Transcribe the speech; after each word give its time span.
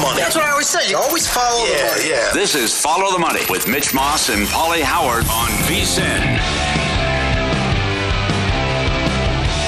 Money. 0.00 0.20
That's 0.20 0.34
what 0.34 0.44
I 0.44 0.50
always 0.50 0.66
say. 0.68 0.88
You 0.90 0.96
always 0.96 1.26
follow 1.28 1.64
the 1.66 1.72
Yeah, 1.72 1.86
money. 1.90 2.08
yeah. 2.10 2.30
This 2.32 2.54
is 2.54 2.78
Follow 2.78 3.12
the 3.12 3.18
Money 3.18 3.40
with 3.50 3.68
Mitch 3.68 3.92
Moss 3.94 4.28
and 4.30 4.46
Pauly 4.48 4.80
Howard 4.82 5.24
on 5.28 5.48
VSIN. 5.68 6.20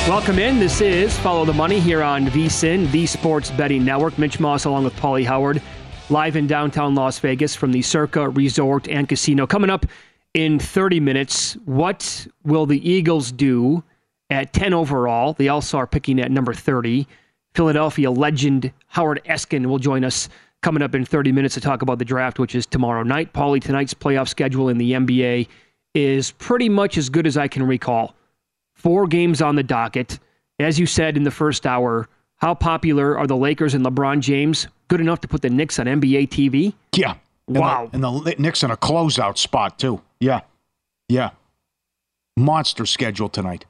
Welcome 0.08 0.38
in. 0.38 0.58
This 0.58 0.80
is 0.80 1.16
Follow 1.18 1.44
the 1.44 1.52
Money 1.52 1.78
here 1.80 2.02
on 2.02 2.26
VSIN, 2.26 2.90
the 2.90 3.06
Sports 3.06 3.50
Betting 3.52 3.84
Network. 3.84 4.18
Mitch 4.18 4.40
Moss 4.40 4.64
along 4.64 4.84
with 4.84 4.94
Pauly 4.96 5.24
Howard, 5.24 5.62
live 6.10 6.34
in 6.36 6.46
downtown 6.46 6.94
Las 6.94 7.18
Vegas 7.20 7.54
from 7.54 7.70
the 7.72 7.82
Circa 7.82 8.28
Resort 8.30 8.88
and 8.88 9.08
Casino. 9.08 9.46
Coming 9.46 9.70
up 9.70 9.86
in 10.34 10.58
30 10.58 10.98
minutes, 11.00 11.54
what 11.66 12.26
will 12.44 12.66
the 12.66 12.86
Eagles 12.88 13.30
do 13.32 13.84
at 14.30 14.52
10 14.52 14.72
overall? 14.74 15.34
They 15.34 15.48
also 15.48 15.78
are 15.78 15.86
picking 15.86 16.20
at 16.20 16.30
number 16.30 16.52
30. 16.54 17.06
Philadelphia 17.54 18.10
legend 18.10 18.72
Howard 18.88 19.20
Eskin 19.26 19.66
will 19.66 19.78
join 19.78 20.04
us 20.04 20.28
coming 20.62 20.82
up 20.82 20.94
in 20.94 21.04
30 21.04 21.32
minutes 21.32 21.54
to 21.54 21.60
talk 21.60 21.82
about 21.82 21.98
the 21.98 22.04
draft, 22.04 22.38
which 22.38 22.54
is 22.54 22.66
tomorrow 22.66 23.02
night. 23.02 23.32
Paulie, 23.32 23.60
tonight's 23.62 23.94
playoff 23.94 24.28
schedule 24.28 24.68
in 24.68 24.78
the 24.78 24.92
NBA 24.92 25.48
is 25.94 26.30
pretty 26.32 26.68
much 26.68 26.96
as 26.96 27.10
good 27.10 27.26
as 27.26 27.36
I 27.36 27.48
can 27.48 27.62
recall 27.64 28.14
four 28.74 29.06
games 29.06 29.42
on 29.42 29.56
the 29.56 29.62
docket. 29.62 30.18
As 30.58 30.78
you 30.78 30.86
said 30.86 31.16
in 31.16 31.24
the 31.24 31.30
first 31.30 31.66
hour, 31.66 32.08
how 32.36 32.54
popular 32.54 33.18
are 33.18 33.26
the 33.26 33.36
Lakers 33.36 33.74
and 33.74 33.84
LeBron 33.84 34.20
James? 34.20 34.68
Good 34.88 35.00
enough 35.00 35.20
to 35.22 35.28
put 35.28 35.42
the 35.42 35.50
Knicks 35.50 35.78
on 35.78 35.86
NBA 35.86 36.28
TV? 36.28 36.74
Yeah. 36.94 37.14
And 37.48 37.58
Wow. 37.58 37.88
The, 37.90 37.94
and 37.94 38.04
the 38.04 38.34
Knicks 38.38 38.62
in 38.62 38.70
a 38.70 38.76
closeout 38.76 39.36
spot, 39.38 39.78
too. 39.78 40.00
Yeah. 40.20 40.40
Yeah. 41.08 41.30
Monster 42.36 42.86
schedule 42.86 43.28
tonight. 43.28 43.66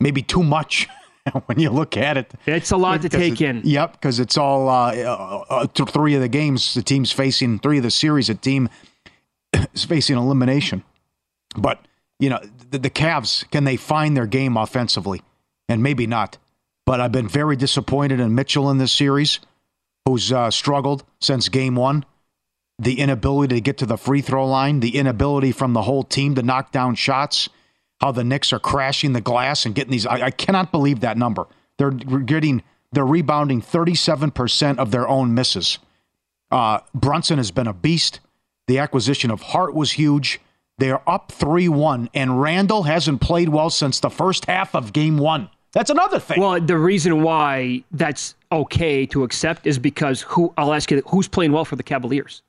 Maybe 0.00 0.22
too 0.22 0.42
much 0.42 0.88
when 1.46 1.58
you 1.58 1.70
look 1.70 1.96
at 1.96 2.16
it. 2.16 2.32
It's 2.46 2.70
a 2.70 2.76
lot 2.76 3.02
to 3.02 3.08
take 3.08 3.40
it- 3.40 3.44
in. 3.44 3.62
Yep, 3.64 3.92
because 3.92 4.20
it's 4.20 4.36
all 4.36 4.68
uh, 4.68 4.94
uh, 4.94 5.44
uh, 5.50 5.66
three 5.66 6.14
of 6.14 6.20
the 6.20 6.28
games 6.28 6.74
the 6.74 6.82
team's 6.82 7.12
facing, 7.12 7.58
three 7.58 7.78
of 7.78 7.82
the 7.82 7.90
series 7.90 8.28
a 8.30 8.34
team 8.34 8.68
is 9.74 9.84
facing 9.84 10.16
elimination. 10.16 10.82
But 11.56 11.84
you 12.18 12.30
know 12.30 12.40
the, 12.70 12.78
the 12.78 12.90
Cavs 12.90 13.48
can 13.50 13.64
they 13.64 13.76
find 13.76 14.16
their 14.16 14.26
game 14.26 14.56
offensively, 14.56 15.22
and 15.68 15.82
maybe 15.82 16.06
not. 16.06 16.38
But 16.86 17.00
I've 17.00 17.12
been 17.12 17.28
very 17.28 17.56
disappointed 17.56 18.20
in 18.20 18.34
Mitchell 18.34 18.70
in 18.70 18.78
this 18.78 18.92
series, 18.92 19.38
who's 20.06 20.32
uh, 20.32 20.50
struggled 20.50 21.04
since 21.20 21.48
game 21.48 21.74
one. 21.76 22.04
The 22.78 22.98
inability 22.98 23.56
to 23.56 23.60
get 23.60 23.78
to 23.78 23.86
the 23.86 23.98
free 23.98 24.22
throw 24.22 24.46
line, 24.46 24.80
the 24.80 24.96
inability 24.96 25.52
from 25.52 25.74
the 25.74 25.82
whole 25.82 26.02
team 26.02 26.34
to 26.36 26.42
knock 26.42 26.72
down 26.72 26.94
shots, 26.94 27.48
how 28.00 28.12
the 28.12 28.24
Knicks 28.24 28.52
are 28.52 28.58
crashing 28.58 29.12
the 29.12 29.20
glass 29.20 29.66
and 29.66 29.74
getting 29.74 29.90
these. 29.90 30.06
I, 30.06 30.26
I 30.26 30.30
cannot 30.30 30.72
believe 30.72 31.00
that 31.00 31.18
number. 31.18 31.46
They're 31.78 31.90
getting, 31.90 32.62
they're 32.92 33.06
rebounding 33.06 33.62
37% 33.62 34.78
of 34.78 34.90
their 34.90 35.06
own 35.08 35.34
misses. 35.34 35.78
Uh, 36.50 36.80
Brunson 36.94 37.38
has 37.38 37.50
been 37.50 37.66
a 37.66 37.72
beast. 37.72 38.20
The 38.66 38.78
acquisition 38.78 39.30
of 39.30 39.42
Hart 39.42 39.74
was 39.74 39.92
huge. 39.92 40.40
They 40.78 40.90
are 40.90 41.02
up 41.06 41.30
3 41.32 41.68
1, 41.68 42.10
and 42.14 42.40
Randle 42.40 42.84
hasn't 42.84 43.20
played 43.20 43.50
well 43.50 43.68
since 43.68 44.00
the 44.00 44.08
first 44.08 44.46
half 44.46 44.74
of 44.74 44.92
game 44.92 45.18
one. 45.18 45.50
That's 45.72 45.90
another 45.90 46.18
thing. 46.18 46.40
Well, 46.40 46.60
the 46.60 46.78
reason 46.78 47.22
why 47.22 47.84
that's 47.92 48.34
okay 48.50 49.06
to 49.06 49.22
accept 49.22 49.66
is 49.66 49.78
because 49.78 50.22
who 50.22 50.52
I'll 50.56 50.72
ask 50.72 50.90
you 50.90 51.02
who's 51.06 51.28
playing 51.28 51.52
well 51.52 51.64
for 51.64 51.76
the 51.76 51.82
Cavaliers. 51.82 52.42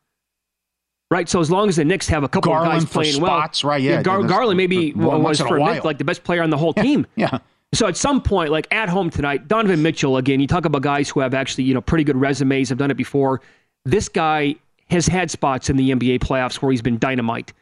Right, 1.12 1.28
so 1.28 1.42
as 1.42 1.52
long 1.52 1.68
as 1.68 1.76
the 1.76 1.84
Knicks 1.84 2.08
have 2.08 2.24
a 2.24 2.30
couple 2.30 2.54
Garland 2.54 2.78
of 2.78 2.84
guys 2.86 2.92
playing 2.94 3.14
spots, 3.16 3.64
well, 3.66 3.72
right, 3.72 3.82
yeah, 3.82 4.02
Gar- 4.02 4.24
Garland 4.24 4.56
maybe 4.56 4.94
was 4.94 5.42
for 5.42 5.60
while. 5.60 5.82
like 5.84 5.98
the 5.98 6.06
best 6.06 6.24
player 6.24 6.42
on 6.42 6.50
the 6.50 6.58
whole 6.58 6.74
team. 6.74 7.06
yeah. 7.18 7.40
So 7.74 7.86
at 7.88 7.98
some 7.98 8.22
point, 8.22 8.50
like 8.50 8.66
at 8.74 8.88
home 8.90 9.10
tonight, 9.10 9.48
Donovan 9.50 9.82
Mitchell 9.82 10.16
again. 10.18 10.40
You 10.40 10.48
talk 10.48 10.64
about 10.66 10.82
guys 10.82 11.10
who 11.10 11.20
have 11.20 11.34
actually 11.34 11.66
you 11.66 11.74
know 11.74 11.82
pretty 11.82 12.04
good 12.06 12.16
resumes, 12.18 12.70
have 12.70 12.78
done 12.78 12.92
it 12.92 12.98
before. 12.98 13.42
This 13.86 14.08
guy 14.10 14.56
has 14.90 15.06
had 15.08 15.30
spots 15.32 15.70
in 15.70 15.76
the 15.78 15.92
NBA 15.92 16.20
playoffs 16.20 16.56
where 16.62 16.72
he's 16.72 16.82
been 16.82 16.98
dynamite. 16.98 17.54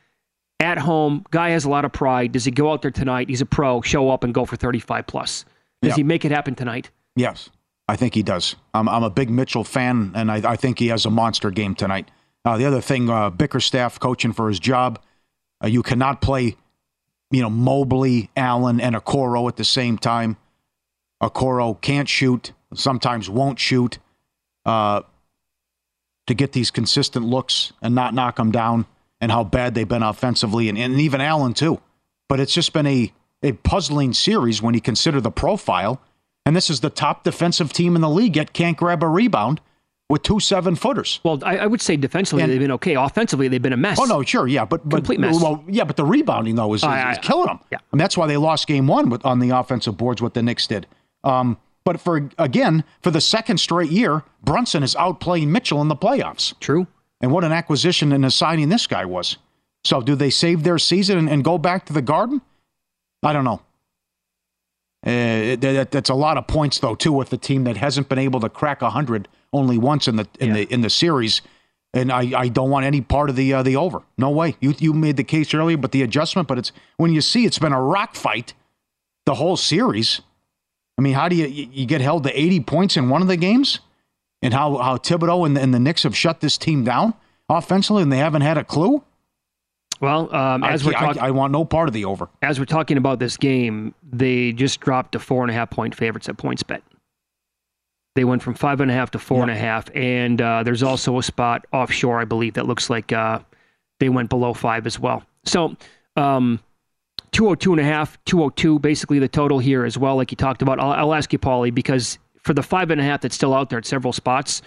At 0.60 0.78
home, 0.78 1.26
guy 1.32 1.52
has 1.52 1.64
a 1.66 1.70
lot 1.70 1.86
of 1.86 1.92
pride. 1.92 2.32
Does 2.34 2.44
he 2.46 2.52
go 2.52 2.72
out 2.72 2.82
there 2.82 2.92
tonight? 2.92 3.30
He's 3.30 3.42
a 3.42 3.46
pro. 3.46 3.82
Show 3.82 4.10
up 4.10 4.24
and 4.24 4.34
go 4.34 4.46
for 4.46 4.56
thirty-five 4.58 5.08
plus. 5.08 5.46
Does 5.82 5.90
Yeah. 5.90 5.96
he 5.96 6.04
make 6.04 6.26
it 6.26 6.32
happen 6.32 6.54
tonight? 6.54 6.92
Yes, 7.16 7.50
I 7.88 7.96
think 7.96 8.14
he 8.14 8.22
does. 8.24 8.56
I'm, 8.74 8.88
I'm 8.90 9.04
a 9.04 9.10
big 9.10 9.30
Mitchell 9.30 9.64
fan, 9.64 10.12
and 10.16 10.30
I, 10.32 10.52
I 10.52 10.56
think 10.56 10.78
he 10.80 10.88
has 10.90 11.06
a 11.06 11.10
monster 11.10 11.50
game 11.50 11.74
tonight. 11.76 12.10
Uh, 12.46 12.58
the 12.58 12.66
other 12.66 12.82
thing, 12.82 13.10
uh, 13.10 13.30
Bickerstaff 13.30 14.00
coaching 14.00 14.34
for 14.34 14.48
his 14.48 14.60
job, 14.60 15.00
uh, 15.64 15.68
you 15.68 15.84
cannot 15.84 16.22
play, 16.22 16.56
you 17.32 17.42
know, 17.42 17.50
Mobley, 17.50 18.30
Allen, 18.36 18.80
and 18.80 18.96
Okoro 18.96 19.48
at 19.48 19.58
the 19.58 19.66
same 19.66 19.98
time. 19.98 20.38
Okoro 21.22 21.80
can't 21.82 22.08
shoot, 22.08 22.54
sometimes 22.74 23.30
won't 23.30 23.60
shoot. 23.60 24.00
Uh, 24.66 25.02
to 26.28 26.34
get 26.36 26.52
these 26.52 26.70
consistent 26.70 27.26
looks 27.26 27.74
and 27.82 27.96
not 27.96 28.14
knock 28.14 28.36
them 28.36 28.52
down, 28.52 28.86
and 29.20 29.32
how 29.32 29.44
bad 29.44 29.74
they've 29.74 29.88
been 29.88 30.04
offensively, 30.04 30.70
and, 30.70 30.78
and 30.78 31.02
even 31.02 31.22
Allen 31.22 31.54
too. 31.54 31.82
But 32.28 32.40
it's 32.40 32.54
just 32.54 32.72
been 32.72 32.86
a, 32.86 33.12
a 33.42 33.54
puzzling 33.54 34.14
series 34.14 34.62
when 34.62 34.76
you 34.76 34.82
consider 34.82 35.20
the 35.20 35.32
profile. 35.32 36.00
And 36.46 36.56
this 36.56 36.70
is 36.70 36.80
the 36.80 36.90
top 36.90 37.24
defensive 37.24 37.74
team 37.74 37.96
in 37.96 38.02
the 38.02 38.10
league, 38.10 38.36
yet 38.36 38.54
can't 38.54 38.78
grab 38.78 39.04
a 39.04 39.08
rebound 39.08 39.60
with 40.10 40.24
two 40.24 40.40
seven 40.40 40.76
footers. 40.76 41.20
Well, 41.24 41.40
I, 41.44 41.60
I 41.60 41.68
would 41.68 41.82
say 41.82 41.96
defensively 41.96 42.44
And- 42.44 42.52
they've 42.52 42.60
been 42.60 42.72
okay. 42.72 42.96
Offensively, 42.96 43.48
they've 43.48 43.62
been 43.62 43.74
a 43.74 43.78
mess. 43.78 44.00
Oh 44.00 44.06
no, 44.06 44.24
sure, 44.24 44.48
yeah, 44.48 44.66
but, 44.66 44.88
but 44.88 44.98
Complete 44.98 45.20
mess. 45.20 45.42
Well, 45.42 45.64
yeah, 45.68 45.84
but 45.84 45.96
the 45.98 46.06
rebounding 46.06 46.56
though 46.56 46.74
is, 46.74 46.82
is, 46.82 46.86
I- 46.86 47.02
I- 47.02 47.12
is 47.14 47.18
killing 47.20 47.48
them. 47.48 47.60
yeah. 47.72 47.78
and 47.92 48.02
that's 48.02 48.18
why 48.18 48.28
they 48.28 48.38
lost 48.38 48.68
game 48.68 48.88
one 48.88 49.10
with, 49.10 49.26
on 49.26 49.40
the 49.40 49.52
offensive 49.52 49.98
boards. 49.98 50.22
What 50.22 50.34
the 50.34 50.42
Knicks 50.44 50.66
did. 50.68 50.88
Um, 51.24 51.58
But 51.86 52.00
for 52.02 52.30
again, 52.38 52.84
for 53.02 53.12
the 53.12 53.22
second 53.22 53.60
straight 53.60 53.92
year, 53.92 54.24
Brunson 54.44 54.84
is 54.84 54.96
outplaying 54.96 55.48
Mitchell 55.48 55.82
in 55.82 55.88
the 55.88 55.96
playoffs. 55.96 56.54
True. 56.60 56.88
And 57.22 57.32
what 57.32 57.44
an 57.44 57.52
acquisition 57.52 58.12
and 58.12 58.26
a 58.26 58.32
signing 58.32 58.70
this 58.70 58.88
guy 58.88 59.06
was. 59.06 59.38
So, 59.84 60.02
do 60.02 60.16
they 60.16 60.30
save 60.30 60.64
their 60.64 60.78
season 60.78 61.18
and, 61.18 61.30
and 61.30 61.44
go 61.44 61.58
back 61.58 61.86
to 61.86 61.94
the 61.94 62.02
Garden? 62.02 62.42
I 63.24 63.32
don't 63.34 63.44
know. 63.46 63.62
Uh, 65.06 65.56
that, 65.56 65.90
that's 65.92 66.10
a 66.10 66.14
lot 66.14 66.38
of 66.38 66.48
points, 66.48 66.80
though, 66.80 66.96
too, 66.96 67.14
with 67.14 67.32
a 67.32 67.38
team 67.38 67.64
that 67.64 67.78
hasn't 67.78 68.10
been 68.10 68.20
able 68.20 68.40
to 68.42 68.50
crack 68.50 68.82
hundred 68.82 69.28
only 69.54 69.78
once 69.78 70.08
in 70.08 70.16
the 70.18 70.28
in 70.40 70.50
Yeah. 70.50 70.54
the 70.56 70.74
in 70.74 70.82
the 70.82 70.90
series. 70.90 71.42
And 71.92 72.12
I, 72.12 72.40
I 72.40 72.48
don't 72.50 72.70
want 72.70 72.86
any 72.86 73.02
part 73.02 73.32
of 73.32 73.36
the 73.36 73.52
uh, 73.54 73.64
the 73.64 73.76
over. 73.76 74.04
No 74.18 74.30
way. 74.30 74.56
You 74.60 74.76
you 74.78 74.94
made 74.94 75.18
the 75.18 75.24
case 75.24 75.54
earlier, 75.56 75.76
but 75.78 75.92
the 75.92 76.04
adjustment. 76.04 76.48
But 76.48 76.60
it's 76.60 76.72
when 76.98 77.12
you 77.14 77.22
see 77.22 77.46
it's 77.46 77.58
been 77.58 77.74
a 77.74 77.82
rock 77.82 78.16
fight 78.16 78.54
the 79.26 79.34
whole 79.36 79.58
series. 79.58 80.22
I 81.00 81.02
mean, 81.02 81.14
how 81.14 81.28
do 81.30 81.36
you 81.36 81.48
you 81.48 81.88
get 81.88 82.02
held 82.02 82.24
to 82.26 82.40
eighty 82.40 82.60
points 82.60 82.96
in 82.96 83.10
one 83.10 83.24
of 83.24 83.28
the 83.28 83.38
games? 83.38 83.80
And 84.44 84.54
how 84.54 84.78
how 84.78 84.98
Thibodeau 84.98 85.46
and 85.48 85.58
the, 85.58 85.62
and 85.62 85.74
the 85.74 85.80
Knicks 85.80 86.04
have 86.04 86.16
shut 86.16 86.42
this 86.42 86.58
team 86.60 86.84
down 86.84 87.16
offensively, 87.50 88.04
and 88.04 88.12
they 88.12 88.18
haven't 88.20 88.44
had 88.44 88.58
a 88.60 88.64
clue. 88.64 89.02
Well, 90.00 90.34
um, 90.34 90.64
I, 90.64 90.72
as 90.72 90.86
we're 90.86 90.96
I- 90.96 91.00
talking, 91.00 91.22
I 91.24 91.32
want 91.32 91.52
no 91.52 91.66
part 91.66 91.90
of 91.90 91.94
the 91.94 92.06
over. 92.06 92.30
as 92.42 92.58
we're 92.60 92.66
talking 92.66 92.98
about 92.98 93.18
this 93.20 93.36
game, 93.36 93.94
they 94.04 94.52
just 94.54 94.80
dropped 94.80 95.12
to 95.14 95.20
four 95.20 95.42
and 95.44 95.50
a 95.52 95.54
half 95.54 95.72
point 95.72 95.96
favorites 95.96 96.30
at 96.30 96.38
PointsBet. 96.38 96.82
They 98.20 98.26
went 98.26 98.44
from 98.44 98.54
five 98.54 98.82
and 98.82 98.92
a 98.92 98.94
half 98.94 99.12
to 99.12 99.18
four 99.18 99.44
and 99.44 99.50
a 99.50 99.56
half, 99.56 99.90
and 99.96 100.42
uh, 100.42 100.62
there's 100.64 100.84
also 100.84 101.20
a 101.20 101.24
spot 101.24 101.66
offshore, 101.72 102.20
I 102.20 102.26
believe, 102.26 102.56
that 102.56 102.66
looks 102.66 102.90
like 102.90 103.14
uh, 103.14 103.40
they 104.02 104.10
went 104.10 104.28
below 104.28 104.54
five 104.54 104.86
as 104.86 105.00
well. 105.00 105.24
So, 105.46 105.78
um, 106.18 106.60
202 107.32 107.72
and 107.72 107.80
a 107.80 107.86
half, 107.86 108.22
202, 108.26 108.80
basically 108.80 109.20
the 109.20 109.30
total 109.30 109.58
here 109.58 109.86
as 109.86 109.98
well, 109.98 110.18
like 110.18 110.32
you 110.32 110.36
talked 110.36 110.62
about. 110.62 110.82
I'll, 110.82 110.92
I'll 110.92 111.14
ask 111.14 111.32
you, 111.32 111.40
Paulie, 111.40 111.74
because 111.74 112.20
for 112.44 112.54
the 112.54 112.62
five 112.62 112.92
and 112.92 113.00
a 113.00 113.06
half 113.06 113.22
that's 113.22 113.36
still 113.36 113.54
out 113.54 113.70
there 113.70 113.80
at 113.80 113.86
several 113.86 114.12
spots, 114.12 114.62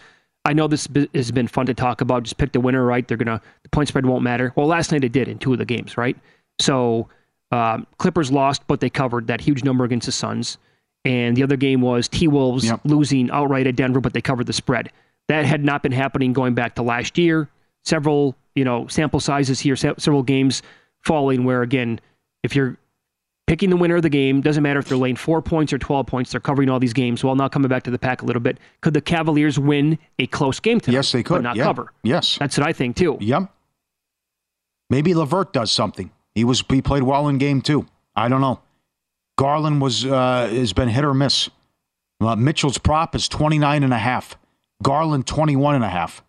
I 0.47 0.55
know 0.55 0.67
this 0.67 0.89
has 1.15 1.31
been 1.31 1.47
fun 1.47 1.67
to 1.67 1.75
talk 1.75 2.01
about. 2.01 2.23
Just 2.23 2.39
pick 2.39 2.53
the 2.53 2.61
winner, 2.61 2.83
right? 2.83 3.07
They're 3.07 3.19
gonna 3.19 3.43
the 3.65 3.69
point 3.69 3.91
spread 3.91 4.07
won't 4.07 4.23
matter. 4.25 4.55
Well, 4.57 4.67
last 4.67 4.93
night 4.93 5.05
it 5.05 5.13
did 5.13 5.29
in 5.29 5.39
two 5.39 5.53
of 5.53 5.59
the 5.59 5.67
games, 5.67 5.99
right? 5.99 6.17
So 6.59 7.11
um, 7.51 7.87
Clippers 7.99 8.33
lost, 8.33 8.67
but 8.67 8.81
they 8.81 8.89
covered 8.89 9.27
that 9.27 9.43
huge 9.43 9.63
number 9.63 9.85
against 9.85 10.07
the 10.07 10.13
Suns. 10.13 10.57
And 11.05 11.37
the 11.37 11.43
other 11.43 11.57
game 11.57 11.81
was 11.81 12.09
T 12.09 12.29
Wolves 12.29 12.65
Yep. 12.65 12.81
losing 12.85 13.31
outright 13.31 13.67
at 13.67 13.77
Denver, 13.77 14.01
but 14.01 14.13
they 14.13 14.21
covered 14.21 14.47
the 14.47 14.53
spread. 14.53 14.91
That 15.29 15.45
had 15.45 15.65
not 15.65 15.83
been 15.83 15.93
happening 15.93 16.33
going 16.33 16.55
back 16.55 16.75
to 16.77 16.83
last 16.83 17.19
year. 17.19 17.49
Several, 17.85 18.37
you 18.55 18.65
know, 18.65 18.87
sample 18.87 19.19
sizes 19.21 19.59
here, 19.61 19.75
se- 19.77 19.95
several 19.99 20.23
games 20.23 20.63
falling 21.05 21.45
where 21.45 21.63
again, 21.63 22.01
if 22.45 22.55
you're 22.55 22.77
picking 23.49 23.71
the 23.71 23.77
winner 23.77 23.97
of 23.97 24.03
the 24.03 24.09
game, 24.09 24.41
doesn't 24.41 24.63
matter 24.63 24.79
if 24.79 24.87
they're 24.89 24.97
laying 24.97 25.17
four 25.17 25.43
points 25.43 25.73
or 25.73 25.79
12 25.79 26.07
points, 26.07 26.31
they're 26.31 26.41
covering 26.41 26.69
all 26.71 26.79
these 26.79 26.93
games. 26.93 27.25
Well, 27.25 27.35
now 27.35 27.49
coming 27.49 27.69
back 27.69 27.83
to 27.85 27.91
the 27.91 27.99
pack 27.99 28.23
a 28.23 28.25
little 28.25 28.41
bit, 28.41 28.59
could 28.81 28.95
the 28.95 29.01
Cavaliers 29.01 29.59
win 29.59 29.99
a 30.21 30.29
close 30.29 30.61
game 30.61 30.79
tonight? 30.79 30.95
Yes, 30.95 31.11
they 31.13 31.25
could. 31.25 31.37
But 31.39 31.43
not 31.43 31.57
yeah. 31.57 31.65
cover. 31.65 31.93
Yes. 32.05 32.39
That's 32.39 32.57
what 32.57 32.67
I 32.67 32.73
think 32.73 32.95
too. 32.97 33.17
Yep. 33.21 33.53
Maybe 34.91 35.15
LeVert 35.15 35.53
does 35.53 35.73
something. 35.73 36.11
He 36.35 36.45
was 36.45 36.63
he 36.69 36.83
played 36.83 37.03
well 37.03 37.29
in 37.29 37.39
game 37.39 37.63
two. 37.63 37.87
I 38.15 38.29
don't 38.29 38.41
know. 38.41 38.61
Garland 39.39 39.81
was 39.81 40.05
uh, 40.05 40.49
has 40.51 40.73
been 40.73 40.89
hit 40.89 41.05
or 41.05 41.15
miss. 41.15 41.49
Uh, 42.21 42.37
Mitchell's 42.37 42.79
prop 42.79 43.15
is 43.15 43.29
29 43.29 43.83
and 43.83 43.93
a 43.93 43.99
half. 43.99 44.37
Garland 44.83 45.27
21 45.27 45.75
and 45.77 45.85
a 45.85 45.89
half. 45.89 46.23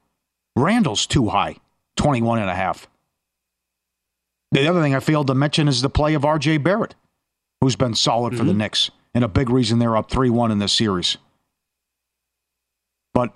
Randle's 0.55 1.05
too 1.05 1.29
high, 1.29 1.57
21 1.97 2.39
and 2.39 2.49
a 2.49 2.55
half. 2.55 2.87
The 4.51 4.67
other 4.67 4.81
thing 4.81 4.93
I 4.95 4.99
failed 4.99 5.27
to 5.27 5.35
mention 5.35 5.67
is 5.67 5.81
the 5.81 5.89
play 5.89 6.13
of 6.13 6.21
RJ 6.23 6.61
Barrett, 6.63 6.93
who's 7.61 7.75
been 7.75 7.95
solid 7.95 8.37
for 8.37 8.43
the 8.43 8.53
Knicks 8.53 8.91
and 9.15 9.23
a 9.23 9.27
big 9.27 9.49
reason 9.49 9.79
they're 9.79 9.97
up 9.97 10.09
3-1 10.11 10.51
in 10.51 10.59
this 10.59 10.73
series. 10.73 11.17
But 13.13 13.31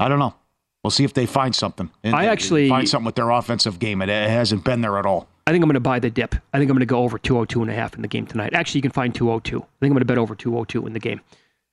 I 0.00 0.08
don't 0.08 0.18
know. 0.18 0.34
We'll 0.82 0.90
see 0.90 1.04
if 1.04 1.12
they 1.12 1.26
find 1.26 1.54
something. 1.54 1.90
I 2.04 2.26
actually- 2.26 2.68
find 2.68 2.88
something 2.88 3.06
with 3.06 3.16
their 3.16 3.30
offensive 3.30 3.78
game. 3.78 4.00
It, 4.00 4.08
it 4.08 4.30
hasn't 4.30 4.64
been 4.64 4.80
there 4.80 4.98
at 4.98 5.04
all. 5.06 5.28
I 5.48 5.50
think 5.50 5.62
I'm 5.62 5.68
going 5.68 5.74
to 5.74 5.80
buy 5.80 5.98
the 5.98 6.10
dip. 6.10 6.34
I 6.52 6.58
think 6.58 6.70
I'm 6.70 6.76
going 6.76 6.80
to 6.80 6.84
go 6.84 6.98
over 6.98 7.18
202 7.18 7.62
and 7.62 7.70
a 7.70 7.74
half 7.74 7.94
in 7.94 8.02
the 8.02 8.08
game 8.08 8.26
tonight. 8.26 8.52
Actually, 8.52 8.80
you 8.80 8.82
can 8.82 8.90
find 8.90 9.14
202. 9.14 9.56
I 9.56 9.60
think 9.60 9.68
I'm 9.80 9.88
going 9.88 10.00
to 10.00 10.04
bet 10.04 10.18
over 10.18 10.34
202 10.34 10.86
in 10.86 10.92
the 10.92 11.00
game. 11.00 11.22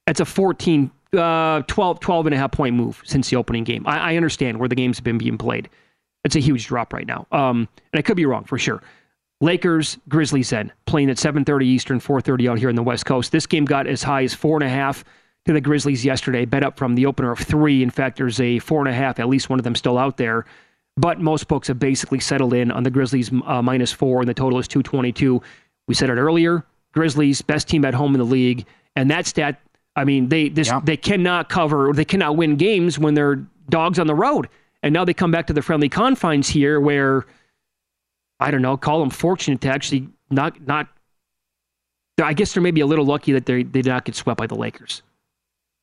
That's 0.08 0.22
a 0.22 0.26
14, 0.26 0.90
uh, 1.12 1.62
12, 1.64 2.00
12 2.00 2.26
and 2.28 2.34
a 2.34 2.38
half 2.38 2.54
point 2.54 2.74
move 2.74 3.02
since 3.04 3.30
the 3.30 3.36
opening 3.36 3.66
game. 3.66 3.86
I, 3.86 4.14
I 4.14 4.16
understand 4.16 4.62
where 4.62 4.70
the 4.70 4.76
games 4.76 4.96
have 4.98 5.04
been 5.04 5.18
being 5.18 5.38
played. 5.38 5.68
It's 6.24 6.38
a 6.38 6.40
huge 6.40 6.68
drop 6.68 6.94
right 6.94 7.06
now. 7.06 7.28
Um, 7.34 7.68
and 7.92 8.00
I 8.00 8.02
could 8.02 8.16
be 8.16 8.26
wrong 8.26 8.46
for 8.46 8.58
sure. 8.58 8.82
Lakers, 9.42 9.98
Grizzlies 10.08 10.52
then 10.52 10.72
playing 10.86 11.10
at 11.10 11.18
7:30 11.18 11.66
Eastern, 11.66 12.00
4:30 12.00 12.50
out 12.50 12.58
here 12.58 12.70
in 12.70 12.78
the 12.78 12.82
West 12.82 13.06
Coast. 13.06 13.34
This 13.34 13.46
game 13.46 13.66
got 13.66 13.88
as 13.88 14.04
high 14.04 14.24
as 14.24 14.34
four 14.34 14.56
and 14.56 14.64
a 14.64 14.70
half 14.70 15.04
to 15.48 15.52
the 15.52 15.60
Grizzlies 15.60 16.06
yesterday. 16.06 16.46
Bet 16.46 16.64
up 16.64 16.78
from 16.78 16.96
the 16.96 17.06
opener 17.06 17.32
of 17.32 17.40
three. 17.40 17.84
In 17.84 17.90
fact, 17.90 18.16
there's 18.16 18.40
a 18.40 18.60
four 18.60 18.80
and 18.80 18.88
a 18.88 18.94
half. 18.94 19.20
At 19.20 19.28
least 19.28 19.50
one 19.50 19.60
of 19.60 19.66
them 19.66 19.76
still 19.76 19.98
out 19.98 20.16
there. 20.16 20.46
But 20.98 21.20
most 21.20 21.48
books 21.48 21.68
have 21.68 21.78
basically 21.78 22.20
settled 22.20 22.54
in 22.54 22.72
on 22.72 22.84
the 22.84 22.90
Grizzlies 22.90 23.32
uh, 23.46 23.62
minus 23.62 23.92
four, 23.92 24.22
and 24.22 24.30
the 24.30 24.34
total 24.34 24.60
is 24.60 24.68
222. 24.68 25.42
We 25.88 25.94
said 25.94 26.10
it 26.10 26.14
earlier. 26.14 26.66
Grizzlies 26.94 27.42
best 27.42 27.68
team 27.68 27.84
at 27.84 27.94
home 27.94 28.16
in 28.16 28.20
the 28.20 28.26
league, 28.26 28.66
and 28.96 29.12
that 29.12 29.26
stat. 29.26 29.62
I 29.98 30.04
mean, 30.06 30.30
they 30.30 30.50
this 30.50 30.68
Yeah. 30.68 30.80
they 30.84 30.98
cannot 30.98 31.50
cover, 31.50 31.90
or 31.90 31.94
they 31.94 32.06
cannot 32.06 32.38
win 32.38 32.56
games 32.56 32.98
when 32.98 33.14
they're 33.14 33.46
dogs 33.70 34.00
on 34.00 34.08
the 34.08 34.16
road. 34.16 34.48
And 34.84 34.94
now 34.94 35.04
they 35.04 35.14
come 35.14 35.32
back 35.32 35.48
to 35.48 35.54
the 35.54 35.62
friendly 35.62 35.90
confines 35.90 36.48
here, 36.48 36.80
where 36.80 37.26
I 38.40 38.52
don't 38.52 38.62
know, 38.62 38.78
call 38.78 39.00
them 39.00 39.10
fortunate 39.10 39.62
to 39.62 39.70
actually 39.70 40.08
not 40.30 40.66
not. 40.66 40.88
I 42.22 42.34
guess 42.34 42.54
they're 42.54 42.64
maybe 42.64 42.80
a 42.80 42.86
little 42.86 43.06
lucky 43.06 43.34
that 43.34 43.46
they 43.46 43.64
they 43.64 43.82
did 43.82 43.88
not 43.88 44.06
get 44.06 44.16
swept 44.16 44.38
by 44.38 44.48
the 44.48 44.56
Lakers. 44.56 45.02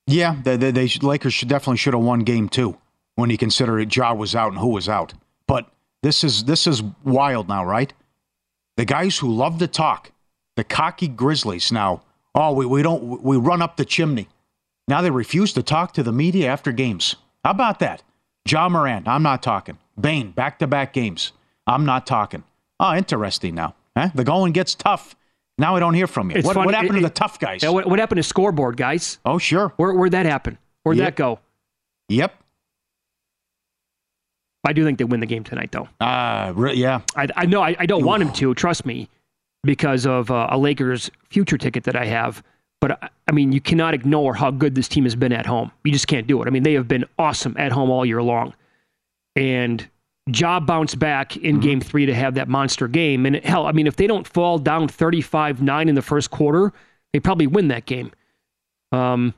Yeah, 0.06 0.36
they, 0.42 0.56
they, 0.56 0.70
they 0.72 0.86
should, 0.88 1.04
Lakers 1.04 1.32
should 1.34 1.48
definitely 1.48 1.76
should 1.76 1.94
have 1.94 2.02
won 2.02 2.20
game 2.20 2.48
two 2.48 2.78
when 3.16 3.30
you 3.30 3.38
consider 3.38 3.78
it, 3.78 3.94
Ja 3.94 4.14
was 4.14 4.34
out 4.34 4.52
and 4.52 4.58
who 4.60 4.68
was 4.68 4.88
out. 4.88 5.14
But 5.46 5.68
this 6.02 6.24
is 6.24 6.44
this 6.44 6.66
is 6.66 6.82
wild 7.04 7.48
now, 7.48 7.64
right? 7.64 7.92
The 8.76 8.84
guys 8.84 9.18
who 9.18 9.30
love 9.32 9.58
to 9.58 9.66
talk, 9.66 10.12
the 10.56 10.64
cocky 10.64 11.08
Grizzlies 11.08 11.70
now. 11.72 12.02
Oh, 12.34 12.52
we, 12.52 12.64
we 12.66 12.82
don't 12.82 13.22
we 13.22 13.36
run 13.36 13.60
up 13.62 13.76
the 13.76 13.84
chimney. 13.84 14.28
Now 14.88 15.00
they 15.02 15.10
refuse 15.10 15.52
to 15.54 15.62
talk 15.62 15.92
to 15.94 16.02
the 16.02 16.12
media 16.12 16.50
after 16.50 16.72
games. 16.72 17.16
How 17.44 17.50
about 17.50 17.78
that? 17.80 18.02
Ja 18.48 18.68
Morant, 18.68 19.06
I'm 19.06 19.22
not 19.22 19.42
talking. 19.42 19.78
Bane, 20.00 20.30
back 20.32 20.58
to 20.60 20.66
back 20.66 20.92
games. 20.92 21.32
I'm 21.66 21.84
not 21.84 22.06
talking. 22.06 22.42
Oh, 22.80 22.94
interesting 22.94 23.54
now. 23.54 23.74
Huh? 23.96 24.08
The 24.14 24.24
going 24.24 24.52
gets 24.52 24.74
tough. 24.74 25.14
Now 25.58 25.76
I 25.76 25.80
don't 25.80 25.94
hear 25.94 26.06
from 26.06 26.30
you. 26.30 26.40
What, 26.40 26.56
what 26.56 26.74
happened 26.74 26.96
it- 26.96 27.02
to 27.02 27.06
the 27.06 27.10
tough 27.14 27.38
guys? 27.38 27.62
What, 27.62 27.86
what 27.86 27.98
happened 27.98 28.16
to 28.16 28.22
scoreboard, 28.22 28.76
guys? 28.78 29.18
oh, 29.26 29.38
sure. 29.38 29.68
Where 29.76 29.92
where'd 29.94 30.12
that 30.12 30.24
happen? 30.26 30.56
Where'd 30.82 30.96
Yeah. 30.98 31.04
that 31.04 31.16
go? 31.16 31.38
Yep. 32.08 32.41
I 34.64 34.72
do 34.72 34.84
think 34.84 34.98
they 34.98 35.04
win 35.04 35.20
the 35.20 35.26
game 35.26 35.42
tonight, 35.42 35.72
though. 35.72 35.88
Uh, 36.00 36.52
re- 36.54 36.74
yeah. 36.74 37.00
I, 37.16 37.26
I 37.36 37.46
know 37.46 37.62
I, 37.62 37.74
I 37.80 37.86
don't 37.86 38.04
want 38.04 38.22
him 38.22 38.32
to. 38.34 38.54
Trust 38.54 38.86
me, 38.86 39.08
because 39.64 40.06
of 40.06 40.30
uh, 40.30 40.46
a 40.50 40.58
Lakers 40.58 41.10
future 41.30 41.58
ticket 41.58 41.84
that 41.84 41.96
I 41.96 42.06
have. 42.06 42.42
But 42.80 43.02
I, 43.02 43.08
I 43.28 43.32
mean, 43.32 43.52
you 43.52 43.60
cannot 43.60 43.94
ignore 43.94 44.34
how 44.34 44.50
good 44.50 44.74
this 44.74 44.88
team 44.88 45.04
has 45.04 45.16
been 45.16 45.32
at 45.32 45.46
home. 45.46 45.72
You 45.84 45.92
just 45.92 46.06
can't 46.06 46.26
do 46.26 46.40
it. 46.42 46.46
I 46.46 46.50
mean, 46.50 46.62
they 46.62 46.74
have 46.74 46.86
been 46.86 47.04
awesome 47.18 47.56
at 47.58 47.72
home 47.72 47.90
all 47.90 48.06
year 48.06 48.22
long, 48.22 48.54
and 49.34 49.88
Job 50.30 50.66
bounced 50.66 50.98
back 50.98 51.36
in 51.36 51.58
Game 51.58 51.80
Three 51.80 52.06
to 52.06 52.14
have 52.14 52.34
that 52.34 52.48
monster 52.48 52.86
game. 52.86 53.26
And 53.26 53.36
hell, 53.36 53.66
I 53.66 53.72
mean, 53.72 53.88
if 53.88 53.96
they 53.96 54.06
don't 54.06 54.26
fall 54.26 54.58
down 54.58 54.86
thirty-five 54.86 55.60
nine 55.60 55.88
in 55.88 55.96
the 55.96 56.02
first 56.02 56.30
quarter, 56.30 56.72
they 57.12 57.18
probably 57.18 57.48
win 57.48 57.68
that 57.68 57.86
game. 57.86 58.12
Um. 58.92 59.34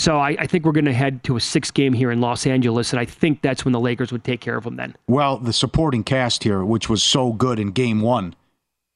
So 0.00 0.16
I, 0.16 0.34
I 0.38 0.46
think 0.46 0.64
we're 0.64 0.72
going 0.72 0.86
to 0.86 0.94
head 0.94 1.22
to 1.24 1.36
a 1.36 1.40
six 1.40 1.70
game 1.70 1.92
here 1.92 2.10
in 2.10 2.22
Los 2.22 2.46
Angeles, 2.46 2.94
and 2.94 2.98
I 2.98 3.04
think 3.04 3.42
that's 3.42 3.66
when 3.66 3.72
the 3.72 3.80
Lakers 3.80 4.10
would 4.12 4.24
take 4.24 4.40
care 4.40 4.56
of 4.56 4.64
them. 4.64 4.76
Then 4.76 4.96
Well, 5.06 5.36
the 5.36 5.52
supporting 5.52 6.04
cast 6.04 6.42
here, 6.42 6.64
which 6.64 6.88
was 6.88 7.02
so 7.02 7.34
good 7.34 7.58
in 7.58 7.72
game 7.72 8.00
one, 8.00 8.34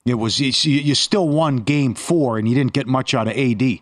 it 0.06 0.14
was 0.14 0.40
you, 0.40 0.94
still 0.94 1.28
won 1.28 1.58
game 1.58 1.94
four 1.94 2.38
and 2.38 2.48
you 2.48 2.54
didn't 2.54 2.72
get 2.72 2.86
much 2.86 3.12
out 3.12 3.28
of 3.28 3.36
AD. 3.36 3.80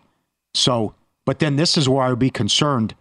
So, 0.53 0.95
but 1.25 1.39
then 1.39 1.55
this 1.55 1.77
is 1.77 1.87
where 1.87 2.03
I 2.03 2.09
would 2.09 2.19
be 2.19 2.29
concerned 2.29 2.93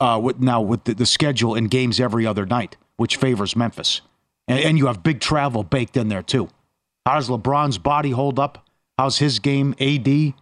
uh, 0.00 0.18
with 0.20 0.40
now 0.40 0.60
with 0.60 0.82
the, 0.82 0.94
the 0.94 1.06
schedule 1.06 1.54
in 1.54 1.68
games 1.68 2.00
every 2.00 2.26
other 2.26 2.46
night, 2.46 2.76
which 2.96 3.18
favors 3.18 3.54
Memphis, 3.54 4.00
and, 4.48 4.58
and 4.58 4.78
you 4.78 4.88
have 4.88 5.04
big 5.04 5.20
travel 5.20 5.62
baked 5.62 5.96
in 5.96 6.08
there 6.08 6.22
too. 6.22 6.48
How 7.06 7.14
does 7.14 7.28
LeBron's 7.28 7.78
body 7.78 8.10
hold 8.10 8.40
up? 8.40 8.66
How's 8.98 9.18
his 9.18 9.38
game? 9.38 9.76
AD. 9.78 10.34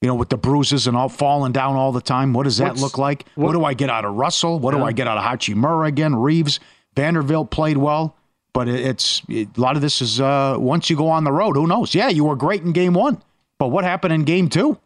You 0.00 0.06
know, 0.08 0.14
with 0.14 0.28
the 0.28 0.36
bruises 0.38 0.86
and 0.86 0.96
all 0.96 1.08
falling 1.08 1.50
down 1.52 1.74
all 1.74 1.90
the 1.90 2.00
time, 2.00 2.32
what 2.32 2.44
does 2.44 2.58
that 2.58 2.68
What's- 2.68 2.82
look 2.82 2.98
like? 2.98 3.26
what- 3.34 3.46
what 3.46 3.52
do 3.52 3.64
I 3.64 3.74
get 3.74 3.90
out 3.90 4.04
of 4.04 4.14
Russell? 4.14 4.58
What 4.60 4.72
do 4.72 4.82
I 4.84 4.92
get 4.92 5.08
out 5.08 5.18
of 5.18 5.24
Hachimura 5.24 5.88
again? 5.88 6.14
Reaves, 6.14 6.60
Vanderbilt 6.94 7.50
played 7.50 7.76
well, 7.78 8.14
but 8.52 8.68
it, 8.68 8.80
it's 8.80 9.22
it, 9.28 9.48
a 9.56 9.60
lot 9.60 9.74
of 9.74 9.82
this 9.82 10.00
is 10.00 10.20
uh, 10.20 10.54
once 10.58 10.88
you 10.88 10.96
go 10.96 11.08
on 11.08 11.24
the 11.24 11.32
road, 11.32 11.56
who 11.56 11.66
knows? 11.66 11.94
Yeah, 11.96 12.08
you 12.10 12.24
were 12.24 12.36
great 12.36 12.62
in 12.62 12.70
game 12.72 12.92
one, 12.94 13.20
but 13.58 13.68
what 13.68 13.82
happened 13.84 14.12
in 14.14 14.22
game 14.22 14.48
two? 14.48 14.78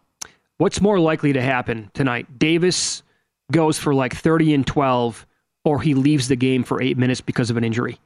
What's 0.57 0.81
more 0.81 0.99
likely 0.99 1.33
to 1.35 1.43
happen 1.43 1.91
tonight? 1.93 2.39
Davis 2.39 3.03
goes 3.51 3.79
for 3.79 3.95
like 3.95 4.15
30 4.17 4.55
and 4.55 4.67
12, 4.67 5.27
or 5.65 5.81
he 5.83 5.93
leaves 5.93 6.29
the 6.29 6.37
game 6.37 6.63
for 6.65 6.81
eight 6.81 6.97
minutes 6.97 7.21
because 7.21 7.51
of 7.51 7.57
an 7.59 7.65
injury. 7.65 7.99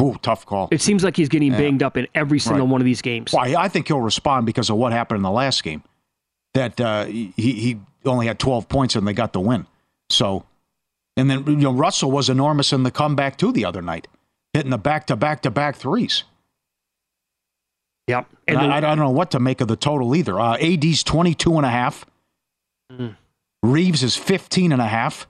Ooh, 0.00 0.16
tough 0.22 0.46
call. 0.46 0.68
It 0.70 0.80
seems 0.80 1.04
like 1.04 1.16
he's 1.16 1.28
getting 1.28 1.52
banged 1.52 1.82
up 1.82 1.96
in 1.96 2.06
every 2.14 2.38
single 2.38 2.66
Right. 2.66 2.72
one 2.72 2.80
of 2.80 2.84
these 2.86 3.02
games. 3.02 3.32
Why? 3.32 3.54
I 3.56 3.68
think 3.68 3.88
he'll 3.88 4.00
respond 4.00 4.46
because 4.46 4.70
of 4.70 4.76
what 4.76 4.92
happened 4.92 5.18
in 5.18 5.22
the 5.22 5.30
last 5.30 5.62
game. 5.62 5.82
that 6.54 6.80
uh, 6.80 7.04
he 7.04 7.32
he 7.36 7.78
only 8.04 8.26
had 8.26 8.38
12 8.38 8.68
points 8.68 8.96
and 8.96 9.06
they 9.06 9.12
got 9.12 9.32
the 9.32 9.40
win. 9.40 9.66
So, 10.08 10.44
and 11.16 11.30
then 11.30 11.44
you 11.46 11.54
know 11.56 11.72
Russell 11.72 12.10
was 12.10 12.28
enormous 12.28 12.72
in 12.72 12.82
the 12.82 12.90
comeback 12.90 13.36
too 13.36 13.52
the 13.52 13.64
other 13.64 13.82
night, 13.82 14.08
hitting 14.54 14.70
the 14.70 14.78
back 14.78 15.06
to 15.08 15.16
back 15.16 15.42
to 15.42 15.50
back 15.50 15.76
threes. 15.76 16.24
Yep. 18.08 18.26
And 18.48 18.58
And 18.58 18.72
I, 18.72 18.78
I 18.78 18.80
don't 18.80 18.98
know 18.98 19.10
what 19.10 19.30
to 19.32 19.38
make 19.40 19.60
of 19.60 19.68
the 19.68 19.76
total 19.76 20.14
either. 20.16 20.40
Uh, 20.40 20.56
AD's 20.60 21.02
22 21.04 21.56
and 21.56 21.66
a 21.66 21.70
half. 21.70 22.04
Mm. 22.92 23.16
Reaves 23.62 24.02
is 24.02 24.16
15 24.16 24.72
and 24.72 24.82
a 24.82 24.86
half. 24.86 25.28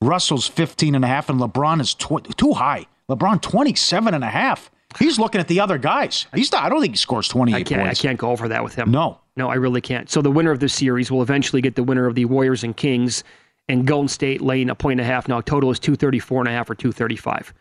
Russell's 0.00 0.46
15 0.46 0.94
and 0.94 1.04
a 1.04 1.08
half 1.08 1.28
and 1.28 1.40
LeBron 1.40 1.80
is 1.80 1.94
tw- 1.94 2.36
too 2.36 2.52
high. 2.52 2.86
LeBron 3.16 3.40
27 3.42 4.14
and 4.14 4.24
a 4.24 4.28
half. 4.30 4.70
He's 4.98 5.18
looking 5.18 5.40
at 5.40 5.48
the 5.48 5.60
other 5.60 5.78
guys. 5.78 6.26
He's 6.34 6.52
not 6.52 6.64
I 6.64 6.68
don't 6.68 6.80
think 6.80 6.94
he 6.94 6.98
scores 6.98 7.28
28 7.28 7.56
I 7.56 7.62
can't. 7.62 7.88
I 7.88 7.94
can't 7.94 8.18
go 8.18 8.30
over 8.30 8.48
that 8.48 8.62
with 8.62 8.74
him. 8.74 8.90
No. 8.90 9.18
No, 9.36 9.48
I 9.48 9.54
really 9.54 9.80
can't. 9.80 10.10
So 10.10 10.20
the 10.20 10.30
winner 10.30 10.50
of 10.50 10.60
this 10.60 10.74
series 10.74 11.10
will 11.10 11.22
eventually 11.22 11.62
get 11.62 11.74
the 11.74 11.82
winner 11.82 12.06
of 12.06 12.14
the 12.14 12.26
Warriors 12.26 12.62
and 12.64 12.76
Kings, 12.76 13.24
and 13.68 13.86
Golden 13.86 14.08
State 14.08 14.42
laying 14.42 14.68
a 14.68 14.74
point 14.74 15.00
and 15.00 15.08
a 15.08 15.10
half. 15.10 15.26
Now 15.28 15.40
total 15.40 15.70
is 15.70 15.78
two 15.78 15.96
thirty 15.96 16.18
four 16.18 16.40
and 16.40 16.48
a 16.48 16.52
half 16.52 16.68
or 16.68 16.74
two 16.74 16.92
thirty 16.92 17.16
five. 17.16 17.54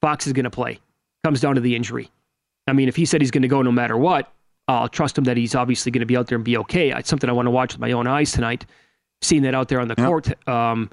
Fox 0.00 0.26
is 0.26 0.32
going 0.32 0.44
to 0.44 0.50
play. 0.50 0.80
Comes 1.22 1.40
down 1.40 1.54
to 1.54 1.60
the 1.60 1.76
injury. 1.76 2.10
I 2.66 2.72
mean, 2.72 2.88
if 2.88 2.96
he 2.96 3.04
said 3.06 3.20
he's 3.20 3.30
going 3.30 3.42
to 3.42 3.48
go 3.48 3.62
no 3.62 3.70
matter 3.70 3.96
what, 3.96 4.32
I'll 4.66 4.88
trust 4.88 5.16
him 5.16 5.24
that 5.24 5.36
he's 5.36 5.54
obviously 5.54 5.92
going 5.92 6.00
to 6.00 6.06
be 6.06 6.16
out 6.16 6.26
there 6.26 6.36
and 6.36 6.44
be 6.44 6.56
okay. 6.58 6.90
It's 6.90 7.08
something 7.08 7.30
I 7.30 7.32
want 7.32 7.46
to 7.46 7.50
watch 7.50 7.74
with 7.74 7.80
my 7.80 7.92
own 7.92 8.08
eyes 8.08 8.32
tonight. 8.32 8.66
Seeing 9.20 9.42
that 9.42 9.54
out 9.54 9.68
there 9.68 9.80
on 9.80 9.86
the 9.86 9.94
Yep. 9.96 10.06
court. 10.06 10.48
Um, 10.48 10.90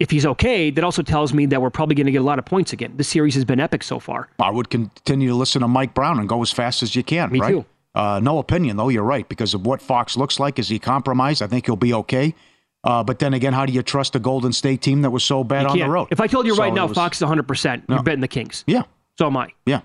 if 0.00 0.10
he's 0.10 0.26
okay, 0.26 0.70
that 0.70 0.82
also 0.84 1.02
tells 1.02 1.32
me 1.32 1.46
that 1.46 1.62
we're 1.62 1.70
probably 1.70 1.94
going 1.94 2.06
to 2.06 2.12
get 2.12 2.20
a 2.20 2.24
lot 2.24 2.38
of 2.38 2.44
points 2.44 2.72
again. 2.72 2.94
This 2.96 3.08
series 3.08 3.34
has 3.34 3.44
been 3.44 3.60
epic 3.60 3.82
so 3.82 3.98
far. 4.00 4.28
I 4.38 4.50
would 4.50 4.70
continue 4.70 5.28
to 5.28 5.34
listen 5.34 5.62
to 5.62 5.68
Mike 5.68 5.94
Brown 5.94 6.18
and 6.18 6.28
go 6.28 6.42
as 6.42 6.50
fast 6.50 6.82
as 6.82 6.96
you 6.96 7.02
can. 7.02 7.30
Me 7.30 7.40
right? 7.40 7.50
too. 7.50 7.64
Uh, 7.94 8.18
no 8.22 8.38
opinion, 8.38 8.76
though. 8.76 8.88
You're 8.88 9.04
right 9.04 9.28
because 9.28 9.54
of 9.54 9.64
what 9.66 9.80
Fox 9.80 10.16
looks 10.16 10.40
like. 10.40 10.58
Is 10.58 10.68
he 10.68 10.78
compromised? 10.80 11.42
I 11.42 11.46
think 11.46 11.66
he'll 11.66 11.76
be 11.76 11.94
okay. 11.94 12.34
Uh, 12.82 13.02
but 13.04 13.18
then 13.18 13.32
again, 13.34 13.52
how 13.52 13.64
do 13.64 13.72
you 13.72 13.82
trust 13.82 14.14
a 14.16 14.18
Golden 14.18 14.52
State 14.52 14.82
team 14.82 15.02
that 15.02 15.10
was 15.10 15.24
so 15.24 15.42
bad 15.44 15.66
on 15.66 15.78
the 15.78 15.88
road? 15.88 16.08
If 16.10 16.20
I 16.20 16.26
told 16.26 16.46
you 16.46 16.54
So 16.54 16.62
right 16.62 16.74
now, 16.74 16.86
was- 16.86 16.96
Fox 16.96 17.22
is 17.22 17.26
100%, 17.28 17.84
you're 17.88 18.02
betting 18.02 18.20
the 18.20 18.28
Kings. 18.28 18.64
Yeah, 18.66 18.82
So 19.18 19.26
am 19.26 19.36
I. 19.36 19.50
yeah. 19.64 19.80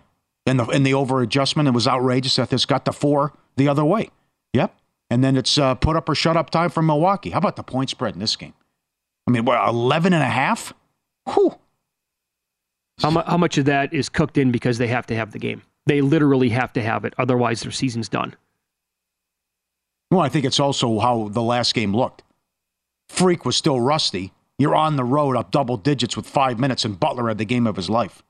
And 0.46 0.60
the 0.60 0.66
and 0.66 0.84
the 0.84 0.96
over 0.96 1.22
adjustment, 1.22 1.68
it 1.68 1.74
was 1.74 1.88
outrageous 1.88 2.38
that 2.38 2.50
this 2.50 2.66
got 2.66 2.86
the 2.86 2.92
four 2.92 3.34
the 3.58 3.68
other 3.68 3.86
way. 3.86 4.10
Yep. 4.54 4.74
And 5.12 5.24
then 5.24 5.38
it's 5.38 5.60
uh, 5.60 5.75
put 5.75 5.96
up 5.96 6.10
or 6.10 6.16
shut 6.16 6.36
up 6.36 6.50
time 6.50 6.72
from 6.72 6.88
Milwaukee. 6.88 7.30
How 7.30 7.38
about 7.38 7.56
the 7.56 7.62
point 7.62 7.92
spread 7.92 8.16
in 8.16 8.20
this 8.20 8.36
game? 8.36 8.54
I 9.29 9.31
mean, 9.31 9.45
what, 9.45 9.69
11 9.69 10.12
and 10.12 10.24
a 10.24 10.25
half? 10.25 10.74
Whew. 11.31 11.55
How, 13.00 13.12
mu- 13.12 13.21
how 13.27 13.38
much 13.38 13.59
of 13.59 13.65
that 13.65 13.93
is 13.93 14.09
cooked 14.09 14.39
in 14.39 14.51
because 14.51 14.79
they 14.79 14.88
have 14.88 15.05
to 15.05 15.15
have 15.15 15.33
the 15.33 15.38
game? 15.38 15.62
They 15.86 16.01
literally 16.01 16.50
have 16.50 16.74
to 16.74 16.81
have 16.81 17.05
it, 17.05 17.13
otherwise 17.19 17.62
their 17.62 17.71
season's 17.71 18.09
done. 18.09 18.36
Well, 20.09 20.21
I 20.21 20.29
think 20.29 20.45
it's 20.45 20.59
also 20.59 20.98
how 20.98 21.27
the 21.27 21.43
last 21.43 21.75
game 21.75 21.95
looked. 21.95 22.24
Freak 23.07 23.45
was 23.45 23.55
still 23.55 23.79
rusty. 23.79 24.33
You're 24.57 24.75
on 24.75 24.95
the 24.95 25.03
road 25.03 25.38
up 25.38 25.51
double 25.51 25.77
digits 25.77 26.17
with 26.17 26.25
five 26.25 26.57
minutes, 26.57 26.83
and 26.83 27.00
Butler 27.00 27.27
had 27.27 27.38
the 27.38 27.45
game 27.45 27.67
of 27.67 27.75
his 27.75 27.88
life. 27.88 28.24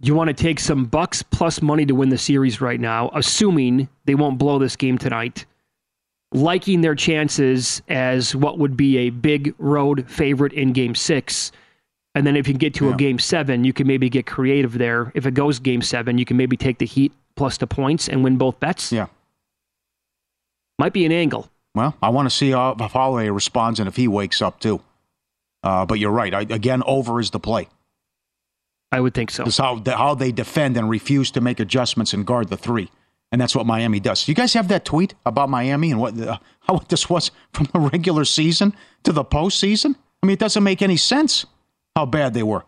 You 0.00 0.16
want 0.16 0.26
to 0.26 0.34
take 0.34 0.58
some 0.58 0.86
bucks 0.86 1.22
plus 1.22 1.62
money 1.62 1.86
to 1.86 1.94
win 1.94 2.08
the 2.08 2.18
series 2.18 2.60
right 2.60 2.80
now, 2.80 3.12
assuming 3.14 3.88
they 4.06 4.16
won't 4.16 4.38
blow 4.38 4.58
this 4.58 4.74
game 4.74 4.98
tonight, 4.98 5.46
liking 6.32 6.80
their 6.80 6.94
chances 6.94 7.82
as 7.88 8.34
what 8.36 8.58
would 8.58 8.76
be 8.76 8.98
a 8.98 9.10
big 9.10 9.54
road 9.58 10.08
favorite 10.08 10.52
in 10.52 10.72
game 10.72 10.94
six. 10.94 11.50
And 12.14 12.26
then 12.26 12.36
if 12.36 12.48
you 12.48 12.54
get 12.54 12.74
to 12.74 12.90
a 12.90 12.96
game 12.96 13.18
seven, 13.18 13.64
you 13.64 13.72
can 13.72 13.86
maybe 13.86 14.08
get 14.08 14.26
creative 14.26 14.78
there. 14.78 15.12
If 15.14 15.26
it 15.26 15.34
goes 15.34 15.58
game 15.58 15.82
seven, 15.82 16.18
you 16.18 16.24
can 16.24 16.36
maybe 16.36 16.56
take 16.56 16.78
the 16.78 16.86
Heat 16.86 17.12
plus 17.36 17.56
the 17.58 17.66
points 17.66 18.08
and 18.08 18.24
win 18.24 18.36
both 18.36 18.58
bets. 18.58 18.92
Yeah. 18.92 19.06
Might 20.78 20.92
be 20.92 21.04
an 21.04 21.12
angle. 21.12 21.48
Well, 21.74 21.94
I 22.02 22.08
want 22.08 22.26
to 22.28 22.34
see 22.34 22.50
how, 22.50 22.76
if 22.78 22.90
Holiday 22.90 23.30
responds 23.30 23.78
and 23.78 23.88
if 23.88 23.94
he 23.94 24.08
wakes 24.08 24.42
up 24.42 24.58
too. 24.58 24.80
Uh, 25.62 25.86
but 25.86 25.98
you're 25.98 26.10
right. 26.10 26.34
I, 26.34 26.40
again, 26.40 26.82
over 26.84 27.20
is 27.20 27.30
the 27.30 27.38
play. 27.38 27.68
I 28.90 29.00
would 29.00 29.14
think 29.14 29.30
so. 29.30 29.44
It's 29.44 29.58
how, 29.58 29.80
how 29.86 30.14
they 30.14 30.32
defend 30.32 30.76
and 30.76 30.90
refuse 30.90 31.30
to 31.32 31.40
make 31.40 31.60
adjustments 31.60 32.12
and 32.12 32.26
guard 32.26 32.48
the 32.48 32.56
three. 32.56 32.90
And 33.32 33.40
that's 33.40 33.54
what 33.54 33.66
Miami 33.66 34.00
does. 34.00 34.26
You 34.26 34.34
guys 34.34 34.54
have 34.54 34.68
that 34.68 34.84
tweet 34.84 35.14
about 35.24 35.48
Miami 35.48 35.90
and 35.90 36.00
what 36.00 36.16
the, 36.16 36.40
how 36.60 36.78
this 36.88 37.08
was 37.08 37.30
from 37.52 37.68
the 37.72 37.80
regular 37.80 38.24
season 38.24 38.74
to 39.04 39.12
the 39.12 39.24
postseason? 39.24 39.94
I 40.22 40.26
mean, 40.26 40.34
it 40.34 40.40
doesn't 40.40 40.62
make 40.62 40.82
any 40.82 40.96
sense 40.96 41.46
how 41.96 42.06
bad 42.06 42.34
they 42.34 42.42
were. 42.42 42.64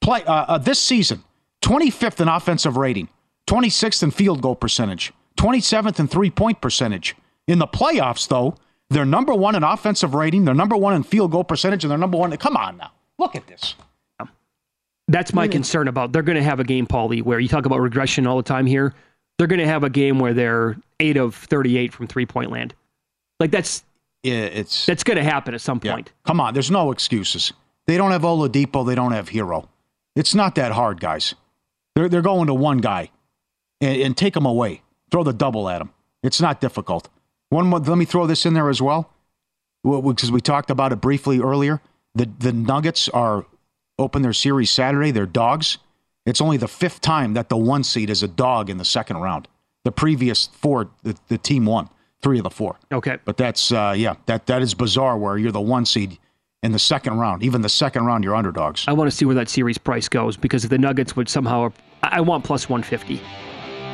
Play 0.00 0.24
uh, 0.24 0.32
uh, 0.32 0.58
this 0.58 0.78
season, 0.78 1.24
25th 1.62 2.20
in 2.20 2.28
offensive 2.28 2.76
rating, 2.76 3.08
26th 3.48 4.02
in 4.02 4.10
field 4.10 4.40
goal 4.40 4.54
percentage, 4.54 5.12
27th 5.36 5.98
in 5.98 6.08
three 6.08 6.30
point 6.30 6.60
percentage. 6.60 7.14
In 7.46 7.58
the 7.58 7.66
playoffs, 7.66 8.28
though, 8.28 8.56
they're 8.90 9.04
number 9.04 9.34
one 9.34 9.54
in 9.54 9.64
offensive 9.64 10.14
rating, 10.14 10.44
they're 10.44 10.54
number 10.54 10.76
one 10.76 10.94
in 10.94 11.02
field 11.02 11.32
goal 11.32 11.44
percentage, 11.44 11.84
and 11.84 11.90
they're 11.90 11.98
number 11.98 12.16
one. 12.16 12.34
Come 12.36 12.56
on 12.56 12.76
now, 12.76 12.92
look 13.18 13.34
at 13.34 13.46
this. 13.46 13.74
That's 15.08 15.32
my 15.32 15.48
concern 15.48 15.88
about. 15.88 16.12
They're 16.12 16.22
going 16.22 16.36
to 16.36 16.42
have 16.42 16.60
a 16.60 16.64
game, 16.64 16.86
Paulie, 16.86 17.22
where 17.22 17.40
you 17.40 17.48
talk 17.48 17.64
about 17.64 17.80
regression 17.80 18.26
all 18.26 18.36
the 18.36 18.42
time 18.42 18.66
here. 18.66 18.94
They're 19.38 19.46
going 19.46 19.60
to 19.60 19.66
have 19.66 19.84
a 19.84 19.90
game 19.90 20.18
where 20.18 20.34
they're 20.34 20.76
eight 21.00 21.16
of 21.16 21.34
thirty-eight 21.34 21.92
from 21.92 22.06
three-point 22.08 22.50
land. 22.50 22.74
Like 23.40 23.50
that's 23.52 23.84
Yeah, 24.22 24.34
it's 24.34 24.84
that's 24.86 25.04
going 25.04 25.16
to 25.16 25.24
happen 25.24 25.54
at 25.54 25.60
some 25.60 25.80
Yeah. 25.82 25.94
point. 25.94 26.12
Come 26.26 26.40
on, 26.40 26.54
there's 26.54 26.70
no 26.70 26.90
excuses. 26.90 27.52
They 27.86 27.96
don't 27.96 28.10
have 28.10 28.22
Oladipo. 28.22 28.86
They 28.86 28.94
don't 28.94 29.12
have 29.12 29.28
Herro. 29.30 29.68
It's 30.16 30.34
not 30.34 30.56
that 30.56 30.72
hard, 30.72 31.00
guys. 31.00 31.34
They're 31.94 32.08
they're 32.08 32.22
going 32.22 32.48
to 32.48 32.54
one 32.54 32.78
guy, 32.78 33.10
and, 33.80 34.00
and 34.02 34.16
take 34.16 34.36
him 34.36 34.44
away. 34.46 34.82
Throw 35.10 35.22
the 35.22 35.32
double 35.32 35.68
at 35.68 35.80
him. 35.80 35.90
It's 36.22 36.40
not 36.40 36.60
difficult. 36.60 37.08
One 37.50 37.68
more. 37.68 37.78
Let 37.78 37.96
me 37.96 38.04
throw 38.04 38.26
this 38.26 38.44
in 38.44 38.54
there 38.54 38.68
as 38.68 38.82
well, 38.82 39.10
because 39.84 40.30
we 40.32 40.40
talked 40.40 40.70
about 40.70 40.92
it 40.92 41.00
briefly 41.00 41.38
earlier. 41.38 41.80
The 42.14 42.28
the 42.38 42.52
Nuggets 42.52 43.08
are 43.08 43.46
open 43.98 44.22
their 44.22 44.32
series 44.32 44.70
Saturday. 44.70 45.12
They're 45.12 45.26
dogs. 45.26 45.78
It's 46.28 46.42
only 46.42 46.58
the 46.58 46.68
fifth 46.68 47.00
time 47.00 47.32
that 47.34 47.48
the 47.48 47.56
one 47.56 47.82
seed 47.82 48.10
is 48.10 48.22
a 48.22 48.28
dog 48.28 48.68
in 48.68 48.76
the 48.76 48.84
second 48.84 49.16
round. 49.16 49.48
The 49.84 49.92
previous 49.92 50.48
four, 50.48 50.90
the, 51.02 51.16
the 51.28 51.38
team 51.38 51.64
won 51.64 51.88
three 52.20 52.38
of 52.38 52.44
the 52.44 52.50
four. 52.50 52.78
Okay. 52.92 53.16
But 53.24 53.38
that's 53.38 53.72
uh, 53.72 53.94
yeah, 53.96 54.14
that 54.26 54.46
that 54.46 54.60
is 54.60 54.74
bizarre. 54.74 55.16
Where 55.16 55.38
you're 55.38 55.52
the 55.52 55.60
one 55.60 55.86
seed 55.86 56.18
in 56.62 56.72
the 56.72 56.78
second 56.78 57.14
round, 57.16 57.42
even 57.42 57.62
the 57.62 57.68
second 57.70 58.04
round, 58.04 58.24
you're 58.24 58.34
underdogs. 58.34 58.84
I 58.86 58.92
want 58.92 59.10
to 59.10 59.16
see 59.16 59.24
where 59.24 59.36
that 59.36 59.48
series 59.48 59.78
price 59.78 60.08
goes 60.08 60.36
because 60.36 60.64
if 60.64 60.70
the 60.70 60.76
Nuggets 60.76 61.16
would 61.16 61.30
somehow, 61.30 61.72
I 62.02 62.20
want 62.20 62.44
plus 62.44 62.68
150. 62.68 63.22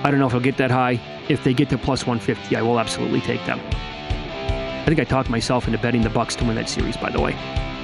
I 0.03 0.11
don't 0.11 0.19
know 0.19 0.27
if 0.27 0.33
it'll 0.33 0.41
get 0.41 0.57
that 0.57 0.73
high. 0.73 1.01
If 1.29 1.45
they 1.45 1.55
get 1.55 1.71
to 1.71 1.79
plus 1.79 2.05
150, 2.05 2.57
I 2.57 2.63
will 2.63 2.81
absolutely 2.81 3.21
take 3.21 3.45
them. 3.47 3.61
I 3.63 4.85
think 4.87 4.99
I 4.99 5.05
talked 5.05 5.31
myself 5.31 5.67
into 5.67 5.79
betting 5.79 6.03
the 6.03 6.11
Bucks 6.11 6.35
to 6.37 6.45
win 6.45 6.57
that 6.57 6.69
series. 6.69 6.97
By 6.97 7.11
the 7.11 7.21
way, 7.21 7.35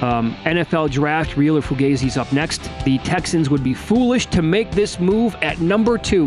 um, 0.03 0.35
NFL 0.45 0.91
draft. 0.91 1.37
Real 1.37 1.57
or 1.57 1.63
Fugazi's 1.63 2.17
up 2.17 2.33
next. 2.33 2.71
The 2.85 2.99
Texans 2.99 3.51
would 3.51 3.63
be 3.63 3.75
foolish 3.75 4.27
to 4.27 4.43
make 4.43 4.71
this 4.71 4.99
move 4.99 5.37
at 5.43 5.61
number 5.61 5.99
two. 5.99 6.27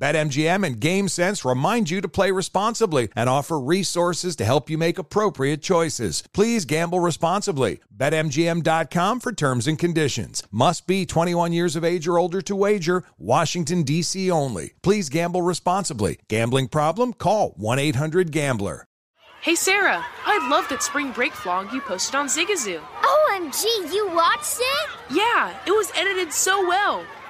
BetMGM 0.00 0.66
and 0.66 0.80
GameSense 0.80 1.48
remind 1.48 1.90
you 1.90 2.00
to 2.00 2.08
play 2.08 2.30
responsibly 2.30 3.10
and 3.14 3.28
offer 3.28 3.60
resources 3.60 4.34
to 4.36 4.46
help 4.46 4.70
you 4.70 4.78
make 4.78 4.98
appropriate 4.98 5.60
choices. 5.60 6.24
Please 6.32 6.64
gamble 6.64 7.00
responsibly. 7.00 7.80
BetMGM.com 7.94 9.20
for 9.20 9.32
terms 9.32 9.66
and 9.66 9.78
conditions. 9.78 10.42
Must 10.50 10.86
be 10.86 11.04
21 11.04 11.52
years 11.52 11.76
of 11.76 11.84
age 11.84 12.08
or 12.08 12.18
older 12.18 12.40
to 12.40 12.56
wager. 12.56 13.04
Washington, 13.18 13.82
D.C. 13.82 14.30
only. 14.30 14.72
Please 14.82 15.10
gamble 15.10 15.42
responsibly. 15.42 16.18
Gambling 16.28 16.68
problem? 16.68 17.12
Call 17.12 17.50
1 17.56 17.78
800 17.78 18.32
Gambler. 18.32 18.86
Hey 19.42 19.54
Sarah, 19.54 20.04
I 20.26 20.48
love 20.50 20.68
that 20.68 20.82
spring 20.82 21.12
break 21.12 21.32
vlog 21.32 21.72
you 21.72 21.80
posted 21.80 22.14
on 22.14 22.26
Zigazoo. 22.26 22.78
OMG, 23.02 23.64
you 23.90 24.06
watched 24.14 24.58
it? 24.60 24.90
Yeah, 25.10 25.56
it 25.66 25.70
was 25.70 25.90
edited 25.96 26.30
so 26.30 26.66
well. 26.68 27.02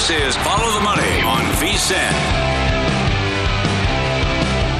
This 0.00 0.10
is 0.28 0.36
Follow 0.38 0.72
the 0.72 0.80
Money 0.80 1.20
on 1.20 1.42
VSIN. 1.60 2.10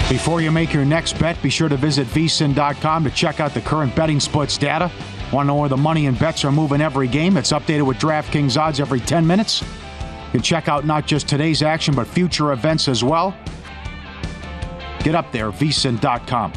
Before 0.09 0.41
you 0.41 0.51
make 0.51 0.73
your 0.73 0.87
next 0.87 1.19
bet, 1.19 1.41
be 1.43 1.51
sure 1.51 1.69
to 1.69 1.77
visit 1.77 2.07
vsin.com 2.07 3.05
to 3.05 3.11
check 3.11 3.39
out 3.39 3.53
the 3.53 3.61
current 3.61 3.95
betting 3.95 4.19
splits 4.19 4.57
data. 4.57 4.91
Want 5.31 5.45
to 5.45 5.49
know 5.49 5.57
where 5.57 5.69
the 5.69 5.77
money 5.77 6.07
and 6.07 6.19
bets 6.19 6.43
are 6.47 6.51
moving 6.51 6.81
every 6.81 7.07
game? 7.07 7.37
It's 7.37 7.53
updated 7.53 7.87
with 7.87 7.99
DraftKings 7.99 8.59
odds 8.59 8.81
every 8.81 9.01
10 9.01 9.27
minutes. 9.27 9.61
You 9.61 9.67
can 10.33 10.41
check 10.41 10.69
out 10.69 10.87
not 10.87 11.07
just 11.07 11.29
today's 11.29 11.63
action, 11.63 11.95
but 11.95 12.07
future 12.07 12.53
events 12.53 12.89
as 12.89 13.05
well. 13.05 13.37
Get 15.01 15.15
up 15.15 15.31
there, 15.33 15.53
vsin.com. 15.53 16.55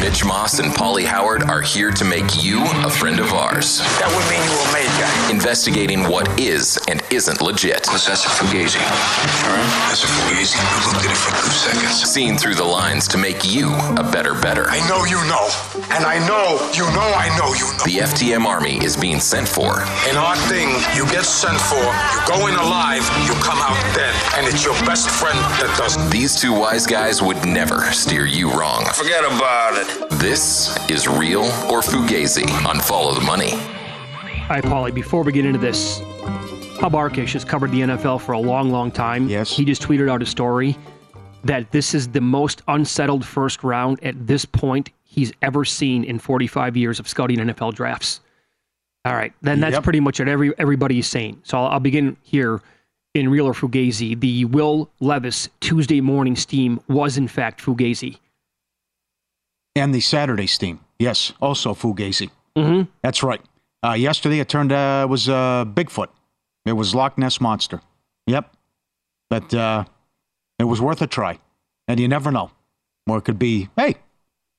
Mitch 0.00 0.24
Moss 0.24 0.58
and 0.58 0.72
Pauly 0.72 1.04
Howard 1.04 1.42
are 1.44 1.60
here 1.60 1.90
to 1.90 2.04
make 2.04 2.42
you 2.44 2.62
a 2.84 2.90
friend 2.90 3.18
of 3.18 3.32
ours. 3.32 3.78
That 3.98 4.08
would 4.14 4.24
mean 4.30 4.42
you 4.44 4.54
were 4.54 4.72
made 4.72 4.92
guy. 5.00 5.30
Investigating 5.30 6.04
what 6.08 6.28
is 6.38 6.78
and 6.88 7.02
isn't 7.10 7.40
legit. 7.40 7.82
Because 7.82 8.06
that's 8.06 8.24
a 8.24 8.28
fugazi. 8.28 8.78
All 8.78 9.50
right? 9.50 9.70
That's 9.88 10.04
a 10.04 10.06
fugazi. 10.06 10.54
I 10.56 10.92
looked 10.92 11.04
at 11.04 11.10
it 11.10 11.18
for 11.18 11.32
two 11.42 11.50
seconds. 11.50 12.04
Seeing 12.04 12.36
through 12.36 12.54
the 12.54 12.64
lines 12.64 13.08
to 13.08 13.18
make 13.18 13.44
you 13.44 13.72
a 13.96 14.04
better 14.04 14.34
better. 14.34 14.66
I 14.68 14.78
know 14.88 15.04
you 15.04 15.18
know. 15.26 15.48
And 15.90 16.04
I 16.04 16.18
know 16.26 16.60
you 16.72 16.84
know 16.94 17.08
I 17.16 17.28
know 17.38 17.52
you 17.56 17.66
know. 17.74 17.84
The 17.84 18.04
FTM 18.06 18.44
Army 18.44 18.78
is 18.84 18.96
being 18.96 19.18
sent 19.18 19.48
for. 19.48 19.80
In 20.08 20.16
our 20.16 20.36
thing, 20.48 20.68
you 20.94 21.04
get 21.10 21.24
sent 21.24 21.58
for, 21.58 21.82
you 21.82 22.20
go 22.28 22.46
in 22.46 22.54
alive, 22.54 23.02
you 23.26 23.34
come 23.42 23.58
out 23.58 23.76
dead. 23.94 24.14
And 24.36 24.46
it's 24.46 24.64
your 24.64 24.74
best 24.84 25.10
friend 25.10 25.38
that 25.58 25.74
does 25.78 25.96
it. 25.96 26.10
These 26.10 26.40
two 26.40 26.52
wise 26.52 26.86
guys 26.86 27.22
would 27.22 27.44
never 27.44 27.82
steer 27.92 28.26
you 28.26 28.50
wrong. 28.52 28.84
Forget 28.94 29.24
about 29.24 29.74
it. 29.78 29.85
This 30.18 30.76
is 30.90 31.06
Real 31.06 31.42
or 31.70 31.80
Fugazi 31.80 32.48
on 32.66 32.80
Follow 32.80 33.14
the 33.14 33.20
Money. 33.20 33.52
All 33.52 34.50
right, 34.50 34.64
Paulie, 34.64 34.94
before 34.94 35.22
we 35.22 35.32
get 35.32 35.44
into 35.44 35.58
this, 35.58 36.00
Hub 36.80 36.92
Arkush 36.92 37.32
has 37.32 37.44
covered 37.44 37.70
the 37.72 37.80
NFL 37.80 38.20
for 38.20 38.32
a 38.32 38.38
long, 38.38 38.70
long 38.70 38.90
time. 38.90 39.28
Yes. 39.28 39.50
He 39.56 39.64
just 39.64 39.82
tweeted 39.82 40.10
out 40.10 40.22
a 40.22 40.26
story 40.26 40.76
that 41.44 41.70
this 41.72 41.94
is 41.94 42.08
the 42.08 42.20
most 42.20 42.62
unsettled 42.68 43.24
first 43.24 43.62
round 43.64 44.02
at 44.02 44.26
this 44.26 44.44
point 44.44 44.90
he's 45.04 45.32
ever 45.42 45.64
seen 45.64 46.04
in 46.04 46.18
45 46.18 46.76
years 46.76 46.98
of 47.00 47.08
scouting 47.08 47.38
NFL 47.38 47.74
drafts. 47.74 48.20
All 49.04 49.14
right, 49.14 49.32
then 49.42 49.60
that's 49.60 49.74
Yep. 49.74 49.84
pretty 49.84 50.00
much 50.00 50.18
what 50.18 50.28
every 50.28 50.52
everybody 50.58 50.98
is 50.98 51.06
saying. 51.06 51.40
So 51.44 51.58
I'll, 51.58 51.66
I'll 51.74 51.80
begin 51.80 52.16
here 52.22 52.60
in 53.14 53.28
Real 53.28 53.46
or 53.46 53.52
Fugazi. 53.52 54.18
The 54.18 54.44
Will 54.46 54.90
Levis 54.98 55.48
Tuesday 55.60 56.00
morning 56.00 56.34
steam 56.34 56.80
was 56.88 57.16
in 57.16 57.28
fact 57.28 57.62
Fugazi. 57.62 58.18
And 59.76 59.94
the 59.94 60.00
Saturday 60.00 60.46
steam. 60.46 60.80
Yes, 60.98 61.32
also 61.40 61.74
Fugazi. 61.74 62.30
Mm-hmm. 62.56 62.90
That's 63.02 63.22
right. 63.22 63.42
Uh, 63.84 63.92
yesterday 63.92 64.40
it 64.40 64.48
turned 64.48 64.72
uh, 64.72 65.02
it 65.06 65.10
was 65.10 65.28
uh, 65.28 65.64
Bigfoot. 65.66 66.08
It 66.64 66.72
was 66.72 66.94
Loch 66.94 67.18
Ness 67.18 67.40
monster. 67.40 67.82
Yep. 68.26 68.56
But 69.28 69.52
uh, 69.54 69.84
it 70.58 70.64
was 70.64 70.80
worth 70.80 71.02
a 71.02 71.06
try, 71.06 71.38
and 71.86 72.00
you 72.00 72.08
never 72.08 72.32
know. 72.32 72.50
Or 73.06 73.18
it 73.18 73.22
could 73.22 73.38
be, 73.38 73.68
hey, 73.76 73.96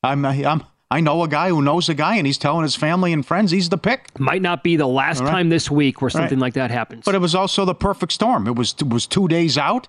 I'm 0.03 0.23
I'm 0.23 0.63
I 0.89 1.01
know 1.01 1.23
a 1.23 1.27
guy 1.27 1.49
who 1.49 1.62
knows 1.62 1.89
a 1.89 1.93
guy, 1.93 2.15
and 2.15 2.25
he's 2.27 2.38
telling 2.38 2.63
his 2.63 2.75
family 2.75 3.12
and 3.12 3.25
friends 3.25 3.51
he's 3.51 3.69
the 3.69 3.77
pick. 3.77 4.17
Might 4.19 4.41
not 4.41 4.63
be 4.63 4.75
the 4.75 4.88
last 4.88 5.21
right. 5.21 5.32
time 5.32 5.49
this 5.49 5.69
week 5.69 6.01
where 6.01 6.10
All 6.13 6.19
right. 6.19 6.23
something 6.23 6.39
like 6.39 6.53
that 6.53 6.71
happens. 6.71 7.03
But 7.03 7.15
it 7.15 7.21
was 7.21 7.36
also 7.36 7.65
the 7.65 7.75
perfect 7.75 8.13
storm. 8.13 8.47
It 8.47 8.56
was 8.56 8.75
it 8.80 8.89
was 8.89 9.08
two 9.08 9.27
days 9.27 9.58
out, 9.58 9.88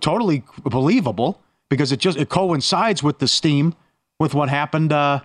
totally 0.00 0.44
believable 0.62 1.42
because 1.68 1.92
it 1.92 1.98
just 1.98 2.16
it 2.16 2.28
coincides 2.28 3.02
with 3.02 3.18
the 3.18 3.28
steam 3.28 3.74
with 4.24 4.32
what 4.32 4.48
happened 4.48 4.90
uh, 4.90 5.20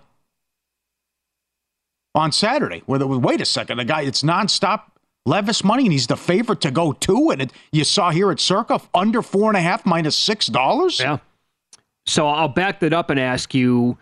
on 2.13 2.33
Saturday. 2.33 2.83
Where 2.85 2.99
there 2.99 3.07
was 3.07 3.19
wait 3.19 3.39
a 3.39 3.45
second, 3.45 3.77
the 3.77 3.85
guy 3.85 4.01
it's 4.01 4.23
nonstop 4.23 4.81
Levis 5.25 5.63
money, 5.63 5.83
and 5.83 5.93
he's 5.93 6.07
the 6.07 6.17
favorite 6.17 6.59
to 6.61 6.71
go 6.71 6.91
two, 6.91 7.29
and 7.31 7.43
it, 7.43 7.53
you 7.71 7.85
saw 7.85 8.11
here 8.11 8.29
at 8.29 8.41
Circa 8.41 8.81
under 8.93 9.21
four 9.21 9.49
and 9.49 9.55
a 9.55 9.61
half 9.61 9.85
minus 9.85 10.17
six 10.17 10.47
dollars. 10.47 10.99
Yeah. 10.99 11.19
So 12.05 12.27
I'll 12.27 12.49
back 12.49 12.81
that 12.81 12.91
up 12.91 13.09
and 13.09 13.17
ask 13.19 13.53
you 13.53 13.97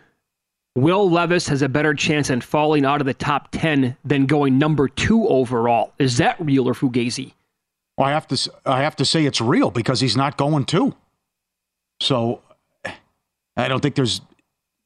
Will 0.75 1.10
Levis 1.10 1.47
has 1.47 1.62
a 1.62 1.69
better 1.69 1.93
chance 1.93 2.31
in 2.31 2.41
falling 2.41 2.86
out 2.86 2.99
of 2.99 3.05
the 3.05 3.13
top 3.13 3.49
10 3.51 3.97
than 4.03 4.25
going 4.25 4.57
number 4.57 4.88
two 4.88 5.27
overall. 5.27 5.93
Is 5.99 6.17
that 6.17 6.39
real 6.39 6.67
or 6.67 6.73
Fugazi? 6.73 7.33
Well, 7.97 8.07
I 8.07 8.12
have 8.12 8.27
to 8.29 8.51
I 8.65 8.81
have 8.81 8.95
to 8.97 9.05
say 9.05 9.25
it's 9.25 9.41
real 9.41 9.69
because 9.69 9.99
he's 9.99 10.15
not 10.17 10.38
going 10.38 10.65
two. 10.65 10.95
So 11.99 12.41
I 13.57 13.67
don't 13.67 13.81
think 13.81 13.95
there's 13.95 14.21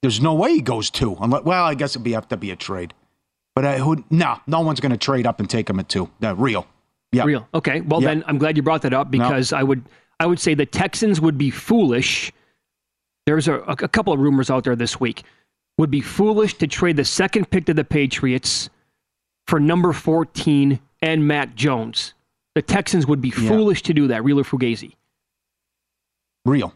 there's 0.01 0.21
no 0.21 0.33
way 0.33 0.53
he 0.53 0.61
goes 0.61 0.89
two. 0.89 1.15
Unless, 1.19 1.43
well, 1.43 1.63
I 1.63 1.73
guess 1.75 1.91
it'd 1.91 2.03
be 2.03 2.13
have 2.13 2.27
to 2.29 2.37
be 2.37 2.51
a 2.51 2.55
trade. 2.55 2.93
But 3.55 3.65
uh, 3.65 3.77
who? 3.77 4.03
No, 4.09 4.39
no 4.47 4.61
one's 4.61 4.79
going 4.79 4.91
to 4.91 4.97
trade 4.97 5.27
up 5.27 5.39
and 5.39 5.49
take 5.49 5.69
him 5.69 5.79
at 5.79 5.89
two. 5.89 6.09
Uh, 6.23 6.35
real. 6.35 6.65
Yeah. 7.11 7.25
Real. 7.25 7.47
Okay. 7.53 7.81
Well, 7.81 8.01
Yeah. 8.01 8.09
then 8.09 8.23
I'm 8.27 8.37
glad 8.37 8.55
you 8.57 8.63
brought 8.63 8.81
that 8.83 8.93
up 8.93 9.11
because 9.11 9.51
I 9.53 9.61
would 9.63 9.83
I 10.19 10.25
would 10.25 10.39
say 10.39 10.53
the 10.53 10.65
Texans 10.65 11.19
would 11.19 11.37
be 11.37 11.49
foolish. 11.49 12.31
There's 13.25 13.47
a, 13.47 13.55
a 13.59 13.75
couple 13.87 14.13
of 14.13 14.19
rumors 14.19 14.49
out 14.49 14.63
there 14.63 14.75
this 14.75 14.99
week. 14.99 15.23
Would 15.77 15.91
be 15.91 16.01
foolish 16.01 16.55
to 16.59 16.67
trade 16.67 16.95
the 16.97 17.05
second 17.05 17.49
pick 17.49 17.65
to 17.65 17.73
the 17.73 17.83
Patriots 17.83 18.69
for 19.47 19.59
number 19.59 19.91
14 19.93 20.79
and 21.01 21.27
Mac 21.27 21.55
Jones. 21.55 22.13
The 22.55 22.61
Texans 22.61 23.05
would 23.07 23.21
be 23.21 23.29
Yeah. 23.29 23.49
foolish 23.49 23.81
to 23.83 23.93
do 23.93 24.07
that. 24.07 24.23
Real 24.23 24.39
or 24.39 24.43
Fugazi? 24.43 24.93
Real. 26.45 26.73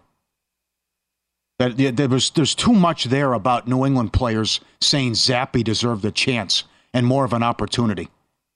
That 1.58 1.78
there 1.78 2.10
was 2.10 2.32
there's 2.32 2.54
too 2.54 2.74
much 2.74 3.06
there 3.06 3.34
about 3.34 3.68
New 3.68 3.86
England 3.86 4.12
players 4.12 4.60
saying 4.82 5.13
Zappe 5.13 5.63
deserved 5.63 6.04
a 6.04 6.12
chance, 6.12 6.65
and 6.94 7.06
more 7.06 7.24
of 7.24 7.34
an 7.34 7.44
opportunity. 7.44 8.10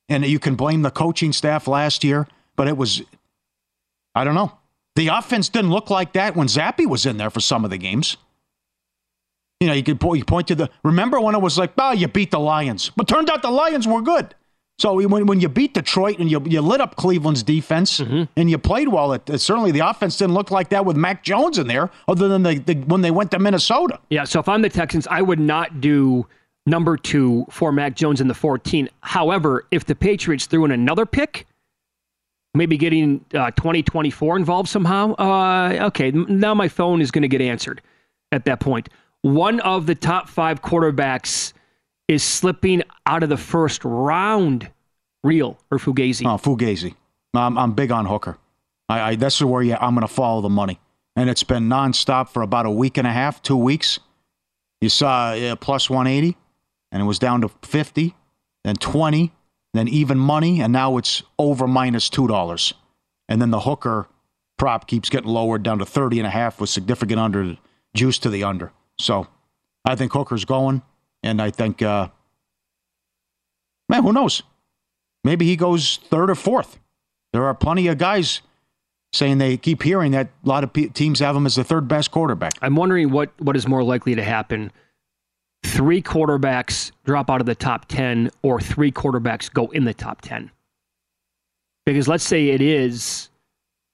And 0.09 0.25
you 0.25 0.39
can 0.39 0.55
blame 0.55 0.81
the 0.81 0.91
coaching 0.91 1.31
staff 1.31 1.67
last 1.67 2.03
year, 2.03 2.27
but 2.55 2.67
it 2.67 2.75
was, 2.75 3.01
I 4.15 4.23
don't 4.23 4.33
know. 4.33 4.51
The 4.95 5.09
offense 5.09 5.49
didn't 5.49 5.69
look 5.69 5.89
like 5.89 6.13
that 6.13 6.35
when 6.35 6.47
Zappe 6.47 6.85
was 6.85 7.05
in 7.05 7.17
there 7.17 7.29
for 7.29 7.39
some 7.39 7.63
of 7.63 7.69
the 7.69 7.77
games. 7.77 8.17
You 9.59 9.67
know, 9.67 9.73
you 9.73 9.83
could 9.83 9.99
point, 9.99 10.25
point 10.25 10.47
to 10.47 10.55
the. 10.55 10.69
Remember 10.83 11.21
when 11.21 11.35
it 11.35 11.41
was 11.41 11.57
like, 11.57 11.73
oh, 11.77 11.91
you 11.91 12.07
beat 12.07 12.31
the 12.31 12.39
Lions, 12.39 12.91
but 12.95 13.07
turned 13.07 13.29
out 13.29 13.41
the 13.41 13.51
Lions 13.51 13.87
were 13.87 14.01
good. 14.01 14.33
So 14.79 14.93
when, 15.07 15.25
when 15.25 15.41
you 15.41 15.49
beat 15.49 15.73
Detroit 15.73 16.19
and 16.19 16.31
you, 16.31 16.41
you 16.45 16.61
lit 16.61 16.79
up 16.81 16.95
Cleveland's 16.95 17.43
defense 17.43 17.99
Mm-hmm. 17.99 18.23
and 18.37 18.49
you 18.49 18.57
played 18.57 18.87
well, 18.87 19.11
it, 19.13 19.29
it- 19.29 19.39
certainly 19.39 19.71
the 19.71 19.81
offense 19.87 20.17
didn't 20.17 20.33
look 20.33 20.51
like 20.51 20.69
that 20.69 20.85
with 20.85 20.95
Mac 20.95 21.21
Jones 21.23 21.57
in 21.57 21.67
there, 21.67 21.89
other 22.07 22.27
than 22.29 22.43
the, 22.43 22.59
the 22.59 22.75
when 22.85 23.01
they 23.01 23.11
went 23.11 23.29
to 23.31 23.39
Minnesota. 23.39 23.99
Yeah, 24.09 24.23
so 24.23 24.39
if 24.39 24.47
I'm 24.49 24.61
the 24.61 24.69
Texans, 24.69 25.05
I 25.07 25.21
would 25.21 25.39
not 25.39 25.81
do 25.81 26.25
number 26.65 26.95
two 26.97 27.45
for 27.49 27.71
Mac 27.71 27.95
Jones 27.95 28.21
in 28.21 28.27
the 28.27 28.33
14. 28.33 28.87
However, 29.01 29.65
if 29.71 29.85
the 29.85 29.95
Patriots 29.95 30.45
threw 30.45 30.63
in 30.65 30.71
another 30.71 31.05
pick, 31.05 31.45
maybe 32.53 32.77
getting 32.77 33.25
uh, 33.33 33.51
2024 33.51 34.37
involved 34.37 34.69
somehow, 34.69 35.13
uh, 35.15 35.87
okay, 35.87 36.11
now 36.11 36.53
my 36.53 36.67
phone 36.67 37.01
is 37.01 37.11
going 37.11 37.21
to 37.23 37.27
get 37.27 37.41
answered 37.41 37.81
at 38.31 38.45
that 38.45 38.59
point. 38.59 38.87
One 39.21 39.59
of 39.61 39.85
the 39.87 39.95
top 39.95 40.29
five 40.29 40.61
quarterbacks 40.61 41.53
is 42.09 42.23
slipping 42.23 42.81
out 43.05 43.23
of 43.23 43.29
the 43.29 43.37
first 43.37 43.85
round. 43.85 44.69
Real 45.23 45.57
or 45.69 45.77
Fugazi? 45.77 46.25
Oh, 46.25 46.37
Fugazi. 46.37 46.95
I'm, 47.33 47.57
I'm 47.57 47.73
big 47.73 47.91
on 47.91 48.05
Hooker. 48.05 48.37
I, 48.87 49.01
I 49.11 49.15
this 49.15 49.35
is 49.35 49.43
where 49.43 49.61
you, 49.61 49.75
I'm 49.75 49.93
going 49.93 50.07
to 50.07 50.13
follow 50.13 50.41
the 50.41 50.49
money, 50.49 50.79
and 51.15 51.29
it's 51.29 51.43
been 51.43 51.69
nonstop 51.69 52.29
for 52.29 52.41
about 52.41 52.65
a 52.65 52.71
week 52.71 52.97
and 52.97 53.05
a 53.05 53.11
half, 53.11 53.41
two 53.41 53.57
weeks. 53.57 53.99
You 54.81 54.89
saw 54.89 55.33
uh, 55.33 55.55
plus 55.57 55.89
180, 55.89 56.37
and 56.91 57.01
it 57.01 57.05
was 57.05 57.19
down 57.19 57.41
to 57.41 57.49
50, 57.63 58.15
then 58.63 58.75
20, 58.77 59.33
then 59.73 59.87
even 59.89 60.17
money, 60.17 60.61
and 60.61 60.71
now 60.71 60.97
it's 60.97 61.21
over 61.37 61.67
minus 61.67 62.09
two 62.09 62.27
dollars. 62.27 62.73
And 63.27 63.41
then 63.41 63.51
the 63.51 63.59
Hooker 63.59 64.07
prop 64.57 64.87
keeps 64.87 65.09
getting 65.09 65.29
lowered 65.29 65.63
down 65.63 65.79
to 65.79 65.85
30 65.85 66.19
and 66.19 66.27
a 66.27 66.31
half 66.31 66.59
with 66.59 66.69
significant 66.69 67.19
under 67.19 67.57
juice 67.93 68.17
to 68.19 68.29
the 68.29 68.43
under. 68.45 68.71
So 68.97 69.27
I 69.85 69.95
think 69.95 70.13
Hooker's 70.13 70.45
going, 70.45 70.81
and 71.23 71.41
I 71.41 71.51
think, 71.51 71.81
uh, 71.81 72.09
man, 73.87 74.03
who 74.03 74.13
knows? 74.13 74.43
Maybe 75.23 75.45
he 75.45 75.55
goes 75.55 75.97
third 76.09 76.29
or 76.29 76.35
fourth. 76.35 76.79
There 77.33 77.45
are 77.45 77.53
plenty 77.53 77.87
of 77.87 77.97
guys 77.97 78.41
saying 79.11 79.37
they 79.37 79.57
keep 79.57 79.83
hearing 79.83 80.11
that 80.11 80.29
a 80.45 80.47
lot 80.47 80.63
of 80.63 80.71
teams 80.93 81.19
have 81.19 81.35
him 81.35 81.45
as 81.45 81.55
the 81.55 81.63
third 81.63 81.87
best 81.87 82.11
quarterback. 82.11 82.53
I'm 82.61 82.75
wondering 82.75 83.09
what, 83.09 83.31
what 83.39 83.55
is 83.55 83.67
more 83.67 83.83
likely 83.83 84.15
to 84.15 84.23
happen. 84.23 84.71
Three 85.63 86.01
quarterbacks 86.01 86.91
drop 87.05 87.29
out 87.29 87.41
of 87.41 87.45
the 87.45 87.55
top 87.55 87.85
10, 87.87 88.29
or 88.43 88.61
three 88.61 88.91
quarterbacks 88.91 89.51
go 89.51 89.67
in 89.67 89.83
the 89.83 89.93
top 89.93 90.21
10. 90.21 90.51
Because 91.85 92.07
let's 92.07 92.23
say 92.23 92.49
it 92.49 92.61
is 92.61 93.29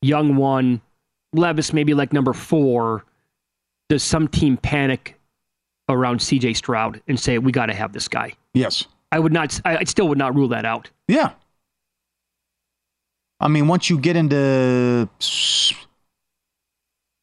young 0.02 0.36
one, 0.36 0.82
Levis 1.34 1.74
maybe 1.74 1.94
like 1.94 2.14
number 2.14 2.34
four. 2.34 3.06
Does 3.88 4.04
some 4.04 4.28
team 4.28 4.58
panic 4.58 5.18
around 5.89 6.19
CJ 6.19 6.56
Stroud 6.56 7.02
and 7.08 7.19
say, 7.19 7.38
we 7.38 7.52
got 7.52 7.67
to 7.67 7.74
have 7.74 7.93
this 7.93 8.08
guy? 8.08 8.34
Yes. 8.54 8.86
I 9.12 9.19
would 9.19 9.32
not, 9.34 9.60
I 9.65 9.78
I 9.78 9.84
still 9.86 10.08
would 10.10 10.17
not 10.17 10.36
rule 10.36 10.48
that 10.50 10.65
out. 10.65 10.89
Yeah. 11.08 11.32
I 13.39 13.48
mean, 13.48 13.67
once 13.67 13.89
you 13.89 14.00
get 14.00 14.15
into 14.15 15.08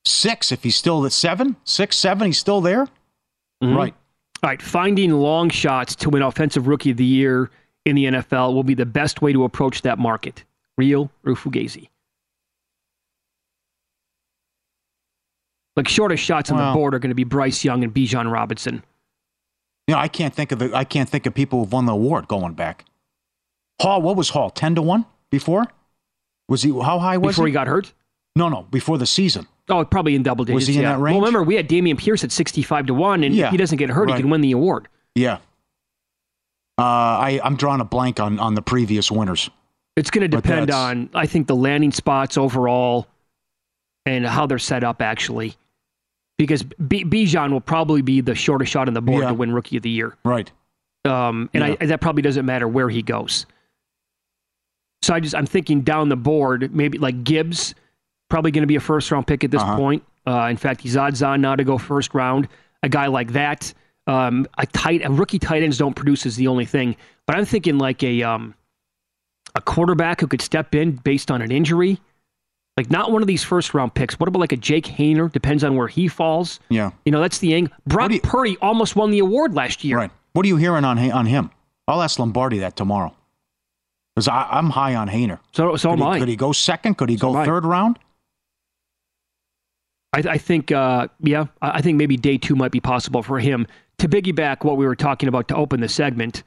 six, 0.04 0.52
if 0.52 0.62
he's 0.62 0.76
still 0.76 1.04
at 1.06 1.12
seven, 1.12 1.56
six, 1.64 1.96
seven, 1.96 2.26
he's 2.26 2.38
still 2.38 2.60
there. 2.60 2.86
Mhm. 3.62 3.76
Right. 3.76 3.94
All 4.42 4.50
right, 4.50 4.60
finding 4.60 5.12
long 5.12 5.50
shots 5.50 5.94
to 5.96 6.10
win 6.10 6.22
Offensive 6.22 6.66
Rookie 6.66 6.90
of 6.90 6.96
the 6.96 7.04
Year 7.04 7.50
in 7.84 7.94
the 7.94 8.06
NFL 8.06 8.54
will 8.54 8.64
be 8.64 8.74
the 8.74 8.86
best 8.86 9.22
way 9.22 9.32
to 9.32 9.44
approach 9.44 9.82
that 9.82 9.98
market. 10.00 10.44
Real 10.76 11.10
or 11.24 11.34
Fugazi? 11.34 11.88
Like 15.76 15.88
shortest 15.88 16.22
shots 16.22 16.50
on 16.50 16.58
Well- 16.58 16.72
the 16.72 16.76
board 16.78 16.94
are 16.94 16.98
going 16.98 17.10
to 17.10 17.14
be 17.14 17.24
Bryce 17.24 17.64
Young 17.64 17.82
and 17.84 17.94
Bijan 17.94 18.30
Robinson. 18.30 18.82
You 19.88 19.94
know, 19.94 20.00
I 20.00 20.08
can't 20.08 20.32
think 20.34 20.52
of 20.52 20.58
the 20.60 20.74
I 20.76 20.84
can't 20.84 21.08
think 21.08 21.26
of 21.26 21.34
people 21.34 21.58
who've 21.60 21.72
won 21.72 21.86
the 21.86 21.92
award 21.92 22.28
going 22.28 22.54
back. 22.54 22.84
Hall, 23.80 24.00
what 24.00 24.16
was 24.16 24.30
Hall? 24.30 24.48
Ten 24.50 24.74
to 24.76 24.82
one 24.82 25.06
before? 25.30 25.66
Was 26.48 26.62
he 26.62 26.70
how 26.70 26.98
high 26.98 27.16
was 27.18 27.34
Before 27.34 27.46
he? 27.46 27.46
Before 27.46 27.46
he 27.48 27.52
got 27.52 27.66
hurt? 27.66 27.92
No, 28.36 28.48
no, 28.48 28.62
before 28.70 28.96
the 28.96 29.06
season. 29.06 29.46
Oh, 29.68 29.84
probably 29.84 30.14
in 30.14 30.22
double 30.22 30.44
digits. 30.44 30.54
Was 30.54 30.66
he 30.68 30.76
in 30.76 30.82
yeah. 30.82 30.92
that 30.92 31.00
range? 31.00 31.14
Well, 31.14 31.20
remember 31.22 31.42
we 31.42 31.56
had 31.56 31.68
Dameon 31.68 31.98
Pierce 31.98 32.22
at 32.22 32.30
sixty-five 32.32 32.86
to 32.86 32.94
one, 32.94 33.24
and 33.24 33.34
Yeah, 33.34 33.46
if 33.46 33.50
he 33.52 33.56
doesn't 33.56 33.78
get 33.78 33.90
hurt, 33.90 34.08
right. 34.08 34.16
he 34.16 34.22
can 34.22 34.30
win 34.30 34.40
the 34.40 34.52
award. 34.52 34.88
Yeah. 35.14 35.38
Uh, 36.78 36.82
I 36.82 37.40
I'm 37.42 37.56
drawing 37.56 37.80
a 37.80 37.84
blank 37.84 38.20
on 38.20 38.38
on 38.38 38.54
the 38.54 38.62
previous 38.62 39.10
winners. 39.10 39.50
It's 39.96 40.10
going 40.10 40.22
to 40.22 40.28
depend 40.28 40.70
on, 40.70 41.10
I 41.12 41.26
think, 41.26 41.48
the 41.48 41.56
landing 41.56 41.92
spots 41.92 42.38
overall 42.38 43.06
and 44.06 44.24
how 44.26 44.46
they're 44.46 44.58
set 44.58 44.84
up, 44.84 45.02
actually. 45.02 45.54
Because 46.42 46.62
B- 46.62 47.04
Bijan 47.04 47.52
will 47.52 47.60
probably 47.60 48.02
be 48.02 48.20
the 48.20 48.34
shortest 48.34 48.72
shot 48.72 48.88
on 48.88 48.94
the 48.94 49.00
board 49.02 49.22
Yeah. 49.22 49.28
to 49.28 49.34
win 49.34 49.52
Rookie 49.52 49.76
of 49.76 49.82
the 49.82 49.90
Year. 49.90 50.16
Right. 50.24 50.50
Um, 51.04 51.48
and 51.54 51.64
Yeah. 51.64 51.76
I, 51.80 51.86
that 51.86 52.00
probably 52.00 52.22
doesn't 52.22 52.44
matter 52.46 52.66
where 52.66 52.88
he 52.88 53.02
goes. 53.02 53.46
So 55.02 55.14
I 55.14 55.20
just 55.20 55.34
I'm 55.34 55.46
thinking 55.46 55.82
down 55.82 56.08
the 56.08 56.16
board, 56.16 56.74
maybe 56.74 56.98
like 56.98 57.24
Gibbs, 57.24 57.74
probably 58.30 58.50
going 58.50 58.62
to 58.62 58.66
be 58.68 58.76
a 58.76 58.80
first 58.80 59.10
round 59.10 59.26
pick 59.26 59.44
at 59.44 59.50
this 59.50 59.62
Uh-huh. 59.62 59.76
point. 59.76 60.02
Uh, 60.26 60.46
in 60.50 60.56
fact, 60.56 60.80
he's 60.80 60.96
odds 60.96 61.22
on 61.22 61.40
now 61.40 61.56
to 61.56 61.64
go 61.64 61.76
first 61.78 62.14
round. 62.14 62.48
A 62.84 62.88
guy 62.88 63.06
like 63.06 63.32
that, 63.32 63.72
um, 64.06 64.46
a 64.58 64.66
tight, 64.66 65.02
a 65.04 65.10
rookie 65.10 65.38
tight 65.38 65.62
ends 65.62 65.78
don't 65.78 65.94
produce 65.94 66.24
is 66.26 66.36
the 66.36 66.46
only 66.48 66.64
thing. 66.64 66.96
But 67.26 67.36
I'm 67.36 67.44
thinking 67.44 67.78
like 67.78 68.02
a 68.02 68.22
um, 68.22 68.54
a 69.54 69.60
quarterback 69.60 70.20
who 70.20 70.26
could 70.28 70.40
step 70.42 70.74
in 70.74 70.92
based 70.92 71.30
on 71.30 71.42
an 71.42 71.50
injury, 71.52 71.98
like 72.76 72.90
not 72.90 73.12
one 73.12 73.22
of 73.22 73.28
these 73.28 73.42
first 73.44 73.74
round 73.74 73.94
picks. 73.94 74.18
What 74.18 74.28
about 74.28 74.38
like 74.40 74.52
a 74.52 74.56
Jake 74.56 74.86
Haener? 74.86 75.30
Depends 75.30 75.62
on 75.64 75.76
where 75.76 75.88
he 75.88 76.08
falls. 76.08 76.60
Yeah. 76.68 76.90
You 77.04 77.12
know, 77.12 77.20
that's 77.20 77.38
the 77.38 77.54
angle. 77.54 77.74
Brock 77.86 78.12
Purdy 78.22 78.56
almost 78.62 78.96
won 78.96 79.10
the 79.10 79.18
award 79.18 79.54
last 79.54 79.84
year. 79.84 79.98
Right. 79.98 80.10
What 80.32 80.44
are 80.44 80.48
you 80.48 80.56
hearing 80.56 80.84
on 80.84 80.98
on 81.10 81.26
him? 81.26 81.50
I'll 81.86 82.02
ask 82.02 82.18
Lombardi 82.18 82.60
that 82.60 82.76
tomorrow. 82.76 83.14
Because 84.14 84.28
I'm 84.28 84.70
high 84.70 84.94
on 84.94 85.08
Haener. 85.08 85.38
So, 85.52 85.76
so 85.76 85.90
could 85.90 86.00
am 86.00 86.06
he, 86.06 86.16
I. 86.16 86.18
Could 86.18 86.28
he 86.28 86.36
go 86.36 86.52
second? 86.52 86.96
Could 86.98 87.08
he 87.08 87.16
So 87.16 87.32
go 87.32 87.38
I. 87.38 87.44
third 87.46 87.64
round? 87.64 87.98
I, 90.14 90.18
I 90.32 90.38
think, 90.38 90.70
uh, 90.70 91.08
yeah, 91.20 91.46
I 91.62 91.78
I 91.78 91.80
think 91.80 91.96
maybe 91.96 92.16
day 92.16 92.36
two 92.36 92.54
might 92.54 92.72
be 92.72 92.80
possible 92.80 93.22
for 93.22 93.38
him. 93.38 93.66
To 93.98 94.08
piggyback 94.08 94.64
what 94.64 94.76
we 94.76 94.84
were 94.86 94.96
talking 94.96 95.28
about 95.28 95.48
to 95.48 95.56
open 95.56 95.80
the 95.80 95.88
segment, 95.88 96.42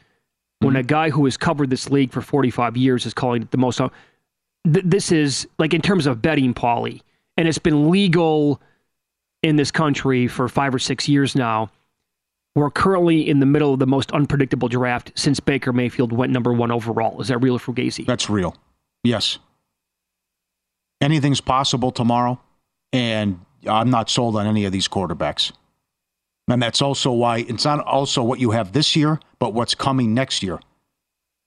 when 0.60 0.76
a 0.76 0.84
guy 0.84 1.10
who 1.10 1.26
has 1.26 1.38
covered 1.38 1.70
this 1.70 1.90
league 1.90 2.12
for 2.12 2.22
45 2.22 2.76
years 2.78 3.06
is 3.06 3.14
calling 3.14 3.44
it 3.44 3.52
the 3.52 3.58
most, 3.58 3.80
th- 4.66 4.86
this 4.86 5.12
is 5.12 5.48
like 5.58 5.74
in 5.74 5.82
terms 5.82 6.06
of 6.06 6.22
betting, 6.22 6.54
Pauly, 6.54 7.02
and 7.38 7.48
it's 7.48 7.58
been 7.58 7.90
legal 7.90 8.62
in 9.44 9.56
this 9.56 9.72
country 9.72 10.28
for 10.28 10.48
five 10.50 10.74
or 10.74 10.80
six 10.80 11.08
years 11.08 11.36
now. 11.36 11.72
We're 12.56 12.72
currently 12.72 13.28
in 13.28 13.42
the 13.42 13.46
middle 13.46 13.74
of 13.74 13.80
the 13.80 13.88
most 13.88 14.12
unpredictable 14.12 14.70
draft 14.70 15.12
since 15.16 15.42
Baker 15.42 15.74
Mayfield 15.74 16.14
went 16.14 16.32
number 16.32 16.54
one 16.54 16.72
overall. 16.72 17.20
Is 17.22 17.28
that 17.28 17.40
real 17.40 17.56
or 17.56 17.60
Fugazi? 17.60 18.06
That's 18.06 18.30
real. 18.30 18.56
Yes. 19.04 19.40
Anything's 21.02 21.42
possible 21.42 21.92
tomorrow, 21.92 22.40
and 22.94 23.42
I'm 23.68 23.90
not 23.90 24.10
sold 24.10 24.38
on 24.38 24.48
any 24.48 24.64
of 24.64 24.72
these 24.72 24.88
quarterbacks. 24.88 25.52
And 26.48 26.62
that's 26.62 26.82
also 26.82 27.12
why 27.12 27.40
it's 27.40 27.66
not 27.66 27.86
also 27.86 28.24
what 28.24 28.40
you 28.40 28.52
have 28.52 28.72
this 28.72 28.96
year, 28.96 29.20
but 29.40 29.54
what's 29.54 29.76
coming 29.76 30.14
next 30.14 30.42
year. 30.42 30.60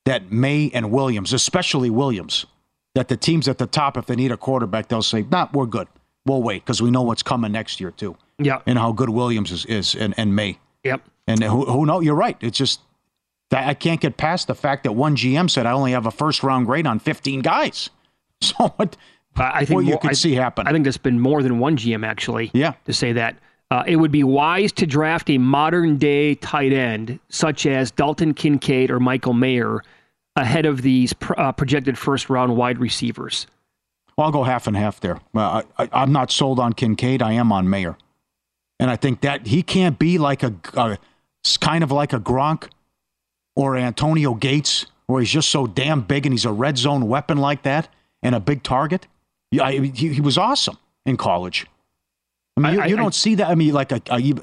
That 0.04 0.30
Maye 0.30 0.70
and 0.74 0.90
Williams, 0.90 1.32
especially 1.32 1.88
Williams, 1.88 2.46
that 2.94 3.08
the 3.08 3.16
teams 3.16 3.48
at 3.48 3.58
the 3.58 3.66
top, 3.66 3.96
if 3.96 4.06
they 4.06 4.16
need 4.16 4.32
a 4.32 4.36
quarterback, 4.36 4.88
they'll 4.88 5.02
say, 5.02 5.24
nah, 5.30 5.48
we're 5.52 5.66
good. 5.66 5.88
We'll 6.26 6.42
wait 6.42 6.64
because 6.64 6.82
we 6.82 6.90
know 6.90 7.02
what's 7.02 7.22
coming 7.22 7.52
next 7.52 7.80
year, 7.80 7.90
too. 7.90 8.16
Yeah. 8.38 8.60
And 8.66 8.78
how 8.78 8.92
good 8.92 9.10
Williams 9.10 9.50
is, 9.52 9.64
is 9.66 9.94
and, 9.94 10.14
and 10.16 10.34
Maye. 10.34 10.58
Yep. 10.84 11.02
And 11.26 11.42
who, 11.42 11.64
who 11.66 11.86
know? 11.86 12.00
You're 12.00 12.14
right. 12.14 12.36
It's 12.40 12.56
just 12.58 12.80
that 13.50 13.66
I 13.68 13.74
can't 13.74 14.00
get 14.00 14.16
past 14.16 14.46
the 14.46 14.54
fact 14.54 14.84
that 14.84 14.92
one 14.92 15.16
GM 15.16 15.50
said 15.50 15.66
I 15.66 15.72
only 15.72 15.92
have 15.92 16.06
a 16.06 16.10
first 16.10 16.42
round 16.42 16.66
grade 16.66 16.86
on 16.86 16.98
15 16.98 17.40
guys. 17.40 17.90
So 18.40 18.68
what? 18.76 18.96
I 19.36 19.64
think 19.64 19.74
what 19.76 19.84
you 19.84 19.90
more- 19.90 19.98
could 19.98 20.10
I- 20.10 20.14
see 20.14 20.34
happen. 20.34 20.68
I 20.68 20.72
think 20.72 20.84
there's 20.84 20.96
been 20.96 21.18
more 21.18 21.42
than 21.42 21.58
one 21.58 21.76
GM 21.76 22.06
actually. 22.06 22.52
Yeah. 22.54 22.74
To 22.84 22.92
say 22.92 23.12
that. 23.14 23.36
Uh, 23.70 23.82
it 23.86 23.96
would 23.96 24.12
be 24.12 24.22
wise 24.22 24.70
to 24.72 24.86
draft 24.86 25.28
a 25.28 25.38
modern 25.38 25.96
day 25.98 26.36
tight 26.36 26.72
end 26.72 27.18
such 27.30 27.66
as 27.66 27.90
Dalton 27.90 28.32
Kincaid 28.34 28.90
or 28.92 29.00
Michael 29.00 29.32
Mayer 29.34 29.82
ahead 30.38 30.66
of 30.66 30.82
these 30.82 31.12
pr- 31.12 31.34
uh, 31.38 31.52
projected 31.52 31.98
first 31.98 32.30
round 32.30 32.56
wide 32.56 32.78
receivers. 32.78 33.46
Well, 34.16 34.26
I'll 34.26 34.32
go 34.32 34.44
half 34.44 34.66
and 34.66 34.76
half 34.76 35.00
there. 35.00 35.20
Well, 35.32 35.64
I, 35.78 35.84
I, 35.84 35.88
I'm 35.92 36.12
not 36.12 36.30
sold 36.30 36.58
on 36.58 36.72
Kincaid. 36.72 37.22
I 37.22 37.32
am 37.32 37.52
on 37.52 37.68
Mayer, 37.68 37.96
and 38.80 38.90
I 38.90 38.96
think 38.96 39.20
that 39.20 39.46
he 39.46 39.62
can't 39.62 39.98
be 39.98 40.18
like 40.18 40.42
a, 40.42 40.54
a 40.74 40.98
kind 41.60 41.84
of 41.84 41.92
like 41.92 42.12
a 42.12 42.18
Gronk 42.20 42.68
or 43.54 43.76
Antonio 43.76 44.34
Gates, 44.34 44.86
where 45.06 45.20
he's 45.20 45.30
just 45.30 45.48
so 45.50 45.66
damn 45.66 46.00
big 46.02 46.26
and 46.26 46.32
he's 46.32 46.44
a 46.44 46.52
red 46.52 46.78
zone 46.78 47.08
weapon 47.08 47.38
like 47.38 47.62
that 47.62 47.88
and 48.22 48.34
a 48.34 48.40
big 48.40 48.62
target. 48.62 49.06
Yeah, 49.50 49.64
I, 49.64 49.78
he, 49.80 50.12
he 50.14 50.20
was 50.20 50.36
awesome 50.38 50.78
in 51.06 51.16
college. 51.16 51.66
I 52.56 52.60
mean, 52.60 52.66
I- 52.66 52.72
you, 52.74 52.80
I- 52.80 52.86
you 52.86 52.94
I- 52.96 52.98
don't 53.00 53.14
see 53.14 53.34
that. 53.36 53.48
I 53.48 53.54
mean, 53.54 53.72
like 53.72 53.92
a, 53.92 54.00
a 54.10 54.34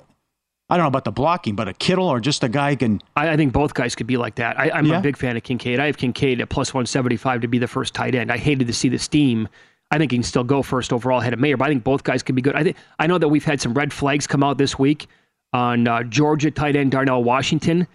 I 0.69 0.77
don't 0.77 0.83
know 0.85 0.87
about 0.87 1.03
the 1.05 1.11
blocking, 1.11 1.55
but 1.55 1.67
a 1.67 1.73
Kittle 1.73 2.07
or 2.07 2.19
just 2.19 2.43
a 2.43 2.49
guy 2.49 2.71
who 2.71 2.77
can. 2.77 3.01
I, 3.15 3.29
I 3.29 3.37
think 3.37 3.53
both 3.53 3.73
guys 3.75 3.93
could 3.95 4.07
be 4.07 4.17
like 4.17 4.35
that. 4.35 4.59
I, 4.59 4.71
I'm 4.71 4.85
Yeah. 4.87 4.97
a 4.97 5.01
big 5.01 5.15
fan 5.15 5.37
of 5.37 5.43
Kincaid. 5.43 5.79
I 5.79 5.85
have 5.85 5.97
Kincaid 5.97 6.41
at 6.41 6.49
plus 6.49 6.73
175 6.73 7.41
to 7.41 7.47
be 7.47 7.59
the 7.59 7.67
first 7.67 7.93
tight 7.93 8.15
end. 8.15 8.31
I 8.31 8.37
hated 8.37 8.65
to 8.67 8.73
see 8.73 8.89
the 8.89 8.97
steam. 8.97 9.47
I 9.91 9.99
think 9.99 10.11
he 10.11 10.17
can 10.17 10.23
still 10.23 10.43
go 10.43 10.63
first 10.63 10.91
overall 10.91 11.21
ahead 11.21 11.33
of 11.33 11.39
Mayer, 11.39 11.55
but 11.57 11.65
I 11.65 11.67
think 11.69 11.83
both 11.83 12.03
guys 12.03 12.23
could 12.23 12.33
be 12.35 12.41
good. 12.41 12.55
I 12.55 12.63
think 12.63 12.77
I 12.97 13.05
know 13.05 13.19
that 13.19 13.27
we've 13.27 13.45
had 13.45 13.61
some 13.61 13.75
red 13.75 13.93
flags 13.93 14.25
come 14.25 14.43
out 14.43 14.57
this 14.57 14.79
week 14.79 15.05
on 15.53 15.87
uh, 15.87 16.01
Georgia 16.03 16.49
tight 16.49 16.75
end 16.75 16.91
Darnell 16.91 17.23
Washington. 17.23 17.87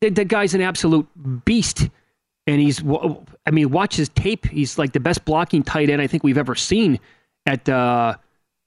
The, 0.00 0.08
that 0.08 0.28
guy's 0.28 0.54
an 0.54 0.62
absolute 0.62 1.06
beast, 1.44 1.88
and 2.46 2.60
he's. 2.60 2.82
I 3.46 3.50
mean, 3.50 3.70
watch 3.70 3.96
his 3.96 4.08
tape. 4.10 4.46
He's 4.46 4.78
like 4.78 4.92
the 4.92 5.00
best 5.00 5.26
blocking 5.26 5.62
tight 5.62 5.90
end 5.90 6.00
I 6.00 6.06
think 6.06 6.24
we've 6.24 6.38
ever 6.38 6.54
seen 6.54 6.98
at 7.44 7.68
uh, 7.68 8.14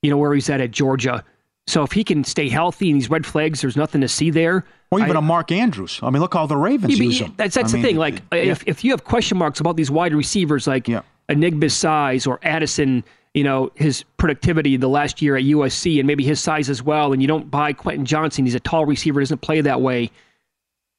you 0.04 0.12
know 0.12 0.18
where 0.18 0.32
he's 0.36 0.50
at 0.52 0.62
at 0.62 0.70
Georgia. 0.70 1.24
So 1.67 1.84
if 1.84 1.91
he 1.91 2.04
can 2.04 2.24
stay 2.24 2.50
healthy 2.50 2.89
and 2.89 3.00
these 3.00 3.10
red 3.10 3.26
flags, 3.26 3.62
there's 3.62 3.78
nothing 3.78 4.02
to 4.02 4.08
see 4.08 4.30
there. 4.30 4.65
Or 4.89 5.00
even 5.00 5.15
I- 5.15 5.19
a 5.19 5.21
Mark 5.21 5.52
Andrews. 5.52 6.00
I 6.04 6.10
mean, 6.10 6.21
look 6.21 6.34
how 6.34 6.45
the 6.45 6.58
Ravens 6.58 6.97
yeah, 6.97 7.06
use 7.06 7.19
yeah, 7.19 7.28
him. 7.28 7.34
That's 7.38 7.56
that's 7.56 7.69
I 7.69 7.71
the 7.71 7.78
mean, 7.78 7.86
thing. 7.86 7.95
Like 7.97 8.21
if 8.32 8.63
if 8.67 8.84
you 8.84 8.91
have 8.91 9.04
question 9.04 9.38
marks 9.38 9.60
about 9.60 9.78
these 9.78 9.89
wide 9.89 10.13
receivers 10.13 10.67
like 10.67 10.86
Njigba's 11.30 11.76
size 11.76 12.28
or 12.28 12.39
Addison, 12.43 13.04
you 13.34 13.43
know 13.43 13.71
his 13.76 14.04
productivity 14.17 14.76
the 14.76 14.89
last 14.89 15.21
year 15.21 15.38
at 15.38 15.43
USC 15.43 16.00
and 16.00 16.08
maybe 16.08 16.24
his 16.24 16.41
size 16.41 16.69
as 16.69 16.84
well, 16.84 17.13
and 17.13 17.21
you 17.21 17.28
don't 17.28 17.50
buy 17.50 17.71
Quentin 17.74 18.06
Johnston, 18.06 18.45
he's 18.45 18.56
a 18.56 18.60
tall 18.60 18.86
receiver, 18.86 19.21
doesn't 19.21 19.41
play 19.41 19.62
that 19.62 19.82
way. 19.82 20.12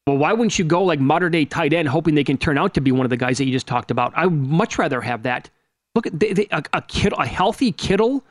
Well, 0.07 0.17
why 0.17 0.33
wouldn't 0.33 0.59
you 0.59 0.65
go 0.65 0.83
like 0.83 0.99
modern 0.99 1.31
day 1.31 1.45
tight 1.45 1.71
end, 1.71 1.87
hoping 1.87 2.15
they 2.15 2.23
can 2.23 2.37
turn 2.37 2.57
out 2.57 2.73
to 2.73 2.81
be 2.81 2.91
one 2.91 3.05
of 3.05 3.09
the 3.09 3.17
guys 3.17 3.37
that 3.37 3.45
you 3.45 3.51
just 3.51 3.67
talked 3.67 3.91
about? 3.91 4.11
I 4.15 4.25
would 4.25 4.33
much 4.33 4.77
rather 4.77 5.01
have 5.01 5.23
that. 5.23 5.49
Look 5.95 6.07
at 6.07 6.19
they, 6.19 6.33
they, 6.33 6.47
a, 6.51 6.63
a 6.73 6.81
Kittle, 6.81 7.19
a 7.19 7.25
healthy 7.25 7.71
Kittle, 7.71 8.23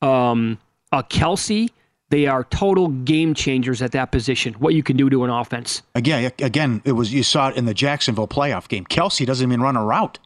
um, 0.00 0.58
a 0.98 1.02
Kelce. 1.02 1.68
They 2.10 2.26
are 2.26 2.44
total 2.44 2.88
game 2.88 3.34
changers 3.34 3.82
at 3.82 3.92
that 3.92 4.12
position. 4.12 4.54
What 4.54 4.74
you 4.74 4.82
can 4.82 4.96
do 4.96 5.10
to 5.10 5.24
an 5.24 5.30
offense. 5.30 5.82
Again, 5.94 6.30
again, 6.38 6.80
it 6.84 6.92
was 6.92 7.12
you 7.12 7.22
saw 7.22 7.48
it 7.48 7.56
in 7.56 7.64
the 7.64 7.74
Jacksonville 7.74 8.28
playoff 8.28 8.68
game. 8.68 8.84
Kelce 8.84 9.26
doesn't 9.26 9.46
even 9.48 9.60
run 9.60 9.76
a 9.76 9.84
route; 9.84 10.18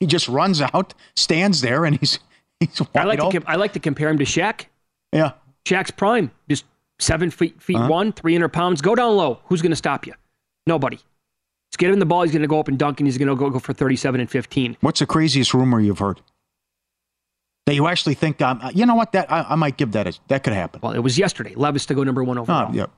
he 0.00 0.06
just 0.06 0.28
runs 0.28 0.60
out, 0.60 0.92
stands 1.16 1.60
there, 1.62 1.84
and 1.84 1.98
he's 1.98 2.18
he's 2.60 2.80
I 2.94 3.04
like 3.04 3.18
to 3.20 3.24
open. 3.26 3.42
com- 3.42 3.50
I 3.52 3.56
like 3.56 3.72
to 3.74 3.80
compare 3.80 4.08
him 4.10 4.18
to 4.18 4.24
Shaq. 4.24 4.66
Yeah, 5.12 5.32
Shaq's 5.64 5.92
prime, 5.92 6.30
just 6.50 6.64
seven 6.98 7.30
feet 7.30 7.62
feet 7.62 7.76
Uh-huh. 7.76 7.88
one, 7.88 8.12
three 8.12 8.34
hundred 8.34 8.50
pounds. 8.52 8.82
Go 8.82 8.94
down 8.94 9.16
low. 9.16 9.40
Who's 9.46 9.62
going 9.62 9.70
to 9.72 9.76
stop 9.76 10.06
you? 10.06 10.12
Nobody. 10.66 10.96
Just 10.96 11.78
get 11.78 11.90
him 11.90 11.98
the 12.00 12.04
ball. 12.06 12.22
He's 12.24 12.32
going 12.32 12.42
to 12.42 12.48
go 12.48 12.60
up 12.60 12.68
and 12.68 12.78
dunk, 12.78 13.00
and 13.00 13.06
he's 13.06 13.16
going 13.16 13.28
to 13.28 13.36
go 13.36 13.48
go 13.48 13.58
for 13.58 13.72
thirty-seven 13.72 14.20
and 14.20 14.28
fifteen. 14.30 14.76
What's 14.80 14.98
the 15.00 15.06
craziest 15.06 15.54
rumor 15.54 15.80
you've 15.80 16.00
heard? 16.00 16.20
That 17.66 17.74
you 17.76 17.86
actually 17.86 18.14
think, 18.14 18.42
um, 18.42 18.60
you 18.74 18.86
know 18.86 18.96
what? 18.96 19.12
That 19.12 19.30
I, 19.30 19.46
I 19.50 19.54
might 19.54 19.76
give 19.76 19.92
that 19.92 20.06
a, 20.08 20.18
that 20.28 20.42
could 20.42 20.52
happen. 20.52 20.80
Well, 20.82 20.92
it 20.92 20.98
was 20.98 21.16
yesterday. 21.16 21.54
Levis 21.54 21.86
to 21.86 21.94
go 21.94 22.02
number 22.02 22.24
one 22.24 22.36
overall. 22.38 22.68
Oh, 22.70 22.74
yep. 22.74 22.90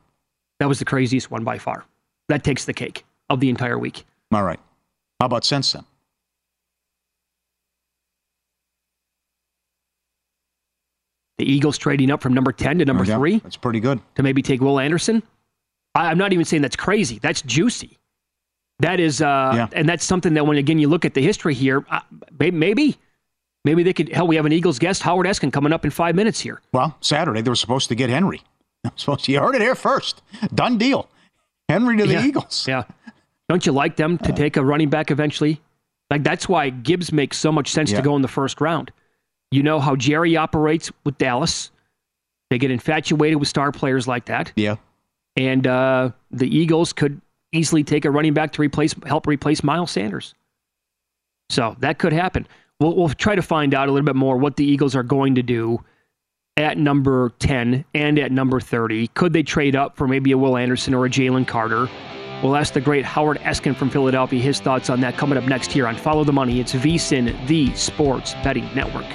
That 0.59 0.69
was 0.69 0.79
the 0.79 0.87
craziest 0.87 1.31
one 1.31 1.45
by 1.45 1.59
far. 1.59 1.85
That 2.29 2.45
takes 2.45 2.65
the 2.65 2.73
cake 2.73 3.05
of 3.29 3.41
the 3.41 3.51
entire 3.51 3.79
week. 3.79 4.05
All 4.33 4.43
right. 4.43 4.59
How 5.21 5.27
about 5.27 5.45
since 5.45 5.73
then? 5.73 5.85
The 11.39 11.51
Eagles 11.51 11.79
trading 11.79 12.11
up 12.11 12.23
from 12.23 12.33
number 12.33 12.53
ten 12.53 12.79
to 12.79 12.85
number 12.85 13.05
Yeah, 13.05 13.17
three 13.19 13.39
That's 13.39 13.57
pretty 13.57 13.81
good. 13.81 14.01
to 14.15 14.23
maybe 14.23 14.41
take 14.43 14.61
Will 14.61 14.79
Anderson. 14.79 15.23
I, 15.95 16.11
I'm 16.11 16.19
not 16.19 16.33
even 16.33 16.45
saying 16.45 16.63
that's 16.63 16.77
crazy. 16.77 17.19
That's 17.19 17.43
juicy. 17.43 17.99
That 18.81 19.01
is, 19.01 19.21
uh, 19.21 19.53
Yeah. 19.55 19.69
and 19.73 19.89
that's 19.89 20.05
something 20.05 20.35
that 20.35 20.47
when 20.47 20.59
again 20.59 20.79
you 20.79 20.89
look 20.89 21.05
at 21.05 21.15
the 21.15 21.23
history 21.23 21.55
here, 21.55 21.85
uh, 21.91 22.01
may- 22.39 22.51
maybe, 22.51 22.97
maybe 23.65 23.83
they 23.83 23.93
could. 23.93 24.09
Hell, 24.13 24.27
we 24.27 24.37
have 24.37 24.47
an 24.47 24.53
Eagles 24.53 24.79
guest, 24.79 25.03
Howard 25.03 25.27
Eskin, 25.27 25.53
coming 25.53 25.73
up 25.73 25.85
in 25.85 25.91
five 25.91 26.15
minutes 26.15 26.41
here. 26.41 26.61
Well, 26.73 26.97
Saturday 27.01 27.41
they 27.43 27.49
were 27.51 27.55
supposed 27.57 27.89
to 27.89 27.95
get 27.95 28.11
Henry. 28.11 28.43
Supposed 28.97 29.27
you 29.29 29.41
heard 29.41 29.55
it 29.55 29.63
here 29.63 29.75
first. 29.75 30.21
Done 30.55 30.77
deal. 30.77 31.09
Henry 31.71 31.97
to 31.97 32.07
the 32.07 32.13
Yeah. 32.15 32.27
Eagles. 32.27 32.67
Yeah. 32.69 32.85
Don't 33.49 33.65
you 33.65 33.73
like 33.73 33.97
them 33.97 34.19
to 34.19 34.33
take 34.33 34.57
a 34.59 34.65
running 34.65 34.91
back 34.91 35.11
eventually? 35.11 35.61
Like 36.11 36.23
that's 36.23 36.49
why 36.51 36.69
Gibbs 36.69 37.11
makes 37.11 37.39
so 37.39 37.51
much 37.51 37.71
sense 37.71 37.91
Yeah. 37.91 37.99
to 37.99 38.03
go 38.03 38.15
in 38.17 38.21
the 38.23 38.29
first 38.29 38.61
round. 38.61 38.93
You 39.51 39.63
know 39.63 39.81
how 39.81 39.97
Jerry 39.97 40.37
operates 40.37 40.93
with 41.05 41.17
Dallas. 41.17 41.71
They 42.51 42.59
get 42.59 42.71
infatuated 42.71 43.39
with 43.39 43.49
star 43.49 43.73
players 43.73 44.07
like 44.07 44.27
that. 44.27 44.53
Yeah. 44.55 44.77
And 45.37 45.67
uh, 45.67 46.11
the 46.31 46.47
Eagles 46.55 46.93
could 46.93 47.21
easily 47.53 47.85
take 47.85 48.05
a 48.05 48.11
running 48.11 48.35
back 48.35 48.53
to 48.53 48.61
replace 48.61 48.95
help 49.07 49.27
replace 49.27 49.63
Miles 49.65 49.91
Sanders. 49.93 50.35
So 51.51 51.75
that 51.81 51.99
could 51.99 52.13
happen. 52.13 52.47
We'll, 52.81 52.97
we'll 52.97 53.09
try 53.09 53.35
to 53.35 53.43
find 53.43 53.75
out 53.75 53.89
a 53.89 53.93
little 53.93 54.07
bit 54.07 54.17
more 54.17 54.37
what 54.37 54.57
the 54.57 54.65
Eagles 54.65 54.97
are 54.97 55.03
going 55.03 55.37
to 55.37 55.43
do 55.43 55.83
at 56.57 56.79
number 56.79 57.31
10 57.39 57.85
and 57.95 58.19
at 58.19 58.33
number 58.33 58.61
30. 58.61 59.09
Could 59.09 59.33
they 59.33 59.43
trade 59.43 59.77
up 59.77 59.97
for 59.97 60.07
maybe 60.07 60.33
a 60.33 60.39
Will 60.39 60.57
Anderson 60.57 60.95
or 60.95 61.07
a 61.07 61.11
Jalen 61.11 61.47
Carter? 61.47 61.89
We'll 62.43 62.57
ask 62.57 62.75
the 62.75 62.81
great 62.81 63.05
Howard 63.05 63.39
Eskin 63.39 63.75
from 63.75 63.91
Philadelphia 63.91 64.41
his 64.41 64.61
thoughts 64.61 64.91
on 64.91 65.01
that 65.01 65.17
coming 65.17 65.39
up 65.39 65.45
next 65.45 65.73
here 65.73 65.87
on 65.87 65.97
Follow 65.97 66.25
the 66.25 66.33
Money. 66.33 66.61
It's 66.61 66.75
VSIN, 66.75 67.47
the 67.47 67.75
Sports 67.75 68.35
Betting 68.45 68.69
Network. 68.75 69.07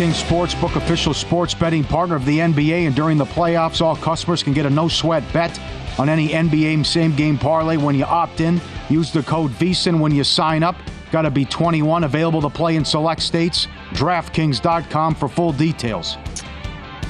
DraftKings 0.00 0.24
Sportsbook, 0.24 0.76
official 0.76 1.12
sports 1.12 1.52
betting 1.52 1.84
partner 1.84 2.16
of 2.16 2.24
the 2.24 2.38
NBA, 2.38 2.86
and 2.86 2.96
during 2.96 3.18
the 3.18 3.24
playoffs, 3.26 3.82
all 3.82 3.94
customers 3.94 4.42
can 4.42 4.54
get 4.54 4.64
a 4.64 4.70
no 4.70 4.88
sweat 4.88 5.22
bet 5.30 5.60
on 5.98 6.08
any 6.08 6.30
NBA 6.30 6.86
same 6.86 7.14
game 7.14 7.36
parlay 7.36 7.76
when 7.76 7.94
you 7.94 8.04
opt 8.04 8.40
in. 8.40 8.62
Use 8.88 9.12
the 9.12 9.22
code 9.22 9.50
VSIN 9.50 10.00
when 10.00 10.14
you 10.14 10.24
sign 10.24 10.62
up. 10.62 10.76
Got 11.12 11.22
to 11.22 11.30
be 11.30 11.44
21, 11.44 12.04
available 12.04 12.40
to 12.40 12.48
play 12.48 12.76
in 12.76 12.84
select 12.84 13.20
states. 13.20 13.66
DraftKings.com 13.90 15.16
for 15.16 15.28
full 15.28 15.52
details. 15.52 16.16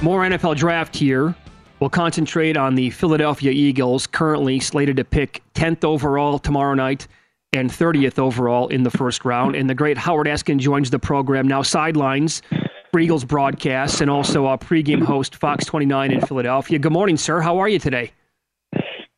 More 0.03 0.22
NFL 0.22 0.57
draft 0.57 0.96
here. 0.96 1.37
We'll 1.79 1.90
concentrate 1.90 2.57
on 2.57 2.74
the 2.74 2.90
Philadelphia 2.90 3.53
Eagles, 3.53 4.09
currently 4.09 4.59
slated 4.59 4.96
to 4.96 5.05
pick 5.05 5.44
10th 5.55 5.85
overall 5.85 6.40
tomorrow 6.40 6.74
night 6.74 7.07
and 7.53 7.70
30th 7.70 8.18
overall 8.18 8.66
in 8.66 8.83
the 8.83 8.90
first 8.90 9.24
round. 9.24 9.55
And 9.55 9.70
the 9.70 9.76
great 9.76 9.96
Howard 9.96 10.26
Eskin 10.26 10.59
joins 10.59 10.90
the 10.90 10.98
program 10.98 11.46
now, 11.46 11.62
sidelines 11.62 12.42
for 12.90 12.98
Eagles 12.98 13.24
broadcasts 13.24 14.00
and 14.00 14.11
also 14.11 14.46
a 14.46 14.59
pregame 14.59 15.03
host, 15.03 15.37
Fox 15.37 15.64
29 15.64 16.12
in 16.12 16.20
Philadelphia. 16.20 16.79
Good 16.79 16.92
morning, 16.92 17.16
sir. 17.16 17.40
How 17.40 17.59
are 17.59 17.68
you 17.68 17.79
today? 17.79 18.12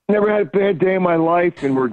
Never 0.08 0.30
had 0.30 0.42
a 0.42 0.44
bad 0.44 0.78
day 0.78 0.94
in 0.94 1.02
my 1.02 1.16
life, 1.16 1.62
and 1.62 1.76
we're. 1.76 1.90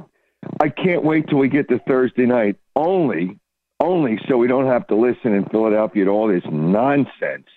I 0.61 0.69
can't 0.69 1.03
wait 1.03 1.27
till 1.27 1.37
we 1.37 1.47
get 1.47 1.69
to 1.69 1.79
Thursday 1.79 2.25
night. 2.25 2.57
Only, 2.75 3.37
only 3.79 4.19
so 4.27 4.37
we 4.37 4.47
don't 4.47 4.67
have 4.67 4.87
to 4.87 4.95
listen 4.95 5.33
in 5.33 5.45
Philadelphia 5.45 6.05
to 6.05 6.11
all 6.11 6.27
this 6.27 6.43
nonsense 6.49 7.47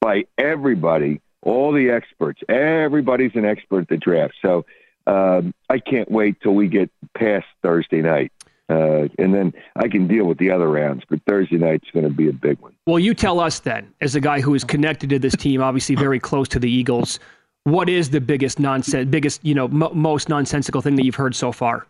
by 0.00 0.24
everybody, 0.38 1.20
all 1.42 1.72
the 1.72 1.90
experts. 1.90 2.40
Everybody's 2.48 3.32
an 3.34 3.44
expert 3.44 3.82
at 3.82 3.88
the 3.88 3.96
draft. 3.98 4.34
So 4.42 4.64
um, 5.06 5.54
I 5.68 5.78
can't 5.78 6.10
wait 6.10 6.40
till 6.42 6.54
we 6.54 6.68
get 6.68 6.90
past 7.14 7.46
Thursday 7.62 8.00
night, 8.00 8.32
uh, 8.70 9.08
and 9.18 9.34
then 9.34 9.52
I 9.74 9.88
can 9.88 10.06
deal 10.06 10.26
with 10.26 10.38
the 10.38 10.50
other 10.50 10.68
rounds. 10.68 11.02
But 11.08 11.20
Thursday 11.26 11.56
night's 11.56 11.90
going 11.92 12.04
to 12.04 12.14
be 12.14 12.28
a 12.28 12.32
big 12.32 12.60
one. 12.60 12.72
Well, 12.86 13.00
you 13.00 13.14
tell 13.14 13.40
us 13.40 13.58
then, 13.58 13.92
as 14.00 14.14
a 14.14 14.20
guy 14.20 14.40
who 14.40 14.54
is 14.54 14.62
connected 14.62 15.10
to 15.10 15.18
this 15.18 15.34
team, 15.34 15.60
obviously 15.60 15.96
very 15.96 16.20
close 16.20 16.46
to 16.48 16.60
the 16.60 16.70
Eagles, 16.70 17.18
what 17.64 17.88
is 17.88 18.10
the 18.10 18.20
biggest 18.20 18.60
nonsense, 18.60 19.10
biggest, 19.10 19.44
you 19.44 19.54
know, 19.54 19.66
mo 19.68 19.90
most 19.92 20.28
nonsensical 20.28 20.80
thing 20.80 20.94
that 20.96 21.04
you've 21.04 21.16
heard 21.16 21.34
so 21.34 21.50
far? 21.50 21.86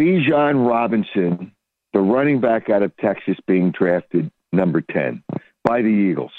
Bijan 0.00 0.66
Robinson, 0.66 1.52
the 1.92 2.00
running 2.00 2.40
back 2.40 2.70
out 2.70 2.82
of 2.82 2.96
Texas, 2.96 3.36
being 3.46 3.70
drafted 3.70 4.30
number 4.52 4.80
10 4.80 5.22
by 5.64 5.82
the 5.82 5.88
Eagles, 5.88 6.32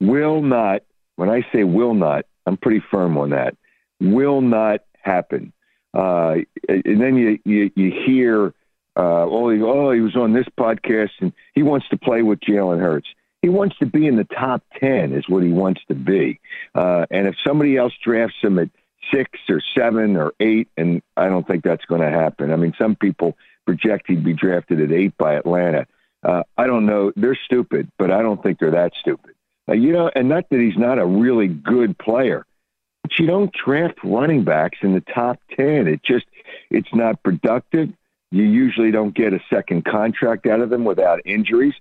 will 0.00 0.42
not, 0.42 0.82
when 1.14 1.30
I 1.30 1.46
say 1.54 1.64
will 1.64 1.94
not, 1.94 2.26
I'm 2.46 2.56
pretty 2.56 2.82
firm 2.90 3.16
on 3.16 3.30
that, 3.30 3.56
will 4.00 4.40
not 4.40 4.80
happen. 5.00 5.52
Uh, 5.96 6.42
and 6.68 7.00
then 7.00 7.16
you, 7.16 7.38
you, 7.44 7.70
you 7.74 7.92
hear, 8.06 8.48
uh, 8.96 9.24
oh, 9.24 9.48
he, 9.48 9.62
oh, 9.62 9.92
he 9.92 10.00
was 10.00 10.14
on 10.14 10.34
this 10.34 10.46
podcast 10.58 11.10
and 11.20 11.32
he 11.54 11.62
wants 11.62 11.88
to 11.88 11.96
play 11.96 12.20
with 12.20 12.38
Jalen 12.40 12.80
Hurts. 12.80 13.08
He 13.40 13.48
wants 13.48 13.78
to 13.78 13.86
be 13.86 14.06
in 14.06 14.16
the 14.16 14.24
top 14.24 14.62
10, 14.78 15.12
is 15.12 15.28
what 15.28 15.42
he 15.42 15.50
wants 15.50 15.80
to 15.88 15.94
be. 15.94 16.40
Uh, 16.74 17.06
and 17.10 17.26
if 17.26 17.36
somebody 17.46 17.76
else 17.76 17.92
drafts 18.04 18.36
him 18.42 18.58
at 18.58 18.68
six 19.14 19.30
or 19.48 19.62
seven 19.76 20.16
or 20.16 20.32
eight, 20.40 20.68
and 20.76 21.02
I 21.16 21.28
don't 21.28 21.46
think 21.46 21.64
that's 21.64 21.84
going 21.86 22.00
to 22.00 22.10
happen. 22.10 22.52
I 22.52 22.56
mean, 22.56 22.74
some 22.78 22.96
people 22.96 23.36
project 23.64 24.06
he'd 24.08 24.24
be 24.24 24.34
drafted 24.34 24.80
at 24.80 24.92
eight 24.92 25.16
by 25.16 25.34
Atlanta. 25.34 25.86
Uh, 26.22 26.42
I 26.58 26.66
don't 26.66 26.86
know. 26.86 27.12
They're 27.16 27.38
stupid, 27.44 27.90
but 27.98 28.10
I 28.10 28.20
don't 28.22 28.42
think 28.42 28.58
they're 28.58 28.72
that 28.72 28.92
stupid. 29.00 29.34
Uh, 29.68 29.74
you 29.74 29.92
know, 29.92 30.10
and 30.14 30.28
not 30.28 30.48
that 30.50 30.60
he's 30.60 30.76
not 30.76 30.98
a 30.98 31.06
really 31.06 31.48
good 31.48 31.98
player, 31.98 32.46
But 33.06 33.20
you 33.20 33.26
don't 33.28 33.52
draft 33.52 33.98
running 34.02 34.42
backs 34.42 34.78
in 34.82 34.92
the 34.92 35.00
top 35.00 35.38
10. 35.56 35.86
It 35.86 36.02
just, 36.02 36.26
it's 36.70 36.92
not 36.92 37.22
productive. 37.22 37.90
You 38.32 38.42
usually 38.42 38.90
don't 38.90 39.14
get 39.14 39.32
a 39.32 39.38
second 39.48 39.84
contract 39.84 40.44
out 40.48 40.60
of 40.60 40.70
them 40.70 40.84
without 40.84 41.20
injuries. 41.24 41.74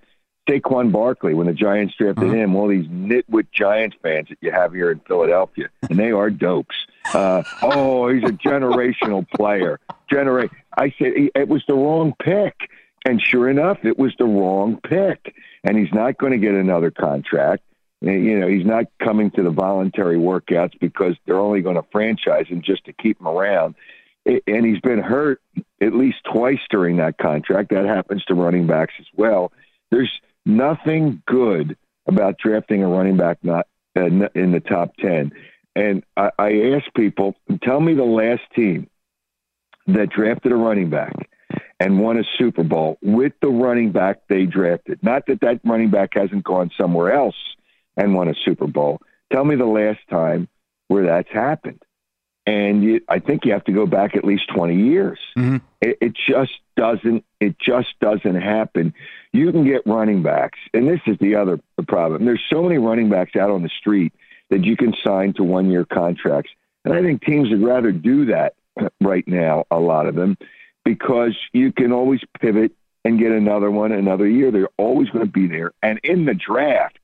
Saquon 0.47 0.91
Barkley, 0.91 1.33
when 1.33 1.47
the 1.47 1.53
Giants 1.53 1.95
drafted 1.97 2.25
uh-huh. 2.25 2.35
him, 2.35 2.55
all 2.55 2.67
these 2.67 2.85
nitwit 2.85 3.47
Giants 3.51 3.97
fans 4.03 4.29
that 4.29 4.37
you 4.39 4.51
have 4.51 4.71
here 4.71 4.91
in 4.91 4.99
Philadelphia, 4.99 5.69
and 5.89 5.97
they 5.97 6.11
are 6.11 6.29
dopes. 6.29 6.75
Uh, 7.11 7.41
oh, 7.63 8.07
he's 8.09 8.23
a 8.23 8.33
generational 8.33 9.27
player. 9.31 9.79
Generate. 10.07 10.51
I 10.77 10.93
said 10.99 11.13
it 11.33 11.47
was 11.47 11.63
the 11.67 11.73
wrong 11.73 12.13
pick, 12.21 12.69
and 13.03 13.19
sure 13.19 13.49
enough, 13.49 13.79
it 13.83 13.97
was 13.97 14.13
the 14.19 14.25
wrong 14.25 14.79
pick. 14.79 15.33
And 15.63 15.75
he's 15.75 15.91
not 15.91 16.19
going 16.19 16.33
to 16.33 16.37
get 16.37 16.53
another 16.53 16.91
contract. 16.91 17.63
You 18.05 18.39
know, 18.39 18.47
he's 18.47 18.65
not 18.65 18.85
coming 19.03 19.31
to 19.31 19.41
the 19.41 19.49
voluntary 19.49 20.17
workouts 20.17 20.79
because 20.79 21.15
they're 21.25 21.39
only 21.39 21.61
going 21.61 21.75
to 21.75 21.85
franchise 21.91 22.47
him 22.47 22.61
just 22.61 22.85
to 22.85 22.93
keep 22.93 23.19
him 23.19 23.27
around. 23.27 23.73
And 24.25 24.65
he's 24.65 24.79
been 24.79 24.99
hurt 24.99 25.41
at 25.81 25.93
least 25.93 26.17
twice 26.31 26.59
during 26.69 26.97
that 26.97 27.17
contract. 27.17 27.71
That 27.71 27.85
happens 27.85 28.23
to 28.25 28.35
running 28.35 28.67
backs 28.67 28.93
as 28.99 29.07
well. 29.15 29.51
There's 29.89 30.11
nothing 30.45 31.23
good 31.25 31.77
about 32.05 32.37
drafting 32.37 32.83
a 32.83 32.87
running 32.87 33.17
back 33.17 33.39
not 33.41 33.67
uh, 33.95 34.05
in 34.35 34.51
the 34.51 34.59
top 34.59 34.95
10. 34.97 35.31
And 35.75 36.03
I, 36.15 36.29
I 36.37 36.51
ask 36.75 36.85
people, 36.95 37.35
tell 37.63 37.79
me 37.79 37.95
the 37.95 38.03
last 38.03 38.43
team 38.55 38.87
that 39.87 40.09
drafted 40.09 40.51
a 40.51 40.55
running 40.55 40.91
back 40.91 41.13
and 41.79 41.99
won 41.99 42.19
a 42.19 42.23
Super 42.37 42.63
Bowl 42.63 42.97
with 43.01 43.33
the 43.41 43.49
running 43.49 43.91
back 43.91 44.27
they 44.27 44.45
drafted. 44.45 45.01
Not 45.01 45.25
that 45.27 45.41
that 45.41 45.61
running 45.63 45.89
back 45.89 46.11
hasn't 46.13 46.43
gone 46.43 46.71
somewhere 46.77 47.11
else 47.11 47.35
and 47.97 48.13
won 48.13 48.27
a 48.27 48.35
Super 48.45 48.67
Bowl. 48.67 49.01
Tell 49.31 49.43
me 49.43 49.55
the 49.55 49.65
last 49.65 49.99
time 50.09 50.47
where 50.87 51.05
that's 51.05 51.31
happened. 51.31 51.81
And 52.47 52.83
you, 52.83 53.01
I 53.09 53.19
think 53.19 53.43
you 53.43 53.53
have 53.53 53.63
to 53.65 53.71
go 53.71 53.87
back 53.87 54.15
at 54.15 54.23
least 54.23 54.43
20 54.53 54.75
years. 54.75 55.19
Mm-hmm. 55.35 55.57
It, 55.81 55.97
it 55.99 56.13
just 56.13 56.53
doesn't. 56.77 57.25
It 57.39 57.57
just 57.57 57.87
doesn't 57.99 58.35
happen. 58.35 58.93
You 59.33 59.51
can 59.51 59.63
get 59.65 59.81
running 59.87 60.21
backs, 60.21 60.59
and 60.73 60.87
this 60.87 60.99
is 61.07 61.17
the 61.19 61.35
other 61.35 61.59
problem. 61.87 62.25
There's 62.25 62.43
so 62.51 62.61
many 62.61 62.77
running 62.77 63.09
backs 63.09 63.35
out 63.35 63.49
on 63.49 63.63
the 63.63 63.69
street 63.69 64.13
that 64.51 64.63
you 64.63 64.77
can 64.77 64.93
sign 65.03 65.33
to 65.33 65.43
one 65.43 65.71
year 65.71 65.85
contracts. 65.85 66.51
And 66.83 66.93
I 66.93 67.01
think 67.01 67.23
teams 67.23 67.49
would 67.49 67.63
rather 67.63 67.91
do 67.91 68.25
that 68.25 68.53
right 69.01 69.27
now, 69.27 69.65
a 69.71 69.79
lot 69.79 70.05
of 70.05 70.15
them, 70.15 70.37
because 70.83 71.35
you 71.51 71.71
can 71.71 71.91
always 71.91 72.21
pivot 72.39 72.73
and 73.03 73.19
get 73.19 73.31
another 73.31 73.71
one 73.71 73.91
another 73.91 74.27
year. 74.27 74.51
They're 74.51 74.69
always 74.77 75.09
going 75.09 75.25
to 75.25 75.31
be 75.31 75.47
there. 75.47 75.71
And 75.81 75.99
in 76.03 76.25
the 76.25 76.35
draft, 76.35 76.99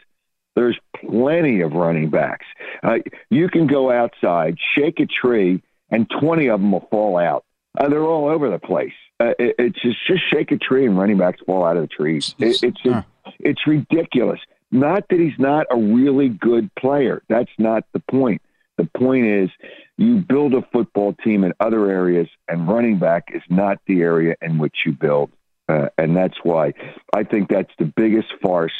there's 0.55 0.77
plenty 0.95 1.61
of 1.61 1.73
running 1.73 2.09
backs. 2.09 2.45
Uh, 2.83 2.99
you 3.29 3.49
can 3.49 3.67
go 3.67 3.91
outside, 3.91 4.57
shake 4.75 4.99
a 4.99 5.05
tree, 5.05 5.61
and 5.89 6.09
20 6.09 6.47
of 6.47 6.61
them 6.61 6.71
will 6.71 6.87
fall 6.91 7.17
out. 7.17 7.45
Uh, 7.77 7.87
they're 7.87 8.03
all 8.03 8.27
over 8.27 8.49
the 8.49 8.59
place. 8.59 8.93
Uh, 9.19 9.33
it, 9.39 9.55
it's 9.59 9.81
just, 9.81 9.97
just 10.07 10.29
shake 10.29 10.51
a 10.51 10.57
tree 10.57 10.85
and 10.85 10.97
running 10.97 11.17
backs 11.17 11.41
fall 11.45 11.63
out 11.63 11.77
of 11.77 11.83
the 11.83 11.87
trees. 11.87 12.35
It, 12.39 12.61
it's 12.63 13.05
it's 13.39 13.67
ridiculous. 13.67 14.39
Not 14.71 15.07
that 15.09 15.19
he's 15.19 15.37
not 15.37 15.67
a 15.69 15.77
really 15.77 16.29
good 16.29 16.73
player. 16.75 17.21
That's 17.29 17.51
not 17.57 17.85
the 17.93 17.99
point. 17.99 18.41
The 18.77 18.85
point 18.85 19.25
is 19.25 19.49
you 19.97 20.17
build 20.17 20.53
a 20.53 20.63
football 20.73 21.13
team 21.13 21.43
in 21.43 21.53
other 21.59 21.89
areas, 21.89 22.27
and 22.47 22.67
running 22.67 22.97
back 22.97 23.29
is 23.33 23.43
not 23.49 23.79
the 23.85 24.01
area 24.01 24.35
in 24.41 24.57
which 24.57 24.77
you 24.85 24.93
build. 24.93 25.31
Uh, 25.69 25.89
and 25.97 26.17
that's 26.17 26.37
why 26.43 26.73
I 27.13 27.23
think 27.23 27.49
that's 27.49 27.71
the 27.77 27.85
biggest 27.85 28.33
farce 28.41 28.73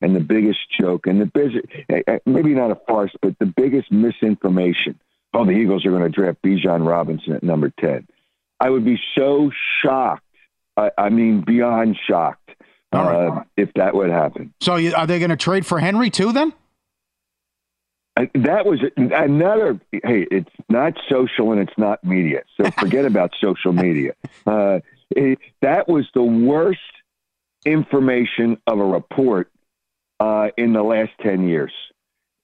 and 0.00 0.14
the 0.14 0.20
biggest 0.20 0.60
joke 0.80 1.06
and 1.06 1.20
the 1.20 1.26
biggest, 1.26 1.66
eh, 1.88 2.02
eh, 2.06 2.18
maybe 2.26 2.54
not 2.54 2.70
a 2.70 2.76
farce, 2.86 3.12
but 3.20 3.38
the 3.38 3.46
biggest 3.46 3.90
misinformation. 3.90 4.98
Oh, 5.34 5.44
the 5.44 5.52
Eagles 5.52 5.84
are 5.84 5.90
going 5.90 6.02
to 6.02 6.08
draft 6.08 6.42
Bijan 6.42 6.86
Robinson 6.86 7.34
at 7.34 7.42
number 7.42 7.70
10. 7.80 8.06
I 8.60 8.70
would 8.70 8.84
be 8.84 8.98
so 9.16 9.50
shocked. 9.82 10.24
I, 10.76 10.90
I 10.96 11.08
mean, 11.10 11.42
beyond 11.42 11.98
shocked 12.08 12.50
uh, 12.92 13.42
if 13.56 13.72
that 13.74 13.94
would 13.94 14.10
happen. 14.10 14.54
So, 14.60 14.76
you, 14.76 14.94
are 14.94 15.06
they 15.06 15.18
going 15.18 15.30
to 15.30 15.36
trade 15.36 15.66
for 15.66 15.78
Henry 15.78 16.10
too? 16.10 16.32
Then 16.32 16.52
that 18.34 18.66
was 18.66 18.80
another. 18.96 19.80
Hey, 19.92 20.26
it's 20.30 20.50
not 20.68 20.94
social 21.08 21.52
and 21.52 21.60
it's 21.60 21.76
not 21.76 22.02
media, 22.04 22.42
so 22.56 22.70
forget 22.78 23.04
about 23.04 23.32
social 23.40 23.72
media. 23.72 24.14
Uh, 24.46 24.80
it, 25.10 25.38
that 25.62 25.88
was 25.88 26.06
the 26.14 26.22
worst 26.22 26.80
information 27.64 28.58
of 28.66 28.78
a 28.78 28.84
report 28.84 29.50
uh, 30.20 30.48
in 30.56 30.72
the 30.72 30.82
last 30.82 31.12
ten 31.22 31.48
years. 31.48 31.72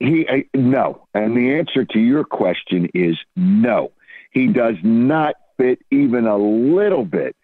He 0.00 0.26
uh, 0.26 0.38
no, 0.54 1.06
and 1.14 1.36
the 1.36 1.54
answer 1.54 1.84
to 1.84 1.98
your 1.98 2.24
question 2.24 2.88
is 2.94 3.16
no. 3.36 3.92
He 4.32 4.48
does 4.48 4.76
not 4.82 5.36
fit 5.56 5.78
even 5.90 6.26
a 6.26 6.36
little 6.36 7.04
bit 7.04 7.36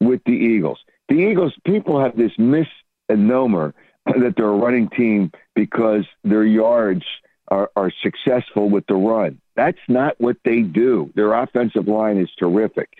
with 0.00 0.22
the 0.24 0.32
Eagles. 0.32 0.78
The 1.08 1.16
Eagles 1.16 1.54
people 1.64 2.00
have 2.00 2.16
this 2.16 2.32
misnomer 2.38 3.74
that 4.06 4.34
they're 4.36 4.46
a 4.46 4.56
running 4.56 4.88
team 4.88 5.30
because 5.54 6.06
their 6.24 6.44
yards 6.44 7.04
are, 7.48 7.70
are 7.76 7.92
successful 8.02 8.70
with 8.70 8.86
the 8.86 8.94
run. 8.94 9.40
That's 9.56 9.78
not 9.88 10.18
what 10.18 10.36
they 10.44 10.62
do. 10.62 11.10
Their 11.14 11.32
offensive 11.34 11.88
line 11.88 12.18
is 12.18 12.30
terrific. 12.38 12.90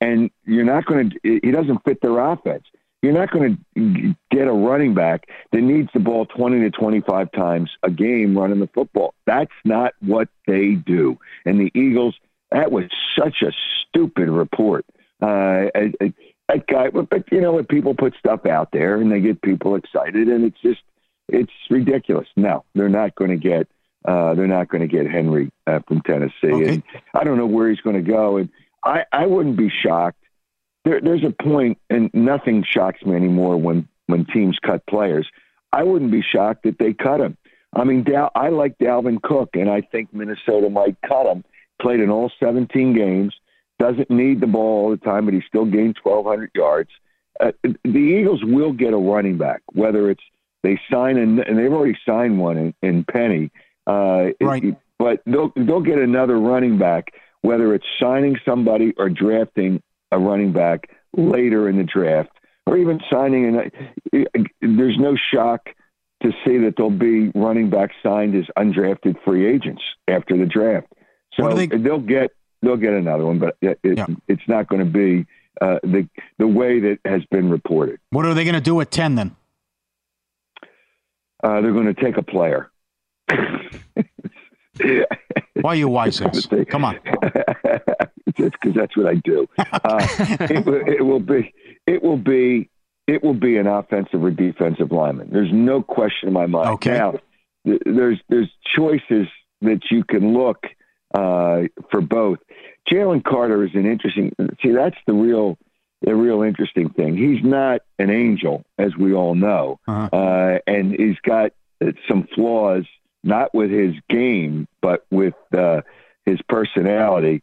And 0.00 0.30
you're 0.44 0.64
not 0.64 0.86
going 0.86 1.10
to, 1.10 1.40
he 1.42 1.50
doesn't 1.50 1.84
fit 1.84 2.00
their 2.02 2.18
offense. 2.18 2.64
You're 3.02 3.12
not 3.12 3.30
going 3.30 3.58
to 3.76 4.14
get 4.30 4.48
a 4.48 4.52
running 4.52 4.94
back 4.94 5.28
that 5.52 5.60
needs 5.60 5.88
the 5.94 6.00
ball 6.00 6.26
20 6.26 6.60
to 6.60 6.70
25 6.70 7.30
times 7.32 7.70
a 7.82 7.90
game 7.90 8.36
running 8.36 8.60
the 8.60 8.66
football. 8.68 9.14
That's 9.24 9.52
not 9.64 9.94
what 10.00 10.28
they 10.46 10.72
do. 10.74 11.18
And 11.44 11.60
the 11.60 11.70
Eagles, 11.74 12.16
that 12.50 12.72
was 12.72 12.84
such 13.16 13.42
a 13.42 13.52
stupid 13.88 14.28
report. 14.28 14.84
Uh, 15.22 15.66
i 15.74 15.92
that 16.48 16.66
guy, 16.66 16.88
but, 16.88 17.10
but 17.10 17.30
you 17.30 17.42
know 17.42 17.52
what? 17.52 17.68
People 17.68 17.94
put 17.94 18.14
stuff 18.18 18.46
out 18.46 18.70
there 18.72 18.96
and 18.96 19.12
they 19.12 19.20
get 19.20 19.42
people 19.42 19.74
excited, 19.74 20.28
and 20.28 20.46
it's 20.46 20.58
just, 20.62 20.80
it's 21.28 21.52
ridiculous. 21.68 22.26
No, 22.36 22.64
they're 22.74 22.88
not 22.88 23.14
going 23.16 23.30
to 23.30 23.36
get 23.36 23.68
uh, 24.04 24.34
they're 24.34 24.46
not 24.46 24.68
going 24.68 24.80
to 24.80 24.86
get 24.86 25.10
Henry 25.10 25.50
uh, 25.66 25.80
from 25.86 26.00
Tennessee. 26.02 26.32
Okay. 26.44 26.68
And 26.68 26.82
I 27.14 27.24
don't 27.24 27.36
know 27.36 27.46
where 27.46 27.68
he's 27.68 27.80
going 27.80 27.96
to 27.96 28.10
go. 28.10 28.38
And 28.38 28.48
I, 28.84 29.04
I 29.12 29.26
wouldn't 29.26 29.56
be 29.56 29.70
shocked. 29.70 30.22
There, 30.88 31.00
there's 31.00 31.24
a 31.24 31.42
point, 31.42 31.78
and 31.90 32.10
nothing 32.14 32.64
shocks 32.68 33.02
me 33.04 33.14
anymore 33.14 33.56
when, 33.56 33.88
when 34.06 34.24
teams 34.24 34.58
cut 34.64 34.86
players. 34.86 35.26
I 35.72 35.82
wouldn't 35.82 36.10
be 36.10 36.22
shocked 36.22 36.62
that 36.62 36.78
they 36.78 36.94
cut 36.94 37.20
him. 37.20 37.36
I 37.74 37.84
mean, 37.84 38.04
Dal- 38.04 38.32
I 38.34 38.48
like 38.48 38.78
Dalvin 38.78 39.20
Cook, 39.20 39.50
and 39.52 39.68
I 39.68 39.82
think 39.82 40.14
Minnesota 40.14 40.70
might 40.70 40.96
cut 41.06 41.26
him. 41.26 41.44
Played 41.82 42.00
in 42.00 42.08
all 42.08 42.32
17 42.40 42.94
games, 42.94 43.34
doesn't 43.78 44.10
need 44.10 44.40
the 44.40 44.46
ball 44.46 44.84
all 44.84 44.90
the 44.90 44.96
time, 44.96 45.26
but 45.26 45.34
he 45.34 45.42
still 45.46 45.66
gained 45.66 45.98
1,200 46.02 46.50
yards. 46.54 46.90
Uh, 47.38 47.52
the 47.84 47.98
Eagles 47.98 48.42
will 48.42 48.72
get 48.72 48.94
a 48.94 48.96
running 48.96 49.36
back, 49.36 49.60
whether 49.72 50.10
it's 50.10 50.22
they 50.62 50.80
sign, 50.90 51.18
and, 51.18 51.38
and 51.38 51.58
they've 51.58 51.72
already 51.72 51.96
signed 52.04 52.40
one 52.40 52.56
in, 52.56 52.74
in 52.82 53.04
Penny 53.04 53.50
uh, 53.86 54.30
right. 54.40 54.64
It, 54.64 54.76
but 54.98 55.22
they'll 55.26 55.52
they'll 55.56 55.80
get 55.80 55.98
another 55.98 56.38
running 56.38 56.78
back, 56.78 57.12
whether 57.40 57.74
it's 57.74 57.86
signing 58.00 58.36
somebody 58.44 58.92
or 58.96 59.08
drafting 59.08 59.82
a 60.12 60.18
running 60.18 60.52
back 60.52 60.90
later 61.16 61.68
in 61.68 61.76
the 61.76 61.84
draft, 61.84 62.30
or 62.66 62.76
even 62.76 63.00
signing. 63.10 63.46
And 64.12 64.48
there's 64.60 64.98
no 64.98 65.16
shock 65.16 65.68
to 66.22 66.32
see 66.44 66.58
that 66.58 66.74
there'll 66.76 66.90
be 66.90 67.30
running 67.34 67.70
backs 67.70 67.94
signed 68.02 68.34
as 68.34 68.44
undrafted 68.56 69.22
free 69.24 69.46
agents 69.46 69.82
after 70.08 70.36
the 70.36 70.46
draft. 70.46 70.88
So 71.34 71.52
they... 71.54 71.66
will 71.66 72.00
get 72.00 72.32
they'll 72.62 72.76
get 72.76 72.92
another 72.92 73.24
one, 73.24 73.38
but 73.38 73.56
it, 73.60 73.78
yeah. 73.84 74.06
it's 74.26 74.42
not 74.48 74.68
going 74.68 74.84
to 74.84 74.90
be 74.90 75.26
uh, 75.60 75.78
the 75.82 76.08
the 76.38 76.46
way 76.46 76.80
that 76.80 76.98
has 77.04 77.24
been 77.30 77.50
reported. 77.50 78.00
What 78.10 78.26
are 78.26 78.34
they 78.34 78.44
going 78.44 78.54
to 78.54 78.60
do 78.60 78.80
at 78.80 78.90
ten 78.90 79.14
then? 79.14 79.36
Uh, 81.42 81.60
they're 81.60 81.72
going 81.72 81.94
to 81.94 81.94
take 81.94 82.16
a 82.16 82.22
player. 82.22 82.70
Why 85.60 85.72
are 85.72 85.76
you 85.76 85.88
wise 85.88 86.20
Come 86.68 86.84
on. 86.84 86.98
Just 88.36 88.52
because 88.52 88.74
that's 88.74 88.96
what 88.96 89.06
I 89.06 89.14
do. 89.16 89.48
Uh, 89.58 90.06
it, 90.18 90.66
it, 90.88 91.04
will 91.04 91.20
be. 91.20 91.52
It 91.86 92.02
will 92.02 92.16
be. 92.16 92.70
It 93.06 93.24
will 93.24 93.34
be 93.34 93.56
an 93.56 93.66
offensive 93.66 94.22
or 94.22 94.30
defensive 94.30 94.92
lineman. 94.92 95.30
There's 95.32 95.52
no 95.52 95.82
question 95.82 96.28
in 96.28 96.34
my 96.34 96.46
mind. 96.46 96.68
Okay. 96.74 96.98
Now, 96.98 97.14
there's 97.64 98.20
there's 98.28 98.50
choices 98.76 99.26
that 99.62 99.80
you 99.90 100.04
can 100.04 100.34
look 100.34 100.66
uh, 101.14 101.62
for 101.90 102.00
both. 102.00 102.38
Jalen 102.90 103.24
Carter 103.24 103.64
is 103.64 103.70
an 103.74 103.86
interesting. 103.86 104.34
See, 104.62 104.70
that's 104.70 104.96
the 105.06 105.14
real 105.14 105.58
the 106.02 106.14
real 106.14 106.42
interesting 106.42 106.90
thing. 106.90 107.16
He's 107.16 107.42
not 107.42 107.80
an 107.98 108.10
angel, 108.10 108.64
as 108.78 108.96
we 108.96 109.14
all 109.14 109.34
know, 109.34 109.80
uh-huh. 109.88 110.16
uh, 110.16 110.58
and 110.66 110.92
he's 110.92 111.18
got 111.24 111.52
some 112.08 112.28
flaws 112.34 112.84
not 113.22 113.54
with 113.54 113.70
his 113.70 113.94
game, 114.08 114.68
but 114.80 115.04
with 115.10 115.34
uh, 115.56 115.82
his 116.24 116.40
personality. 116.48 117.42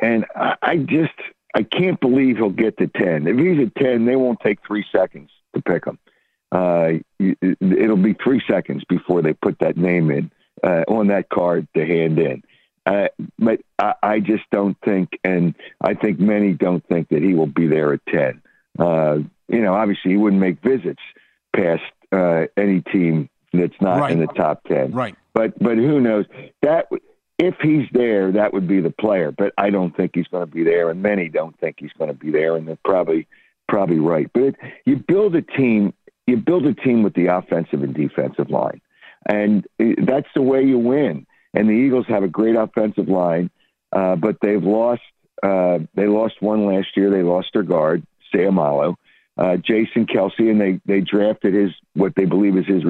And 0.00 0.24
I, 0.34 0.56
I 0.62 0.76
just 0.76 1.14
I 1.54 1.62
can't 1.62 2.00
believe 2.00 2.36
he'll 2.36 2.50
get 2.50 2.78
to 2.78 2.88
ten. 2.88 3.26
If 3.26 3.38
he's 3.38 3.66
at 3.66 3.74
ten, 3.74 4.06
they 4.06 4.16
won't 4.16 4.40
take 4.40 4.58
three 4.66 4.84
seconds 4.90 5.30
to 5.54 5.62
pick 5.62 5.86
him. 5.86 5.98
Uh, 6.50 6.92
it'll 7.18 7.96
be 7.96 8.14
three 8.14 8.42
seconds 8.48 8.84
before 8.88 9.22
they 9.22 9.32
put 9.34 9.58
that 9.58 9.76
name 9.76 10.10
in 10.10 10.30
uh, 10.62 10.84
on 10.88 11.08
that 11.08 11.28
card 11.28 11.66
to 11.76 11.84
hand 11.84 12.18
in. 12.18 12.42
Uh, 12.86 13.08
but 13.38 13.60
I, 13.78 13.94
I 14.02 14.20
just 14.20 14.44
don't 14.52 14.76
think, 14.84 15.18
and 15.24 15.54
I 15.80 15.94
think 15.94 16.20
many 16.20 16.52
don't 16.52 16.86
think 16.86 17.08
that 17.08 17.22
he 17.22 17.34
will 17.34 17.46
be 17.46 17.66
there 17.66 17.92
at 17.94 18.00
10. 18.06 18.42
Uh, 18.78 19.18
you 19.48 19.62
know, 19.62 19.74
obviously 19.74 20.12
he 20.12 20.16
wouldn't 20.16 20.40
make 20.40 20.62
visits 20.62 21.02
past 21.54 21.82
uh, 22.12 22.46
any 22.56 22.82
team 22.82 23.28
that's 23.58 23.80
not 23.80 24.00
Right. 24.00 24.12
in 24.12 24.20
the 24.20 24.26
top 24.28 24.64
10. 24.64 24.92
Right. 24.92 25.14
But 25.34 25.58
but 25.58 25.76
who 25.78 26.00
knows? 26.00 26.26
That 26.62 26.88
if 27.38 27.56
he's 27.60 27.88
there, 27.92 28.30
that 28.32 28.52
would 28.52 28.68
be 28.68 28.80
the 28.80 28.90
player. 28.90 29.32
But 29.32 29.52
I 29.58 29.70
don't 29.70 29.94
think 29.96 30.12
he's 30.14 30.28
going 30.28 30.46
to 30.46 30.52
be 30.52 30.62
there, 30.62 30.90
and 30.90 31.02
many 31.02 31.28
don't 31.28 31.58
think 31.58 31.76
he's 31.80 31.92
going 31.98 32.08
to 32.08 32.16
be 32.16 32.30
there, 32.30 32.56
and 32.56 32.66
they're 32.68 32.78
probably 32.84 33.26
probably 33.68 33.98
right. 33.98 34.30
But 34.32 34.42
it, 34.42 34.56
you 34.84 34.96
build 34.96 35.34
a 35.34 35.42
team, 35.42 35.92
you 36.26 36.36
build 36.36 36.66
a 36.66 36.74
team 36.74 37.02
with 37.02 37.14
the 37.14 37.26
offensive 37.26 37.82
and 37.82 37.94
defensive 37.94 38.50
line, 38.50 38.80
and 39.28 39.66
that's 39.78 40.28
the 40.34 40.42
way 40.42 40.62
you 40.62 40.78
win. 40.78 41.26
And 41.52 41.68
the 41.68 41.72
Eagles 41.72 42.06
have 42.08 42.22
a 42.22 42.28
great 42.28 42.56
offensive 42.56 43.08
line, 43.08 43.50
uh, 43.92 44.16
but 44.16 44.36
they've 44.40 44.62
lost. 44.62 45.02
Uh, 45.42 45.80
they 45.94 46.06
lost 46.06 46.40
one 46.40 46.64
last 46.66 46.96
year. 46.96 47.10
They 47.10 47.22
lost 47.22 47.48
their 47.52 47.64
guard, 47.64 48.06
Seumalo, 48.32 48.94
uh, 49.36 49.56
Jason 49.56 50.06
Kelce, 50.06 50.48
and 50.50 50.60
they 50.60 50.80
they 50.86 51.00
drafted 51.00 51.54
his 51.54 51.72
what 51.94 52.14
they 52.14 52.24
believe 52.24 52.56
is 52.56 52.66
his 52.66 52.84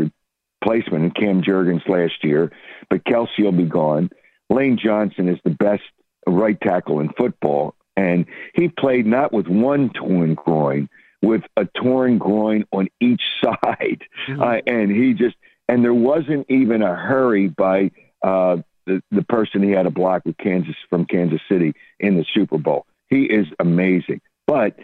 replacement 0.65 1.05
in 1.05 1.11
Cam 1.11 1.43
Jurgens 1.43 1.87
last 1.89 2.23
year. 2.23 2.53
But 2.91 3.05
Kelce 3.05 3.29
will 3.39 3.53
be 3.53 3.65
gone. 3.65 4.11
Lane 4.51 4.79
Johnson 4.83 5.29
is 5.29 5.39
the 5.45 5.51
best 5.51 5.83
right 6.27 6.61
tackle 6.61 7.01
in 7.01 7.11
football, 7.17 7.75
and 7.97 8.27
he 8.55 8.69
played 8.69 9.07
not 9.07 9.33
with 9.33 9.47
one 9.47 9.91
torn 9.91 10.35
groin, 10.35 10.89
with 11.23 11.43
a 11.57 11.65
torn 11.65 12.19
groin 12.19 12.65
on 12.73 12.89
each 13.01 13.23
side, 13.45 14.03
uh, 14.39 14.59
and 14.67 14.91
he 14.91 15.15
just 15.15 15.37
and 15.69 15.83
there 15.83 15.95
wasn't 15.95 16.47
even 16.51 16.83
a 16.83 16.95
hurry 16.95 17.49
by 17.49 17.91
uh, 18.23 18.59
the 18.87 19.03
the 19.11 19.23
person 19.23 19.63
he 19.63 19.71
had 19.71 19.85
to 19.85 19.91
block 19.91 20.23
with 20.25 20.37
Kansas 20.37 20.77
from 20.91 21.07
Kansas 21.07 21.41
City 21.51 21.75
in 21.99 22.17
the 22.17 22.25
Super 22.35 22.59
Bowl. 22.59 22.87
He 23.09 23.25
is 23.25 23.47
amazing, 23.59 24.21
but 24.47 24.79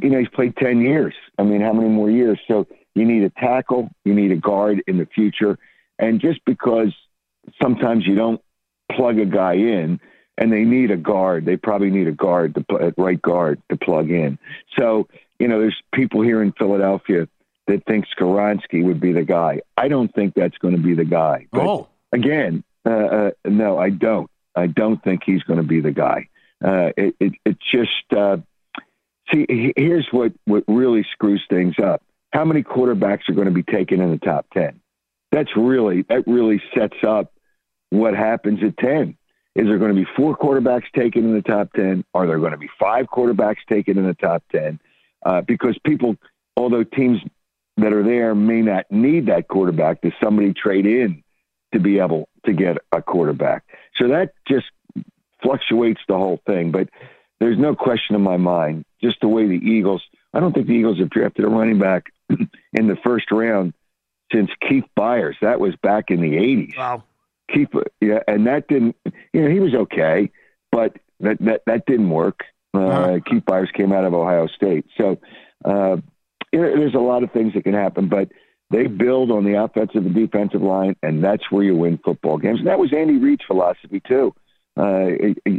you 0.00 0.08
know 0.08 0.18
he's 0.18 0.28
played 0.28 0.56
ten 0.56 0.80
years. 0.80 1.14
I 1.36 1.42
mean, 1.42 1.60
how 1.60 1.72
many 1.72 1.88
more 1.88 2.10
years? 2.10 2.38
So 2.46 2.66
you 2.94 3.04
need 3.04 3.22
a 3.22 3.30
tackle, 3.30 3.90
you 4.04 4.14
need 4.14 4.32
a 4.32 4.36
guard 4.36 4.82
in 4.86 4.98
the 4.98 5.06
future, 5.06 5.58
and 5.98 6.20
just 6.20 6.40
because 6.44 6.92
sometimes 7.62 8.06
you 8.06 8.14
don't 8.14 8.40
plug 8.92 9.18
a 9.18 9.26
guy 9.26 9.54
in 9.54 10.00
and 10.38 10.52
they 10.52 10.64
need 10.64 10.90
a 10.90 10.96
guard. 10.96 11.44
They 11.44 11.56
probably 11.56 11.90
need 11.90 12.08
a 12.08 12.12
guard, 12.12 12.54
to 12.54 12.94
right 12.96 13.20
guard 13.20 13.60
to 13.70 13.76
plug 13.76 14.10
in. 14.10 14.38
So, 14.78 15.06
you 15.38 15.48
know, 15.48 15.60
there's 15.60 15.80
people 15.94 16.22
here 16.22 16.42
in 16.42 16.52
Philadelphia 16.52 17.28
that 17.66 17.84
think 17.86 18.06
Skoronski 18.18 18.82
would 18.84 19.00
be 19.00 19.12
the 19.12 19.22
guy. 19.22 19.60
I 19.76 19.88
don't 19.88 20.12
think 20.14 20.34
that's 20.34 20.56
going 20.58 20.74
to 20.74 20.82
be 20.82 20.94
the 20.94 21.04
guy. 21.04 21.46
But 21.52 21.66
Oh. 21.66 21.88
again, 22.10 22.64
uh, 22.86 22.90
uh, 22.90 23.30
no, 23.44 23.78
I 23.78 23.90
don't. 23.90 24.30
I 24.56 24.66
don't 24.66 25.02
think 25.04 25.22
he's 25.24 25.42
going 25.42 25.58
to 25.58 25.66
be 25.66 25.80
the 25.80 25.92
guy. 25.92 26.28
Uh, 26.64 26.90
it, 26.96 27.14
it, 27.20 27.32
it 27.44 27.58
just, 27.60 28.12
uh, 28.16 28.38
see, 29.32 29.72
here's 29.76 30.08
what, 30.10 30.32
what 30.46 30.64
really 30.66 31.06
screws 31.12 31.42
things 31.48 31.74
up. 31.82 32.02
How 32.32 32.44
many 32.44 32.62
quarterbacks 32.62 33.28
are 33.28 33.34
going 33.34 33.48
to 33.48 33.54
be 33.54 33.62
taken 33.62 34.00
in 34.00 34.10
the 34.10 34.18
top 34.18 34.46
10? 34.54 34.80
That's 35.32 35.50
really, 35.56 36.02
that 36.08 36.26
really 36.26 36.62
sets 36.76 36.96
up 37.06 37.32
what 37.90 38.14
happens 38.14 38.60
at 38.62 38.76
10. 38.78 39.16
Is 39.56 39.66
there 39.66 39.78
going 39.78 39.94
to 39.94 40.00
be 40.00 40.06
four 40.16 40.36
quarterbacks 40.36 40.90
taken 40.94 41.24
in 41.24 41.34
the 41.34 41.42
top 41.42 41.72
10? 41.72 42.04
Are 42.14 42.26
there 42.26 42.38
going 42.38 42.52
to 42.52 42.58
be 42.58 42.70
five 42.78 43.06
quarterbacks 43.06 43.58
taken 43.68 43.98
in 43.98 44.06
the 44.06 44.14
top 44.14 44.44
10? 44.52 44.78
Uh, 45.24 45.40
because 45.42 45.76
people, 45.84 46.16
although 46.56 46.84
teams 46.84 47.20
that 47.76 47.92
are 47.92 48.04
there 48.04 48.34
may 48.34 48.62
not 48.62 48.86
need 48.90 49.26
that 49.26 49.48
quarterback, 49.48 50.02
does 50.02 50.12
somebody 50.22 50.52
trade 50.52 50.86
in 50.86 51.22
to 51.72 51.80
be 51.80 51.98
able 51.98 52.28
to 52.46 52.52
get 52.52 52.78
a 52.92 53.02
quarterback? 53.02 53.64
So 53.96 54.08
that 54.08 54.34
just 54.48 54.66
fluctuates 55.42 56.00
the 56.08 56.16
whole 56.16 56.40
thing. 56.46 56.70
But 56.70 56.88
there's 57.40 57.58
no 57.58 57.74
question 57.74 58.14
in 58.14 58.22
my 58.22 58.36
mind, 58.36 58.84
just 59.02 59.20
the 59.20 59.28
way 59.28 59.46
the 59.46 59.54
Eagles, 59.54 60.02
I 60.32 60.40
don't 60.40 60.52
think 60.52 60.68
the 60.68 60.74
Eagles 60.74 60.98
have 60.98 61.10
drafted 61.10 61.44
a 61.44 61.48
running 61.48 61.78
back 61.78 62.12
in 62.72 62.88
the 62.88 62.96
first 63.04 63.30
round 63.30 63.74
since 64.32 64.50
Keith 64.68 64.84
Byars. 64.98 65.34
That 65.42 65.60
was 65.60 65.74
back 65.82 66.06
in 66.08 66.20
the 66.20 66.32
80s. 66.32 66.76
Wow. 66.76 67.04
Keep 67.52 67.74
yeah, 68.00 68.20
and 68.28 68.46
that 68.46 68.68
didn't. 68.68 68.94
You 69.32 69.42
know, 69.42 69.50
he 69.50 69.58
was 69.58 69.74
okay, 69.74 70.30
but 70.70 70.96
that 71.18 71.38
that 71.40 71.62
that 71.66 71.84
didn't 71.86 72.10
work. 72.10 72.44
Uh, 72.72 73.18
Keith 73.26 73.42
Byars 73.44 73.72
came 73.72 73.92
out 73.92 74.04
of 74.04 74.14
Ohio 74.14 74.46
State, 74.46 74.86
so 74.96 75.18
uh, 75.64 75.96
you 76.52 76.60
know, 76.60 76.76
there's 76.76 76.94
a 76.94 76.98
lot 76.98 77.24
of 77.24 77.32
things 77.32 77.54
that 77.54 77.64
can 77.64 77.74
happen. 77.74 78.08
But 78.08 78.30
they 78.70 78.86
build 78.86 79.32
on 79.32 79.44
the 79.44 79.60
offensive 79.60 80.06
and 80.06 80.14
defensive 80.14 80.62
line, 80.62 80.94
and 81.02 81.24
that's 81.24 81.50
where 81.50 81.64
you 81.64 81.74
win 81.74 81.98
football 82.04 82.38
games. 82.38 82.60
And 82.60 82.68
that 82.68 82.78
was 82.78 82.92
Andy 82.92 83.16
Reid's 83.16 83.44
philosophy 83.44 84.00
too. 84.06 84.32
Uh, 84.76 85.08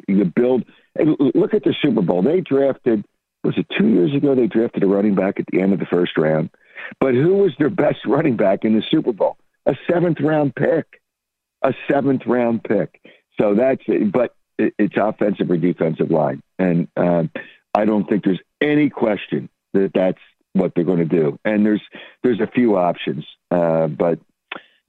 you 0.08 0.26
build. 0.34 0.64
Look 0.98 1.54
at 1.54 1.64
the 1.64 1.76
Super 1.82 2.02
Bowl. 2.02 2.22
They 2.22 2.40
drafted. 2.40 3.04
Was 3.44 3.58
it 3.58 3.68
two 3.78 3.88
years 3.88 4.16
ago? 4.16 4.34
They 4.34 4.48
drafted 4.48 4.84
a 4.84 4.88
running 4.88 5.16
back 5.16 5.40
at 5.40 5.46
the 5.52 5.60
end 5.60 5.74
of 5.74 5.80
the 5.80 5.86
first 5.88 6.18
round. 6.18 6.52
But 7.00 7.14
who 7.14 7.36
was 7.36 7.52
their 7.60 7.70
best 7.70 8.00
running 8.06 8.36
back 8.38 8.64
in 8.64 8.76
the 8.76 8.84
Super 8.90 9.12
Bowl? 9.14 9.38
A 9.66 9.76
seventh 9.90 10.20
round 10.20 10.56
pick 10.56 11.02
a 11.62 11.74
seventh 11.90 12.24
round 12.26 12.64
pick. 12.64 13.02
So 13.40 13.56
that's 13.56 13.82
it. 13.88 14.12
But 14.12 14.36
it's 14.58 14.96
offensive 14.98 15.50
or 15.50 15.58
defensive 15.58 16.12
line. 16.12 16.42
And 16.60 16.88
um, 16.98 17.32
I 17.74 17.86
don't 17.86 18.08
think 18.08 18.24
there's 18.24 18.42
any 18.62 18.90
question 18.90 19.50
that 19.74 19.92
that's 19.94 20.20
what 20.54 20.74
they're 20.76 20.84
going 20.84 21.00
to 21.00 21.06
do. 21.06 21.40
And 21.46 21.66
there's 21.66 21.82
there's 22.24 22.40
a 22.40 22.48
few 22.48 22.78
options, 22.78 23.26
uh, 23.50 23.88
but 23.88 24.20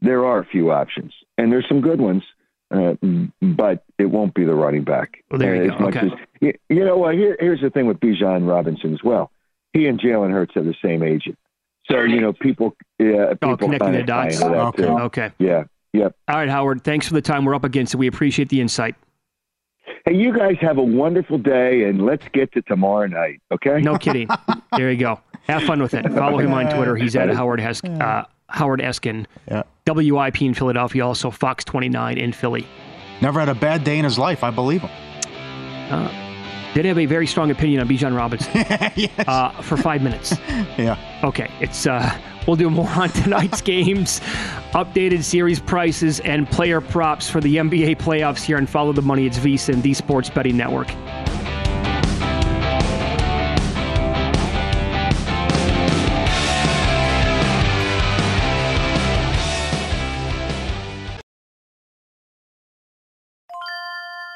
there 0.01 0.25
are 0.27 0.41
a 0.41 0.45
few 0.47 0.73
options, 0.73 1.13
and 1.39 1.53
there's 1.53 1.67
some 1.69 1.81
good 1.81 2.01
ones. 2.01 2.23
Uh, 2.71 2.95
but 3.43 3.85
it 3.99 4.07
won't 4.07 4.33
be 4.33 4.45
the 4.45 4.55
running 4.55 4.83
back. 4.83 5.23
Well, 5.31 5.39
there 5.39 5.57
you 5.57 5.71
as 5.71 5.79
go. 5.79 5.85
much 5.85 5.97
Okay. 5.97 6.07
as 6.07 6.13
you, 6.41 6.55
you 6.71 6.85
know 6.87 6.97
what? 6.97 7.15
Here, 7.15 7.37
here's 7.39 7.61
the 7.61 7.69
thing 7.69 7.85
with 7.87 8.01
Bijan 8.01 8.49
Robinson 8.49 8.95
as 8.95 9.03
well. 9.05 9.31
He 9.75 9.87
and 9.89 10.01
Jalen 10.01 10.31
Hurts 10.31 10.55
have 10.55 10.65
the 10.65 10.75
same 10.83 11.03
agent, 11.03 11.39
so 11.91 12.01
you 12.03 12.21
know 12.21 12.33
people. 12.33 12.77
Yeah, 12.99 13.35
Oh, 13.43 13.57
connecting 13.57 13.79
kinda 13.81 13.99
the 13.99 14.05
dots. 14.05 14.39
tie 14.41 14.47
into 14.47 14.57
that, 14.57 14.67
Okay. 14.69 14.83
too. 14.83 14.89
Okay. 14.89 15.31
Yeah. 15.39 15.65
Yep. 15.95 16.15
All 16.29 16.37
right, 16.37 16.49
Howard. 16.49 16.85
Thanks 16.85 17.07
for 17.07 17.15
the 17.15 17.21
time. 17.23 17.45
We're 17.45 17.55
up 17.55 17.65
against 17.65 17.93
it. 17.95 17.97
We 17.99 18.07
appreciate 18.07 18.49
the 18.49 18.61
insight. 18.61 18.95
Hey, 20.07 20.15
you 20.15 20.37
guys 20.37 20.57
have 20.61 20.79
a 20.79 20.83
wonderful 20.83 21.39
day, 21.39 21.85
and 21.85 22.05
let's 22.07 22.25
get 22.33 22.51
to 22.53 22.63
tomorrow 22.63 23.07
night. 23.07 23.41
Okay? 23.53 23.81
No 23.83 23.99
kidding. 23.99 24.29
there 24.77 24.91
you 24.91 24.97
go. 24.99 25.21
Have 25.49 25.65
fun 25.65 25.83
with 25.83 25.93
it. 25.95 26.09
Follow 26.13 26.39
him 26.39 26.53
on 26.53 26.75
Twitter. 26.75 26.97
He's 26.97 27.15
at 27.17 27.29
Howard 27.31 27.61
Hes- 27.61 27.85
uh, 27.85 28.25
Howard 28.49 28.81
Eskin. 28.81 29.27
Yeah. 29.51 29.63
WIP 29.87 30.41
in 30.43 30.55
Philadelphia, 30.55 31.05
also 31.07 31.31
Fox 31.31 31.65
29 31.65 32.17
in 32.17 32.33
Philly. 32.33 32.67
Never 33.21 33.41
had 33.41 33.49
a 33.49 33.55
bad 33.55 33.85
day 33.85 33.99
in 33.99 34.05
his 34.05 34.19
life. 34.19 34.43
I 34.45 34.51
believe 34.51 34.83
him. 34.83 34.91
Uh, 35.91 36.09
did 36.75 36.85
have 36.85 36.99
a 36.99 37.07
very 37.07 37.27
strong 37.27 37.51
opinion 37.51 37.81
on 37.81 37.89
Bijan 37.89 38.17
Robinson 38.17 39.11
uh, 39.27 39.51
for 39.63 39.77
five 39.77 40.03
minutes. 40.03 40.35
Yeah. 40.79 40.97
Okay, 41.23 41.51
it's 41.61 41.87
uh, 41.87 42.19
we'll 42.47 42.57
do 42.57 42.71
more 42.71 42.89
on 42.89 43.09
tonight's 43.23 43.61
games, 43.61 44.21
updated 44.73 45.23
series 45.23 45.61
prices, 45.61 46.21
and 46.21 46.51
player 46.51 46.81
props 46.81 47.29
for 47.29 47.41
the 47.41 47.57
NBA 47.57 47.97
playoffs 47.97 48.43
here 48.43 48.57
and 48.57 48.69
follow 48.69 48.93
the 48.93 49.03
money. 49.03 49.27
It's 49.27 49.39
VSiN, 49.39 49.83
the 49.83 49.93
Sports 49.95 50.31
Betting 50.31 50.57
Network. 50.57 50.89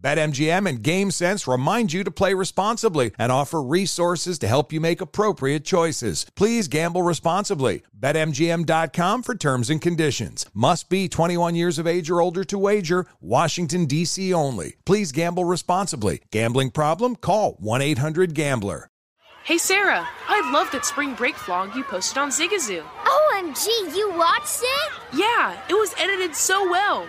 BetMGM 0.00 0.68
and 0.68 0.82
GameSense 0.82 1.50
remind 1.50 1.92
you 1.92 2.04
to 2.04 2.10
play 2.10 2.32
responsibly 2.34 3.12
and 3.18 3.32
offer 3.32 3.62
resources 3.62 4.38
to 4.38 4.48
help 4.48 4.72
you 4.72 4.80
make 4.80 5.00
appropriate 5.00 5.64
choices. 5.64 6.26
Please 6.36 6.68
gamble 6.68 7.02
responsibly. 7.02 7.82
BetMGM.com 7.98 9.22
for 9.22 9.34
terms 9.34 9.70
and 9.70 9.80
conditions. 9.80 10.46
Must 10.54 10.88
be 10.88 11.08
21 11.08 11.56
years 11.56 11.78
of 11.78 11.86
age 11.86 12.10
or 12.10 12.20
older 12.20 12.44
to 12.44 12.58
wager. 12.58 13.06
Washington, 13.20 13.86
D.C. 13.86 14.32
only. 14.32 14.76
Please 14.84 15.10
gamble 15.10 15.44
responsibly. 15.44 16.22
Gambling 16.30 16.70
problem? 16.70 17.16
Call 17.16 17.56
1 17.58 17.82
800 17.82 18.34
Gambler. 18.34 18.88
Hey 19.44 19.56
Sarah, 19.56 20.06
I 20.28 20.50
love 20.52 20.70
that 20.72 20.84
spring 20.84 21.14
break 21.14 21.34
vlog 21.34 21.74
you 21.74 21.82
posted 21.82 22.18
on 22.18 22.28
Zigazoo. 22.28 22.82
OMG, 22.82 23.96
you 23.96 24.12
watched 24.14 24.60
it? 24.60 24.92
Yeah, 25.14 25.58
it 25.70 25.72
was 25.72 25.94
edited 25.98 26.34
so 26.36 26.68
well. 26.70 27.08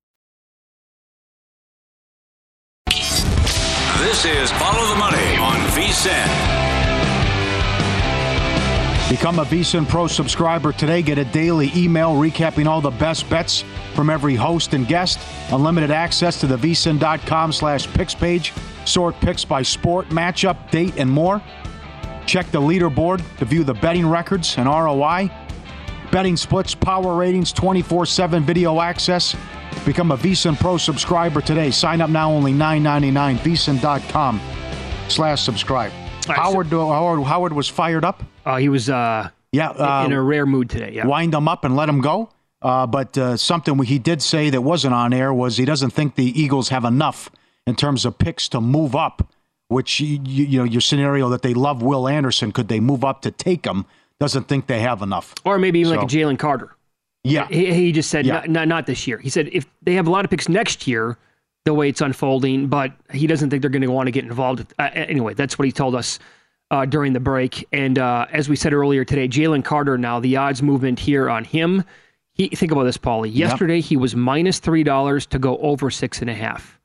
This 4.01 4.25
is 4.25 4.51
Follow 4.53 4.87
the 4.89 4.95
Money 4.95 5.35
on 5.37 5.59
VSIN. 5.75 6.27
Become 9.11 9.37
a 9.37 9.45
VSIN 9.45 9.87
Pro 9.87 10.07
subscriber 10.07 10.73
today. 10.73 11.03
Get 11.03 11.19
a 11.19 11.25
daily 11.25 11.71
email 11.75 12.15
recapping 12.15 12.65
all 12.65 12.81
the 12.81 12.89
best 12.89 13.29
bets 13.29 13.63
from 13.93 14.09
every 14.09 14.33
host 14.33 14.73
and 14.73 14.87
guest. 14.87 15.19
Unlimited 15.51 15.91
access 15.91 16.39
to 16.39 16.47
the 16.47 16.57
VSIN.com 16.57 17.51
slash 17.51 17.85
picks 17.93 18.15
page. 18.15 18.53
Sort 18.85 19.13
picks 19.19 19.45
by 19.45 19.61
sport, 19.61 20.09
matchup, 20.09 20.71
date, 20.71 20.95
and 20.97 21.07
more. 21.07 21.39
Check 22.25 22.49
the 22.49 22.59
leaderboard 22.59 23.21
to 23.37 23.45
view 23.45 23.63
the 23.63 23.75
betting 23.75 24.07
records 24.07 24.57
and 24.57 24.67
ROI. 24.67 25.29
Betting 26.11 26.37
splits, 26.37 26.73
power 26.73 27.15
ratings, 27.15 27.53
24-7 27.53 28.41
video 28.41 28.81
access. 28.81 29.35
Become 29.85 30.11
a 30.11 30.17
VSIN 30.17 30.59
Pro 30.59 30.77
subscriber 30.77 31.41
today. 31.41 31.71
Sign 31.71 32.01
up 32.01 32.09
now, 32.09 32.31
only 32.31 32.53
$9.99. 32.53 33.37
VSIN.com 33.37 34.39
slash 35.09 35.41
subscribe. 35.41 35.91
Howard, 36.27 36.71
uh, 36.71 36.87
Howard, 36.87 37.23
Howard 37.23 37.53
was 37.53 37.67
fired 37.67 38.05
up. 38.05 38.23
Uh, 38.45 38.57
he 38.57 38.69
was 38.69 38.89
uh, 38.89 39.29
yeah 39.51 39.69
uh, 39.69 40.05
in 40.05 40.13
a 40.13 40.21
rare 40.21 40.45
mood 40.45 40.69
today. 40.69 40.91
Yeah. 40.93 41.07
Wind 41.07 41.33
him 41.33 41.47
up 41.47 41.65
and 41.65 41.75
let 41.75 41.89
him 41.89 42.01
go. 42.01 42.29
Uh, 42.61 42.85
but 42.85 43.17
uh, 43.17 43.35
something 43.37 43.77
he 43.79 43.97
did 43.97 44.21
say 44.21 44.51
that 44.51 44.61
wasn't 44.61 44.93
on 44.93 45.13
air 45.13 45.33
was 45.33 45.57
he 45.57 45.65
doesn't 45.65 45.89
think 45.89 46.15
the 46.15 46.39
Eagles 46.39 46.69
have 46.69 46.85
enough 46.85 47.31
in 47.65 47.75
terms 47.75 48.05
of 48.05 48.17
picks 48.17 48.47
to 48.49 48.61
move 48.61 48.95
up. 48.95 49.33
Which 49.67 50.01
you, 50.01 50.19
you 50.25 50.59
know 50.59 50.65
your 50.65 50.81
scenario 50.81 51.29
that 51.29 51.43
they 51.43 51.53
love 51.53 51.81
Will 51.81 52.07
Anderson, 52.07 52.51
could 52.51 52.67
they 52.67 52.81
move 52.81 53.05
up 53.05 53.21
to 53.21 53.31
take 53.31 53.65
him? 53.65 53.85
Doesn't 54.19 54.47
think 54.49 54.67
they 54.67 54.81
have 54.81 55.01
enough. 55.01 55.33
Or 55.45 55.57
maybe 55.57 55.79
even 55.79 55.93
so, 55.93 56.01
like 56.01 56.05
a 56.05 56.13
Jalen 56.13 56.37
Carter. 56.37 56.75
Yeah, 57.23 57.47
he, 57.47 57.73
he 57.73 57.91
just 57.91 58.09
said 58.09 58.25
yeah. 58.25 58.45
not, 58.47 58.67
not 58.67 58.85
this 58.87 59.05
year. 59.05 59.17
He 59.19 59.29
said 59.29 59.49
if 59.51 59.65
they 59.81 59.93
have 59.93 60.07
a 60.07 60.09
lot 60.09 60.25
of 60.25 60.31
picks 60.31 60.49
next 60.49 60.87
year, 60.87 61.17
the 61.65 61.73
way 61.73 61.89
it's 61.89 62.01
unfolding, 62.01 62.67
but 62.67 62.91
he 63.11 63.27
doesn't 63.27 63.49
think 63.49 63.61
they're 63.61 63.69
going 63.69 63.83
to 63.83 63.91
want 63.91 64.07
to 64.07 64.11
get 64.11 64.23
involved. 64.23 64.73
Uh, 64.79 64.89
anyway, 64.93 65.33
that's 65.33 65.59
what 65.59 65.65
he 65.65 65.71
told 65.71 65.93
us 65.93 66.17
uh, 66.71 66.85
during 66.85 67.13
the 67.13 67.19
break. 67.19 67.67
And 67.71 67.99
uh, 67.99 68.25
as 68.31 68.49
we 68.49 68.55
said 68.55 68.73
earlier 68.73 69.05
today, 69.05 69.27
Jalen 69.27 69.63
Carter 69.63 69.97
now, 69.97 70.19
the 70.19 70.37
odds 70.37 70.63
movement 70.63 70.99
here 70.99 71.29
on 71.29 71.43
him. 71.43 71.83
He, 72.33 72.47
think 72.47 72.71
about 72.71 72.85
this, 72.85 72.97
Paulie. 72.97 73.33
Yesterday, 73.33 73.77
yep. 73.77 73.85
he 73.85 73.97
was 73.97 74.15
minus 74.15 74.59
$3 74.59 75.27
to 75.27 75.39
go 75.39 75.57
over 75.57 75.91
six 75.91 76.21
and 76.21 76.29
a 76.29 76.33
half. 76.33 76.79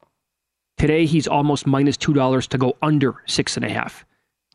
Today, 0.77 1.07
he's 1.07 1.27
almost 1.27 1.67
minus 1.67 1.97
$2 1.97 2.49
to 2.49 2.59
go 2.59 2.77
under 2.83 3.23
six 3.27 3.57
and 3.57 3.65
a 3.65 3.71
half. 3.71 4.05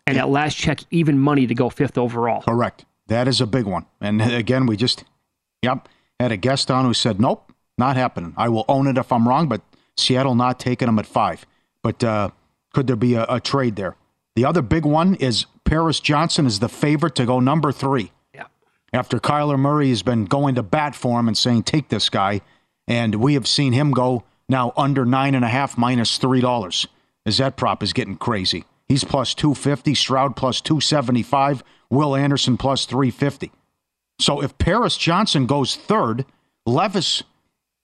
And 0.05 0.17
at 0.17 0.29
last 0.29 0.57
check, 0.57 0.81
even 0.91 1.17
money 1.17 1.47
to 1.47 1.55
go 1.55 1.69
fifth 1.69 1.97
overall. 1.97 2.41
Correct. 2.41 2.85
That 3.07 3.27
is 3.27 3.39
a 3.39 3.47
big 3.47 3.65
one. 3.65 3.85
And 4.01 4.21
again, 4.21 4.65
we 4.65 4.75
just, 4.75 5.05
yep, 5.61 5.87
had 6.19 6.31
a 6.31 6.37
guest 6.37 6.69
on 6.69 6.85
who 6.85 6.93
said, 6.93 7.19
nope, 7.19 7.51
not 7.77 7.95
happening. 7.95 8.33
I 8.37 8.49
will 8.49 8.65
own 8.67 8.87
it 8.87 8.97
if 8.97 9.11
I'm 9.11 9.27
wrong, 9.27 9.47
but 9.47 9.61
Seattle 9.97 10.35
not 10.35 10.59
taking 10.59 10.87
him 10.87 10.99
at 10.99 11.05
five. 11.05 11.45
But 11.83 12.03
uh, 12.03 12.29
could 12.73 12.87
there 12.87 12.95
be 12.95 13.15
a, 13.15 13.25
a 13.27 13.39
trade 13.39 13.75
there? 13.75 13.95
The 14.35 14.45
other 14.45 14.61
big 14.61 14.85
one 14.85 15.15
is 15.15 15.45
Paris 15.65 15.99
Johnson 15.99 16.45
is 16.45 16.59
the 16.59 16.69
favorite 16.69 17.15
to 17.15 17.25
go 17.25 17.39
number 17.39 17.71
three. 17.71 18.11
Yeah. 18.33 18.47
After 18.93 19.19
Kyler 19.19 19.59
Murray 19.59 19.89
has 19.89 20.03
been 20.03 20.25
going 20.25 20.55
to 20.55 20.63
bat 20.63 20.95
for 20.95 21.19
him 21.19 21.27
and 21.27 21.37
saying, 21.37 21.63
take 21.63 21.89
this 21.89 22.09
guy. 22.09 22.41
And 22.87 23.15
we 23.15 23.33
have 23.35 23.47
seen 23.47 23.73
him 23.73 23.91
go 23.91 24.23
now 24.47 24.73
under 24.75 25.05
nine 25.05 25.35
and 25.35 25.45
a 25.45 25.49
half 25.49 25.77
minus 25.77 26.17
three 26.17 26.41
dollars. 26.41 26.87
As 27.25 27.37
that 27.37 27.55
prop 27.55 27.83
is 27.83 27.93
getting 27.93 28.17
crazy. 28.17 28.65
He's 28.87 29.03
plus 29.03 29.33
250, 29.35 29.93
Stroud 29.95 30.35
plus 30.35 30.59
275, 30.59 31.63
Will 31.89 32.15
Anderson 32.15 32.57
plus 32.57 32.85
350. 32.85 33.51
So 34.21 34.41
if 34.41 34.57
Paris 34.57 34.97
Johnson 34.97 35.45
goes 35.45 35.75
third, 35.75 36.25
Levis 36.65 37.23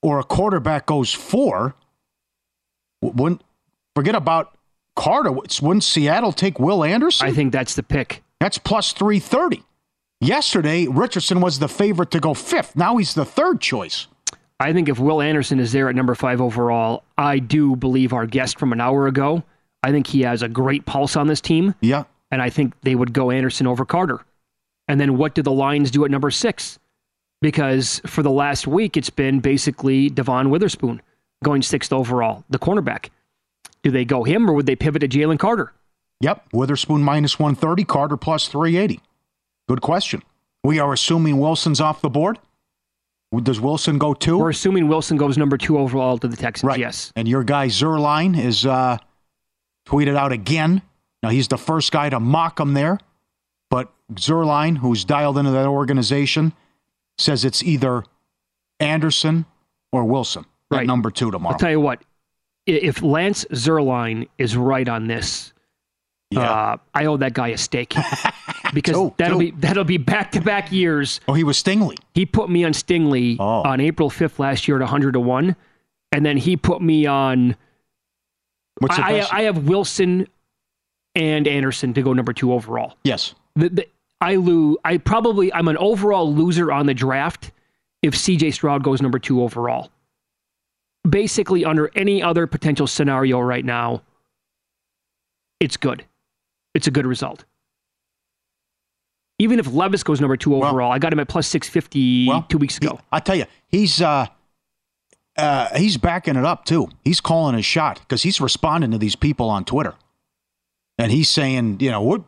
or 0.02 0.20
a 0.20 0.24
quarterback 0.24 0.86
goes 0.86 1.12
four, 1.14 1.76
wouldn't 3.02 3.42
forget 3.96 4.16
about 4.16 4.56
Carter. 4.96 5.32
Wouldn't 5.32 5.84
Seattle 5.84 6.32
take 6.32 6.60
Will 6.60 6.84
Anderson? 6.84 7.28
I 7.28 7.34
think 7.34 7.52
that's 7.52 7.76
the 7.76 7.84
pick. 7.84 8.24
That's 8.40 8.58
plus 8.58 8.94
330. 8.94 9.64
Yesterday, 10.20 10.88
Richardson 10.88 11.42
was 11.42 11.60
the 11.60 11.68
favorite 11.68 12.12
to 12.12 12.20
go 12.20 12.34
fifth. 12.34 12.76
Now 12.76 12.98
he's 12.98 13.14
the 13.14 13.26
third 13.26 13.62
choice. 13.62 14.08
I 14.60 14.74
think 14.74 14.90
if 14.90 14.98
Will 15.00 15.22
Anderson 15.22 15.60
is 15.60 15.72
there 15.72 15.90
at 15.90 15.96
number 15.96 16.16
five 16.16 16.42
overall, 16.42 17.04
I 17.18 17.38
do 17.38 17.76
believe 17.76 18.14
our 18.14 18.26
guest 18.26 18.58
from 18.58 18.74
an 18.74 18.82
hour 18.82 19.06
ago, 19.06 19.44
I 19.84 19.92
think 19.92 20.08
he 20.08 20.22
has 20.22 20.42
a 20.42 20.48
great 20.48 20.86
pulse 20.88 21.16
on 21.16 21.28
this 21.28 21.42
team. 21.42 21.76
Yeah. 21.82 22.06
And 22.32 22.42
I 22.42 22.50
think 22.50 22.74
they 22.82 22.96
would 22.96 23.14
go 23.14 23.30
Anderson 23.30 23.68
over 23.68 23.86
Carter. 23.86 24.22
And 24.88 25.00
then 25.00 25.18
what 25.18 25.36
do 25.36 25.42
the 25.42 25.52
Lions 25.52 25.92
do 25.92 26.06
at 26.06 26.12
number 26.12 26.32
six? 26.32 26.80
Because 27.42 28.02
for 28.06 28.24
the 28.24 28.32
last 28.32 28.68
week, 28.68 28.98
it's 28.98 29.10
been 29.10 29.40
basically 29.40 30.10
Devon 30.10 30.50
Witherspoon 30.50 31.02
going 31.44 31.62
sixth 31.62 31.94
overall, 31.94 32.44
the 32.50 32.58
cornerback. 32.60 33.10
Do 33.84 33.92
they 33.92 34.06
go 34.06 34.24
him 34.24 34.50
or 34.50 34.54
would 34.54 34.66
they 34.66 34.76
pivot 34.76 35.02
to 35.02 35.08
Jalen 35.08 35.38
Carter? 35.40 35.72
Yep. 36.22 36.48
Witherspoon 36.52 37.04
minus 37.04 37.38
130, 37.38 37.84
Carter 37.84 38.18
plus 38.18 38.48
380. 38.48 39.00
Good 39.68 39.82
question. 39.82 40.24
We 40.64 40.80
are 40.80 40.94
assuming 40.94 41.38
Wilson's 41.38 41.80
off 41.80 42.02
the 42.02 42.10
board. 42.10 42.40
Does 43.44 43.60
Wilson 43.60 43.98
go 43.98 44.14
two? 44.14 44.38
We're 44.38 44.50
assuming 44.50 44.88
Wilson 44.88 45.18
goes 45.18 45.38
number 45.38 45.58
two 45.58 45.78
overall 45.78 46.18
to 46.18 46.28
the 46.28 46.38
Texans. 46.38 46.68
Right. 46.68 46.80
Yes. 46.80 47.12
And 47.16 47.28
your 47.28 47.44
guy 47.44 47.68
Zierlein 47.68 48.40
is 48.40 48.66
uh, 48.66 48.98
tweeted 49.86 50.16
out 50.16 50.32
again. 50.32 50.82
Now 51.22 51.30
he's 51.30 51.50
the 51.50 51.58
first 51.58 51.92
guy 51.92 52.10
to 52.10 52.20
mock 52.20 52.60
him 52.60 52.74
there, 52.74 53.00
Zierlein, 54.14 54.78
who's 54.78 55.04
dialed 55.06 55.38
into 55.38 55.52
that 55.52 55.66
organization, 55.68 56.54
says 57.18 57.44
it's 57.46 57.64
either 57.64 58.04
Anderson 58.80 59.46
or 59.92 60.06
Wilson. 60.06 60.46
at 60.72 60.76
Right. 60.78 60.88
number 60.88 61.10
two 61.12 61.32
tomorrow. 61.32 61.54
I'll 61.54 61.60
tell 61.60 61.72
you 61.72 61.80
what. 61.80 62.02
If 62.66 63.02
Lance 63.02 63.46
Zierlein 63.52 64.28
is 64.38 64.58
right 64.58 64.88
on 64.90 65.08
this, 65.08 65.54
uh, 66.36 66.76
I 66.94 67.06
owe 67.06 67.16
that 67.18 67.34
guy 67.34 67.48
a 67.50 67.58
steak 67.58 67.96
because 68.74 68.96
Two, 68.96 69.14
that'll 69.18 69.40
two. 69.40 69.52
be 69.54 69.58
that'll 69.62 69.86
be 69.86 69.98
back 69.98 70.32
to 70.34 70.42
back 70.42 70.72
years. 70.74 71.22
Oh, 71.30 71.34
he 71.34 71.46
was 71.46 71.62
Stingley. 71.64 71.96
He 72.14 72.26
put 72.26 72.50
me 72.50 72.66
on 72.66 72.74
Stingley 72.74 73.38
Oh. 73.40 73.62
on 73.64 73.80
April 73.80 74.10
fifth 74.10 74.38
last 74.40 74.68
year 74.68 74.82
at 74.82 74.90
hundred 74.90 75.14
to 75.14 75.22
one, 75.22 75.56
and 76.12 76.26
then 76.26 76.36
he 76.36 76.58
put 76.58 76.82
me 76.82 77.06
on. 77.06 77.56
What's 78.80 78.98
the 78.98 79.04
I. 79.06 79.26
I 79.32 79.42
have 79.44 79.66
Wilson 79.70 80.28
and 81.16 81.48
Anderson 81.48 81.94
to 81.94 82.02
go 82.02 82.12
number 82.12 82.34
two 82.34 82.52
overall. 82.54 82.96
yes. 83.06 83.34
The, 83.56 83.70
the, 83.70 83.88
I 84.22 84.36
lose. 84.36 84.78
I 84.84 84.98
probably 84.98 85.54
I'm 85.54 85.68
an 85.68 85.78
overall 85.78 86.34
loser 86.34 86.72
on 86.72 86.86
the 86.86 86.94
draft 86.94 87.52
if 88.02 88.16
CJ 88.16 88.54
Stroud 88.54 88.84
goes 88.84 89.02
number 89.02 89.20
two 89.20 89.44
overall. 89.44 89.90
Basically, 91.08 91.64
under 91.64 91.92
any 91.96 92.22
other 92.22 92.48
potential 92.48 92.88
scenario 92.88 93.40
right 93.40 93.64
now, 93.64 94.02
it's 95.60 95.78
good. 95.78 96.06
It's 96.74 96.88
a 96.88 96.92
good 96.92 97.06
result. 97.06 97.46
Even 99.40 99.60
if 99.60 99.72
Levis 99.72 100.04
goes 100.04 100.20
number 100.20 100.36
two 100.36 100.56
overall, 100.56 100.92
I 100.92 100.98
got 100.98 101.14
him 101.14 101.20
at 101.20 101.28
plus 101.28 101.48
six 101.48 101.70
fifty 101.70 102.28
Well, 102.28 102.46
two 102.50 102.58
weeks 102.58 102.78
ago. 102.78 103.00
I 103.12 103.20
tell 103.20 103.36
you, 103.36 103.46
he's 103.68 104.02
uh, 104.02 104.26
uh, 105.38 105.78
he's 105.78 105.98
backing 105.98 106.36
it 106.36 106.44
up 106.46 106.66
too. 106.66 106.90
He's 107.06 107.22
calling 107.22 107.56
his 107.56 107.66
shot 107.66 108.00
because 108.00 108.24
he's 108.24 108.42
responding 108.42 108.90
to 108.92 108.98
these 108.98 109.16
people 109.16 109.48
on 109.50 109.64
Twitter, 109.64 109.94
and 110.98 111.12
he's 111.12 111.30
saying, 111.30 111.78
you 111.80 111.92
know, 111.92 112.02
what 112.02 112.24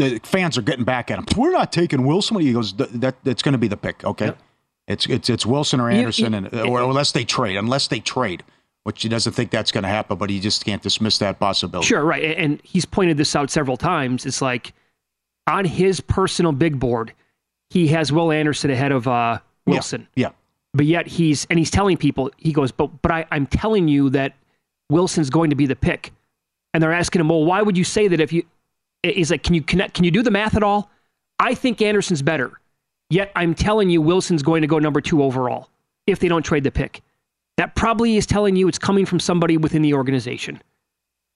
the 0.00 0.18
fans 0.24 0.56
are 0.58 0.62
getting 0.62 0.84
back 0.84 1.10
at 1.10 1.18
him. 1.18 1.26
We're 1.36 1.52
not 1.52 1.72
taking 1.72 2.04
Wilson. 2.06 2.40
He 2.40 2.52
goes, 2.52 2.72
that 2.74 3.16
that's 3.22 3.42
going 3.42 3.52
to 3.52 3.58
be 3.58 3.68
the 3.68 3.76
pick. 3.76 4.04
Okay, 4.04 4.32
it's 4.88 5.06
it's 5.06 5.28
it's 5.28 5.44
Wilson 5.46 5.80
or 5.80 5.90
Anderson, 5.90 6.32
you- 6.32 6.38
and 6.38 6.54
or 6.68 6.80
unless 6.82 7.12
they 7.12 7.24
trade, 7.24 7.56
unless 7.56 7.88
they 7.88 8.00
trade, 8.00 8.42
which 8.84 9.02
he 9.02 9.08
doesn't 9.08 9.32
think 9.32 9.50
that's 9.50 9.70
going 9.72 9.82
to 9.82 9.88
happen, 9.88 10.16
but 10.16 10.30
he 10.30 10.40
just 10.40 10.64
can't 10.64 10.82
dismiss 10.82 11.18
that 11.18 11.38
possibility. 11.38 11.86
Sure, 11.86 12.02
right. 12.04 12.22
And 12.36 12.60
he's 12.64 12.84
pointed 12.84 13.16
this 13.16 13.36
out 13.36 13.50
several 13.50 13.76
times. 13.76 14.24
It's 14.26 14.40
like 14.42 14.72
on 15.46 15.64
his 15.64 16.00
personal 16.00 16.52
big 16.52 16.78
board, 16.78 17.12
he 17.70 17.88
has 17.88 18.10
Will 18.12 18.32
Anderson 18.32 18.70
ahead 18.70 18.92
of 18.92 19.06
uh, 19.06 19.38
Yeah, 19.66 19.72
Wilson. 19.72 20.08
Yeah. 20.16 20.30
But 20.72 20.86
yet 20.86 21.06
he's 21.08 21.46
and 21.50 21.58
he's 21.58 21.70
telling 21.70 21.96
people 21.96 22.30
he 22.36 22.52
goes, 22.52 22.70
but 22.72 23.02
but 23.02 23.10
I, 23.10 23.26
I'm 23.32 23.46
telling 23.46 23.88
you 23.88 24.08
that 24.10 24.34
Wilson's 24.88 25.28
going 25.30 25.50
to 25.50 25.56
be 25.56 25.66
the 25.66 25.76
pick, 25.76 26.12
and 26.72 26.82
they're 26.82 26.92
asking 26.92 27.20
him, 27.20 27.28
well, 27.28 27.44
why 27.44 27.60
would 27.60 27.76
you 27.76 27.84
say 27.84 28.06
that 28.08 28.20
if 28.20 28.32
you? 28.32 28.44
He's 29.02 29.30
like, 29.30 29.42
can 29.42 29.54
you 29.54 29.62
connect? 29.62 29.94
Can 29.94 30.04
you 30.04 30.10
do 30.10 30.22
the 30.22 30.30
math 30.30 30.56
at 30.56 30.62
all? 30.62 30.90
I 31.38 31.54
think 31.54 31.80
Anderson's 31.80 32.22
better, 32.22 32.60
yet 33.08 33.32
I'm 33.34 33.54
telling 33.54 33.88
you 33.88 34.02
Wilson's 34.02 34.42
going 34.42 34.60
to 34.60 34.68
go 34.68 34.78
number 34.78 35.00
two 35.00 35.22
overall 35.22 35.70
if 36.06 36.18
they 36.18 36.28
don't 36.28 36.42
trade 36.42 36.64
the 36.64 36.70
pick. 36.70 37.02
That 37.56 37.74
probably 37.74 38.16
is 38.16 38.26
telling 38.26 38.56
you 38.56 38.68
it's 38.68 38.78
coming 38.78 39.06
from 39.06 39.20
somebody 39.20 39.56
within 39.56 39.82
the 39.82 39.94
organization. 39.94 40.62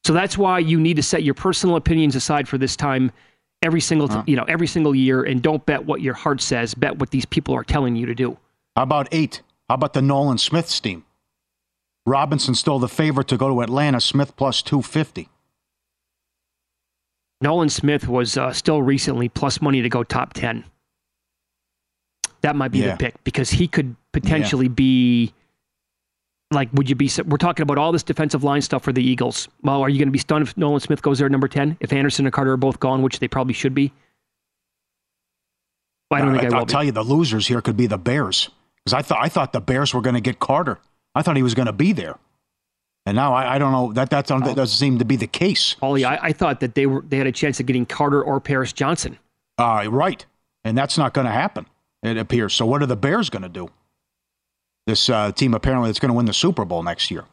So 0.04 0.12
that's 0.12 0.36
why 0.36 0.58
you 0.58 0.78
need 0.78 0.96
to 0.96 1.02
set 1.02 1.22
your 1.22 1.34
personal 1.34 1.76
opinions 1.76 2.14
aside 2.14 2.48
for 2.48 2.58
this 2.58 2.76
time 2.76 3.10
every 3.62 3.80
single 3.80 4.08
t- 4.08 4.20
you 4.26 4.36
know 4.36 4.44
every 4.44 4.66
single 4.66 4.94
year 4.94 5.22
and 5.22 5.42
don't 5.42 5.64
bet 5.64 5.86
what 5.86 6.02
your 6.02 6.12
heart 6.12 6.42
says 6.42 6.74
bet 6.74 6.98
what 6.98 7.10
these 7.10 7.24
people 7.24 7.54
are 7.54 7.64
telling 7.64 7.96
you 7.96 8.04
to 8.04 8.14
do 8.14 8.36
How 8.76 8.82
about 8.82 9.08
eight? 9.10 9.40
How 9.70 9.76
about 9.76 9.94
the 9.94 10.02
Nolan 10.02 10.36
Smith 10.36 10.82
team? 10.82 11.04
Robinson 12.04 12.54
still 12.54 12.78
the 12.78 12.88
favorite 12.88 13.28
to 13.28 13.38
go 13.38 13.48
to 13.48 13.62
Atlanta. 13.62 14.00
Smith 14.00 14.36
plus 14.36 14.60
two 14.60 14.82
fifty. 14.82 15.28
Nolan 17.44 17.68
smith 17.68 18.08
was 18.08 18.36
uh, 18.36 18.52
still 18.52 18.82
recently 18.82 19.28
plus 19.28 19.60
money 19.60 19.80
to 19.82 19.88
go 19.88 20.02
top 20.02 20.32
10 20.32 20.64
that 22.40 22.56
might 22.56 22.72
be 22.72 22.78
Yeah. 22.80 22.92
the 22.92 22.96
pick 22.96 23.22
because 23.24 23.50
he 23.50 23.68
could 23.68 23.94
potentially 24.12 24.68
be 24.68 25.32
like 26.50 26.68
would 26.72 26.88
you 26.90 26.96
be 26.96 27.10
we're 27.26 27.36
talking 27.36 27.62
about 27.62 27.78
all 27.78 27.92
this 27.92 28.02
defensive 28.02 28.42
line 28.44 28.62
stuff 28.62 28.82
for 28.82 28.92
the 28.92 29.02
eagles 29.02 29.48
well 29.62 29.82
are 29.82 29.88
you 29.88 29.98
going 29.98 30.08
to 30.08 30.12
be 30.12 30.18
stunned 30.18 30.46
if 30.46 30.56
nolan 30.56 30.80
smith 30.80 31.02
goes 31.02 31.18
there 31.18 31.26
at 31.26 31.32
number 31.32 31.48
10 31.48 31.76
if 31.80 31.92
anderson 31.92 32.26
and 32.26 32.32
carter 32.32 32.52
are 32.52 32.56
both 32.56 32.80
gone 32.80 33.02
which 33.02 33.18
they 33.20 33.28
probably 33.28 33.54
should 33.54 33.74
be 33.74 33.92
Well, 36.10 36.22
i 36.22 36.24
don't 36.24 36.32
think 36.38 36.44
i, 36.44 36.48
will 36.48 36.60
will 36.60 36.66
be. 36.66 36.72
tell 36.72 36.84
you 36.84 36.92
the 36.92 37.02
losers 37.04 37.46
here 37.48 37.60
could 37.60 37.76
be 37.76 37.86
the 37.86 37.98
Bears 37.98 38.50
because 38.84 38.94
I 38.94 39.02
thought 39.02 39.18
I 39.22 39.28
thought 39.28 39.52
the 39.52 39.60
Bears 39.60 39.94
were 39.94 40.02
going 40.02 40.14
to 40.14 40.20
get 40.20 40.38
Carter. 40.38 40.78
I 41.14 41.22
thought 41.22 41.36
he 41.36 41.42
was 41.42 41.54
going 41.54 41.66
to 41.66 41.72
be 41.72 41.92
there, 41.92 42.16
and 43.06 43.14
now 43.16 43.34
I, 43.34 43.54
I 43.54 43.58
don't 43.58 43.72
know 43.72 43.92
that 43.92 44.10
that's, 44.10 44.28
that 44.30 44.40
doesn't 44.56 44.66
seem 44.68 44.98
to 44.98 45.04
be 45.04 45.16
the 45.16 45.26
case. 45.26 45.76
Paulie, 45.80 46.04
I, 46.06 46.18
I 46.28 46.32
thought 46.32 46.60
that 46.60 46.74
they 46.74 46.86
were 46.86 47.02
they 47.02 47.16
had 47.18 47.26
a 47.26 47.32
chance 47.32 47.60
of 47.60 47.66
getting 47.66 47.86
Carter 47.86 48.22
or 48.22 48.40
Paris 48.40 48.72
Johnson. 48.72 49.18
Uh, 49.58 49.86
right, 49.88 50.24
and 50.64 50.76
that's 50.76 50.96
not 50.98 51.14
going 51.14 51.26
to 51.26 51.32
happen. 51.32 51.66
It 52.02 52.16
appears. 52.18 52.54
So 52.54 52.66
what 52.66 52.82
are 52.82 52.86
the 52.86 52.96
Bears 52.96 53.30
going 53.30 53.42
to 53.42 53.48
do? 53.48 53.70
This 54.86 55.08
uh, 55.08 55.32
team 55.32 55.54
apparently 55.54 55.88
that's 55.88 55.98
going 55.98 56.10
to 56.10 56.14
win 56.14 56.26
the 56.26 56.34
Super 56.34 56.64
Bowl 56.64 56.82
next 56.82 57.10
year 57.10 57.24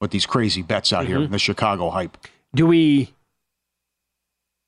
with 0.00 0.10
these 0.12 0.26
crazy 0.26 0.62
bets 0.62 0.92
out 0.92 1.06
here, 1.06 1.18
Mhm. 1.18 1.30
the 1.30 1.38
Chicago 1.38 1.90
hype. 1.90 2.16
Do 2.54 2.66
we 2.66 3.12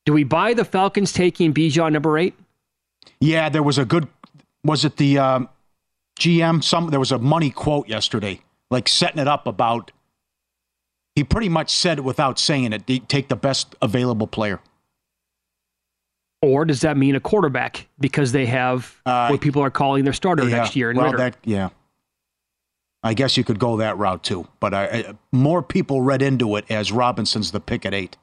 do 0.07 0.13
we 0.13 0.25
buy 0.25 0.55
the 0.55 0.65
Falcons 0.65 1.13
taking 1.13 1.55
Bijan 1.55 1.93
number 1.93 2.19
eight? 2.19 2.35
Yeah, 3.21 3.49
there 3.49 3.63
was 3.63 3.79
a 3.79 3.85
good. 3.85 4.09
Was 4.65 4.85
it 4.85 4.97
the 4.97 5.19
um, 5.19 5.49
GM? 6.19 6.63
Some 6.63 6.89
there 6.91 7.01
was 7.01 7.13
a 7.13 7.19
money 7.19 7.51
quote 7.51 7.89
yesterday, 7.89 8.41
like 8.71 8.89
setting 8.89 9.21
it 9.21 9.29
up 9.29 9.47
about. 9.47 9.91
He 11.15 11.23
pretty 11.25 11.49
much 11.49 11.71
said 11.71 11.99
it 11.99 12.03
without 12.03 12.39
saying 12.39 12.73
it. 12.73 12.87
Take 13.09 13.29
the 13.29 13.37
best 13.37 13.75
available 13.81 14.27
player. 14.27 14.61
Or 16.43 16.65
does 16.65 16.81
that 16.83 16.97
mean 16.97 17.15
a 17.15 17.21
quarterback 17.21 17.87
because 17.99 18.33
they 18.33 18.47
have 18.47 19.01
what 19.05 19.41
people 19.41 19.63
are 19.63 19.71
calling 19.71 20.05
their 20.05 20.13
starter 20.13 20.43
Uh, 20.43 20.47
Yeah, 20.47 20.57
next 20.59 20.77
year 20.77 20.91
in 20.91 20.97
well, 20.97 21.13
that 21.13 21.37
yeah. 21.45 21.71
I 23.03 23.15
guess 23.15 23.37
you 23.37 23.45
could 23.45 23.59
go 23.59 23.77
that 23.79 23.97
route 23.99 24.23
too, 24.25 24.49
but 24.61 24.73
I, 24.75 24.85
I, 24.87 25.15
more 25.31 25.63
people 25.63 26.01
read 26.01 26.23
into 26.23 26.57
it 26.57 26.65
as 26.71 26.91
Robinson's 26.91 27.51
the 27.53 27.61
pick 27.61 27.85
at 27.85 27.93
eight, 27.93 28.17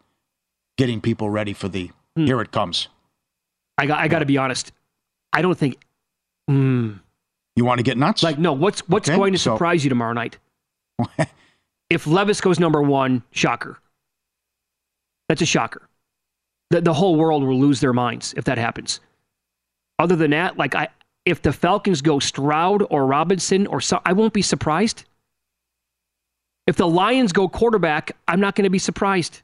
getting 0.77 0.99
people 1.01 1.29
ready 1.29 1.53
for 1.53 1.67
the. 1.69 1.91
Hmm. 2.15 2.25
Here 2.25 2.41
it 2.41 2.51
comes. 2.51 2.87
I 3.77 3.85
got 3.85 3.99
I 3.99 4.07
got 4.07 4.19
to 4.19 4.25
be 4.25 4.37
honest. 4.37 4.71
I 5.33 5.41
don't 5.43 5.57
think. 5.57 5.77
Mm, 6.49 6.99
You 7.55 7.63
want 7.63 7.77
to 7.79 7.83
get 7.83 7.97
nuts? 7.97 8.21
like 8.23 8.37
no, 8.39 8.53
what's 8.53 8.81
what's 8.89 9.07
Okay, 9.07 9.15
going 9.17 9.33
to 9.33 9.39
so- 9.39 9.53
surprise 9.55 9.83
you 9.83 9.89
tomorrow 9.89 10.13
night? 10.13 10.37
if 11.91 12.07
Levis 12.07 12.39
goes 12.39 12.57
number 12.57 12.81
one, 12.81 13.21
shocker. 13.31 13.77
That's 15.27 15.41
a 15.41 15.45
shocker. 15.45 15.89
The 16.69 16.79
the 16.79 16.93
whole 16.93 17.17
world 17.17 17.43
will 17.43 17.59
lose 17.59 17.81
their 17.81 17.91
minds 17.91 18.33
if 18.37 18.45
that 18.45 18.57
happens. 18.57 19.01
Other 19.99 20.15
than 20.15 20.31
that, 20.31 20.57
like 20.57 20.73
I, 20.73 20.87
if 21.25 21.41
the 21.41 21.51
Falcons 21.51 22.01
go 22.01 22.19
Stroud 22.19 22.87
or 22.89 23.05
Robinson 23.05 23.67
or 23.67 23.81
so, 23.81 23.99
I 24.05 24.13
won't 24.13 24.31
be 24.31 24.41
surprised. 24.41 25.03
If 26.65 26.77
the 26.77 26.87
Lions 26.87 27.33
go 27.33 27.49
quarterback, 27.49 28.15
I'm 28.25 28.39
not 28.39 28.55
going 28.55 28.63
to 28.63 28.69
be 28.69 28.79
surprised. 28.79 29.41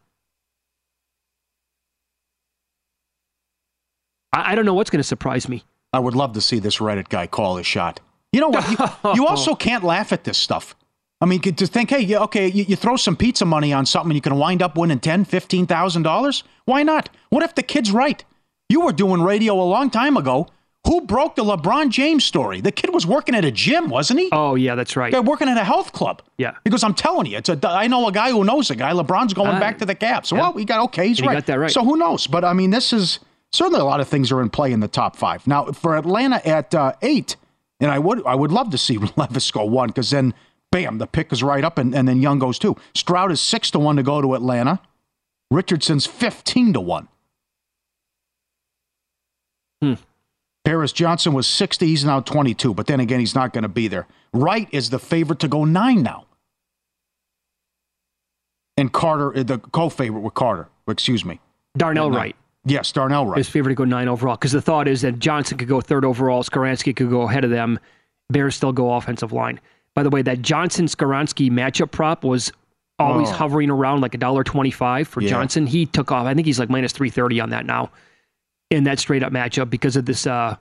I, 4.31 4.53
I 4.53 4.55
don't 4.55 4.65
know 4.65 4.73
what's 4.73 4.89
going 4.89 5.01
to 5.01 5.03
surprise 5.03 5.49
me. 5.49 5.65
I 5.91 5.99
would 5.99 6.15
love 6.15 6.31
to 6.33 6.41
see 6.41 6.59
this 6.59 6.77
Reddit 6.77 7.09
guy 7.09 7.27
call 7.27 7.57
his 7.57 7.67
shot. 7.67 7.99
You 8.31 8.39
know 8.39 8.49
what? 8.49 8.69
You, 8.71 9.13
you 9.15 9.27
also 9.27 9.53
can't 9.67 9.83
laugh 9.83 10.13
at 10.13 10.23
this 10.23 10.37
stuff. 10.37 10.75
I 11.19 11.25
mean, 11.25 11.41
to 11.41 11.65
think, 11.67 11.89
hey, 11.89 12.01
yeah, 12.01 12.19
okay, 12.19 12.47
you, 12.47 12.63
you 12.65 12.75
throw 12.75 12.95
some 12.95 13.15
pizza 13.15 13.43
money 13.45 13.73
on 13.73 13.85
something, 13.87 14.11
and 14.11 14.15
you 14.15 14.21
can 14.21 14.35
wind 14.37 14.61
up 14.61 14.77
winning 14.77 14.99
ten, 14.99 15.25
fifteen 15.25 15.65
thousand 15.65 16.03
dollars. 16.03 16.43
Why 16.65 16.83
not? 16.83 17.09
What 17.29 17.43
if 17.43 17.55
the 17.55 17.63
kid's 17.63 17.91
right? 17.91 18.23
You 18.69 18.81
were 18.81 18.91
doing 18.91 19.21
radio 19.21 19.53
a 19.59 19.63
long 19.63 19.89
time 19.89 20.15
ago. 20.17 20.47
Who 20.85 21.01
broke 21.01 21.35
the 21.35 21.43
LeBron 21.43 21.89
James 21.89 22.23
story? 22.23 22.61
The 22.61 22.71
kid 22.71 22.93
was 22.93 23.05
working 23.05 23.35
at 23.35 23.43
a 23.43 23.51
gym, 23.51 23.89
wasn't 23.89 24.19
he? 24.21 24.29
Oh 24.31 24.55
yeah, 24.55 24.75
that's 24.75 24.95
right. 24.95 25.11
Guy 25.11 25.19
working 25.19 25.49
at 25.49 25.57
a 25.57 25.63
health 25.63 25.91
club. 25.91 26.21
Yeah. 26.37 26.53
Because 26.63 26.81
I'm 26.83 26.93
telling 26.93 27.25
you, 27.25 27.37
it's 27.37 27.49
a. 27.49 27.59
I 27.67 27.87
know 27.87 28.07
a 28.07 28.11
guy 28.11 28.29
who 28.31 28.43
knows 28.45 28.69
a 28.69 28.75
guy. 28.75 28.91
LeBron's 28.93 29.33
going 29.33 29.49
Ah, 29.49 29.59
back 29.59 29.79
to 29.79 29.85
the 29.85 29.95
Caps. 29.95 30.31
yeah. 30.31 30.37
Well, 30.39 30.53
we 30.53 30.63
got 30.63 30.81
okay. 30.85 31.07
He's 31.09 31.17
And 31.19 31.25
he 31.25 31.27
right. 31.29 31.33
got 31.35 31.45
that 31.47 31.59
right. 31.59 31.71
So 31.71 31.83
who 31.83 31.97
knows? 31.97 32.27
But 32.27 32.45
I 32.45 32.53
mean, 32.53 32.69
this 32.69 32.93
is 32.93 33.19
certainly 33.51 33.81
a 33.81 33.83
lot 33.83 33.99
of 33.99 34.07
things 34.07 34.31
are 34.31 34.41
in 34.41 34.49
play 34.49 34.71
in 34.71 34.79
the 34.79 34.87
top 34.87 35.17
five. 35.17 35.45
Now 35.45 35.65
for 35.73 35.97
Atlanta 35.97 36.45
at 36.47 36.73
uh, 36.73 36.93
eight, 37.01 37.35
and 37.81 37.91
I 37.91 37.99
would 37.99 38.25
I 38.25 38.35
would 38.35 38.51
love 38.53 38.69
to 38.69 38.77
see 38.77 38.97
Levis 39.17 39.51
go 39.51 39.65
one 39.65 39.87
because 39.89 40.11
then 40.11 40.33
bam, 40.71 40.97
the 40.97 41.07
pick 41.07 41.31
is 41.31 41.43
right 41.43 41.63
up, 41.63 41.77
and, 41.77 41.95
and 41.95 42.07
then 42.07 42.21
Young 42.21 42.39
goes 42.39 42.59
too. 42.59 42.75
Stroud 42.93 43.31
is 43.31 43.41
six 43.41 43.71
to 43.71 43.79
one 43.79 43.95
to 43.95 44.03
go 44.03 44.21
to 44.21 44.35
Atlanta. 44.35 44.79
Richardson's 45.49 46.05
fifteen 46.05 46.73
to 46.73 46.81
one. 46.81 47.07
Hmm. 49.81 49.93
Paris 50.65 50.91
Johnson 50.91 51.31
was 51.31 51.47
60. 51.47 51.85
He's 51.85 52.03
now 52.03 52.19
22, 52.19 52.73
but 52.73 52.87
then 52.87 52.99
again, 52.99 53.21
he's 53.21 53.35
not 53.35 53.53
going 53.53 53.61
to 53.61 53.69
be 53.69 53.87
there. 53.87 54.05
Wright 54.33 54.67
is 54.73 54.89
the 54.89 54.99
favorite 54.99 55.39
to 55.39 55.47
go 55.47 55.63
nine 55.63 56.03
now. 56.03 56.25
And 58.75 58.91
Carter, 58.91 59.35
uh, 59.37 59.43
the 59.43 59.59
co 59.59 59.87
favorite 59.87 60.19
with 60.19 60.33
Carter, 60.33 60.67
excuse 60.87 61.23
me. 61.23 61.39
Darnell 61.77 62.07
uh, 62.07 62.17
Wright. 62.17 62.35
Yes, 62.65 62.91
Darnell 62.91 63.25
Wright. 63.25 63.37
His 63.37 63.47
favorite 63.47 63.71
to 63.71 63.75
go 63.75 63.85
nine 63.85 64.09
overall 64.09 64.35
because 64.35 64.51
the 64.51 64.61
thought 64.61 64.89
is 64.89 65.01
that 65.03 65.19
Johnson 65.19 65.57
could 65.57 65.69
go 65.69 65.79
third 65.79 66.03
overall, 66.03 66.43
Skoronski 66.43 66.93
could 66.93 67.09
go 67.09 67.21
ahead 67.21 67.45
of 67.45 67.49
them. 67.49 67.79
Bears 68.29 68.55
still 68.55 68.73
go 68.73 68.93
offensive 68.93 69.31
line. 69.31 69.61
By 69.97 70.03
the 70.03 70.11
way, 70.11 70.21
that 70.21 70.43
Johnson 70.43 70.85
Skoronski 70.85 71.49
matchup 71.49 71.89
prop 71.89 72.23
was 72.23 72.51
always 72.99 73.29
Oh. 73.29 73.33
hovering 73.33 73.71
around 73.71 74.01
like 74.01 74.13
a 74.13 74.19
dollar 74.19 74.43
twenty-five 74.43 75.07
for 75.07 75.21
Yeah. 75.21 75.29
Johnson. 75.29 75.65
He 75.65 75.87
took 75.87 76.11
off. 76.11 76.27
I 76.27 76.35
think 76.35 76.45
he's 76.45 76.59
like 76.59 76.69
minus 76.69 76.91
three 76.91 77.09
thirty 77.09 77.39
on 77.39 77.49
that 77.49 77.65
now 77.65 77.89
in 78.69 78.83
that 78.83 78.99
straight 78.99 79.23
up 79.23 79.33
matchup 79.33 79.71
because 79.71 79.95
of 79.95 80.05
this 80.05 80.27
uh, 80.27 80.55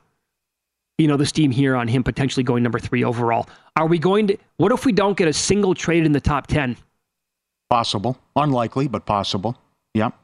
you 0.97 1.07
know, 1.07 1.19
the 1.19 1.27
steam 1.27 1.51
here 1.51 1.77
on 1.77 1.87
him 1.87 2.03
potentially 2.03 2.45
going 2.45 2.63
number 2.63 2.79
three 2.79 3.05
overall. 3.05 3.47
Are 3.77 3.87
we 3.87 3.99
going 3.99 4.29
to? 4.29 4.39
What 4.57 4.73
if 4.73 4.87
we 4.87 4.93
don't 4.93 5.19
get 5.19 5.29
a 5.29 5.35
single 5.35 5.75
trade 5.75 6.07
in 6.07 6.13
the 6.13 6.21
top 6.21 6.47
ten? 6.47 6.75
Possible, 7.69 8.17
unlikely, 8.37 8.89
but 8.89 9.05
possible. 9.05 9.55
Yep. 9.93 10.15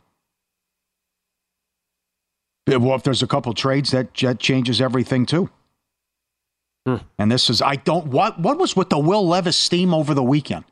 Well, 2.66 2.94
if 2.94 3.02
there's 3.02 3.22
a 3.22 3.26
couple 3.26 3.52
trades, 3.52 3.90
that, 3.90 4.14
that 4.22 4.38
changes 4.38 4.80
everything 4.80 5.26
too. 5.26 5.50
Hmm. 6.86 6.96
And 7.18 7.30
this 7.30 7.48
is 7.48 7.62
I 7.62 7.76
don't 7.76 8.06
what 8.08 8.40
what 8.40 8.58
was 8.58 8.74
with 8.74 8.90
the 8.90 8.98
Will 8.98 9.26
Levis 9.26 9.56
steam 9.56 9.94
over 9.94 10.14
the 10.14 10.22
weekend? 10.22 10.64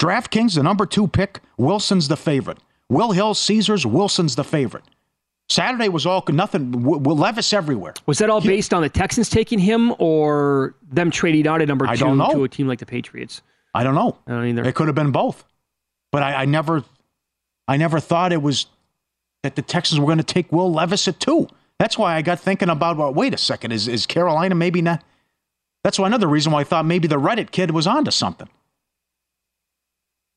DraftKings, 0.00 0.54
the 0.54 0.62
number 0.62 0.86
two 0.86 1.06
pick, 1.08 1.40
Wilson's 1.56 2.08
the 2.08 2.16
favorite. 2.16 2.58
Will 2.88 3.12
Hill, 3.12 3.34
Caesars, 3.34 3.86
Wilson's 3.86 4.36
the 4.36 4.44
favorite. 4.44 4.84
Saturday 5.48 5.88
was 5.88 6.06
all 6.06 6.24
nothing. 6.28 6.70
W- 6.70 6.98
w- 6.98 7.20
Levis 7.20 7.52
everywhere. 7.52 7.94
Was 8.06 8.18
that 8.18 8.30
all 8.30 8.40
he, 8.40 8.48
based 8.48 8.72
on 8.72 8.82
the 8.82 8.88
Texans 8.88 9.28
taking 9.28 9.58
him 9.58 9.94
or 9.98 10.74
them 10.90 11.10
trading 11.10 11.46
out 11.46 11.60
at 11.60 11.68
number 11.68 11.86
two 11.86 12.16
to 12.16 12.44
a 12.44 12.48
team 12.48 12.66
like 12.66 12.78
the 12.78 12.86
Patriots? 12.86 13.42
I 13.74 13.84
don't 13.84 13.94
know. 13.94 14.18
I 14.26 14.30
don't 14.32 14.46
either. 14.46 14.64
It 14.64 14.74
could 14.74 14.86
have 14.86 14.94
been 14.94 15.10
both, 15.12 15.44
but 16.12 16.22
I, 16.22 16.42
I 16.42 16.44
never, 16.44 16.84
I 17.68 17.76
never 17.76 18.00
thought 18.00 18.32
it 18.32 18.40
was 18.40 18.66
that 19.42 19.56
the 19.56 19.62
Texans 19.62 20.00
were 20.00 20.06
going 20.06 20.18
to 20.18 20.24
take 20.24 20.50
Will 20.50 20.72
Levis 20.72 21.06
at 21.08 21.20
two. 21.20 21.46
That's 21.78 21.98
why 21.98 22.14
I 22.16 22.22
got 22.22 22.40
thinking 22.40 22.68
about. 22.70 22.96
Well, 22.96 23.12
wait 23.12 23.34
a 23.34 23.38
second, 23.38 23.72
is 23.72 23.86
is 23.88 24.06
Carolina 24.06 24.54
maybe 24.54 24.80
not? 24.80 25.04
That's 25.84 25.98
why 25.98 26.06
another 26.06 26.26
reason 26.26 26.50
why 26.50 26.60
I 26.60 26.64
thought 26.64 26.84
maybe 26.86 27.06
the 27.06 27.20
Reddit 27.20 27.50
kid 27.50 27.70
was 27.70 27.86
onto 27.86 28.10
something 28.10 28.48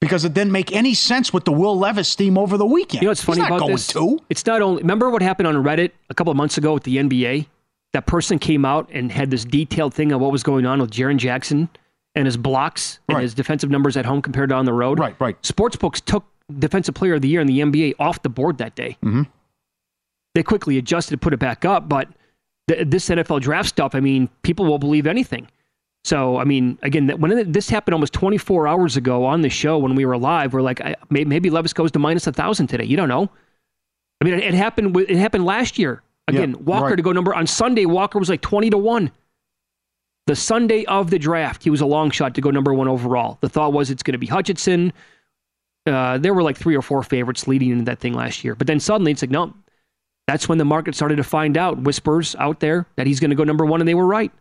because 0.01 0.25
it 0.25 0.33
didn't 0.33 0.51
make 0.51 0.71
any 0.73 0.93
sense 0.93 1.33
with 1.33 1.45
the 1.45 1.51
Will 1.51 1.77
Levis 1.77 2.13
theme 2.15 2.37
over 2.37 2.57
the 2.57 2.65
weekend. 2.65 3.01
You 3.01 3.07
know 3.07 3.11
what's 3.11 3.23
funny 3.23 3.41
about 3.41 3.65
this? 3.67 3.87
Two. 3.87 4.19
It's 4.29 4.45
not 4.45 4.61
only. 4.61 4.81
Remember 4.81 5.09
what 5.09 5.21
happened 5.21 5.47
on 5.47 5.55
Reddit 5.55 5.91
a 6.09 6.13
couple 6.13 6.31
of 6.31 6.37
months 6.37 6.57
ago 6.57 6.73
with 6.73 6.83
the 6.83 6.97
NBA? 6.97 7.47
That 7.93 8.05
person 8.05 8.37
came 8.37 8.65
out 8.65 8.89
and 8.91 9.11
had 9.11 9.31
this 9.31 9.45
detailed 9.45 9.93
thing 9.93 10.11
on 10.13 10.19
what 10.19 10.31
was 10.31 10.43
going 10.43 10.65
on 10.65 10.79
with 10.81 10.91
Jaren 10.91 11.17
Jackson 11.17 11.69
and 12.13 12.25
his 12.25 12.37
blocks 12.37 12.99
and 13.07 13.15
Right. 13.15 13.21
his 13.21 13.33
defensive 13.33 13.69
numbers 13.69 13.95
at 13.95 14.05
home 14.05 14.21
compared 14.21 14.49
to 14.49 14.55
on 14.55 14.65
the 14.65 14.73
road. 14.73 14.99
Right, 14.99 15.15
right. 15.19 15.41
Sportsbooks 15.41 16.03
took 16.03 16.25
Defensive 16.59 16.93
Player 16.95 17.15
of 17.15 17.21
the 17.21 17.27
Year 17.29 17.41
in 17.41 17.47
the 17.47 17.59
NBA 17.61 17.93
off 17.99 18.21
the 18.21 18.29
board 18.29 18.57
that 18.57 18.75
day. 18.75 18.97
Mm-hmm. 19.03 19.23
They 20.35 20.43
quickly 20.43 20.77
adjusted, 20.77 21.11
to 21.11 21.17
put 21.17 21.33
it 21.33 21.39
back 21.39 21.65
up, 21.65 21.87
but 21.89 22.09
th- 22.67 22.87
this 22.87 23.09
NFL 23.09 23.41
draft 23.41 23.69
stuff, 23.69 23.95
I 23.95 23.99
mean, 23.99 24.29
people 24.43 24.65
will 24.65 24.79
believe 24.79 25.07
anything. 25.07 25.47
So, 26.03 26.37
I 26.37 26.43
mean, 26.45 26.77
again, 26.83 27.07
that- 27.07 27.19
when 27.19 27.51
this 27.51 27.69
happened 27.69 27.93
almost 27.93 28.13
24 28.13 28.67
hours 28.67 28.95
ago 28.97 29.25
on 29.25 29.41
the 29.41 29.49
show 29.49 29.77
when 29.77 29.95
we 29.95 30.05
were 30.05 30.17
live, 30.17 30.53
we're 30.53 30.61
like, 30.61 30.79
I, 30.81 30.95
maybe 31.09 31.49
Levis 31.49 31.73
goes 31.73 31.91
to 31.91 31.99
minus 31.99 32.27
a 32.27 32.31
thousand 32.31 32.67
today. 32.67 32.85
You 32.85 32.97
don't 32.97 33.09
know. 33.09 33.29
I 34.21 34.25
mean, 34.25 34.35
it, 34.35 34.43
it 34.45 34.53
happened. 34.53 34.95
It 34.97 35.17
happened 35.17 35.45
last 35.45 35.77
year. 35.77 36.01
Again, 36.29 36.51
Yeah, 36.51 36.57
Walker 36.61 36.87
right. 36.87 36.95
to 36.95 37.01
go 37.01 37.11
number 37.11 37.33
on 37.35 37.47
Sunday. 37.47 37.85
Walker 37.85 38.19
was 38.19 38.29
like 38.29 38.41
20 38.41 38.69
to 38.71 38.77
one. 38.77 39.11
The 40.25 40.35
Sunday 40.35 40.83
of 40.85 41.09
the 41.09 41.17
draft, 41.19 41.63
he 41.63 41.69
was 41.69 41.79
a 41.79 41.85
long 41.85 42.11
shot 42.11 42.35
to 42.35 42.41
go 42.41 42.51
number 42.51 42.73
one 42.73 42.89
overall. 42.89 43.37
The 43.39 43.47
thought 43.47 43.71
was 43.71 43.89
it's 43.89 44.03
going 44.03 44.11
to 44.13 44.17
be 44.17 44.27
Hutchinson. 44.27 44.91
Uh, 45.85 46.17
there 46.17 46.33
were 46.33 46.43
like 46.43 46.57
three 46.57 46.75
or 46.75 46.81
four 46.81 47.01
favorites 47.01 47.47
leading 47.47 47.69
into 47.69 47.85
that 47.85 47.99
thing 47.99 48.11
last 48.13 48.43
year, 48.43 48.53
but 48.55 48.67
then 48.67 48.77
suddenly 48.77 49.13
it's 49.13 49.21
like, 49.21 49.31
no, 49.31 49.53
that's 50.27 50.47
when 50.49 50.57
the 50.57 50.65
market 50.65 50.93
started 50.95 51.15
to 51.15 51.23
find 51.23 51.57
out 51.57 51.79
whispers 51.79 52.35
out 52.37 52.59
there 52.59 52.85
that 52.97 53.07
he's 53.07 53.19
going 53.19 53.29
to 53.29 53.35
go 53.35 53.43
number 53.43 53.65
one, 53.65 53.81
and 53.81 53.87
they 53.87 53.93
were 53.95 54.05
right. 54.05 54.31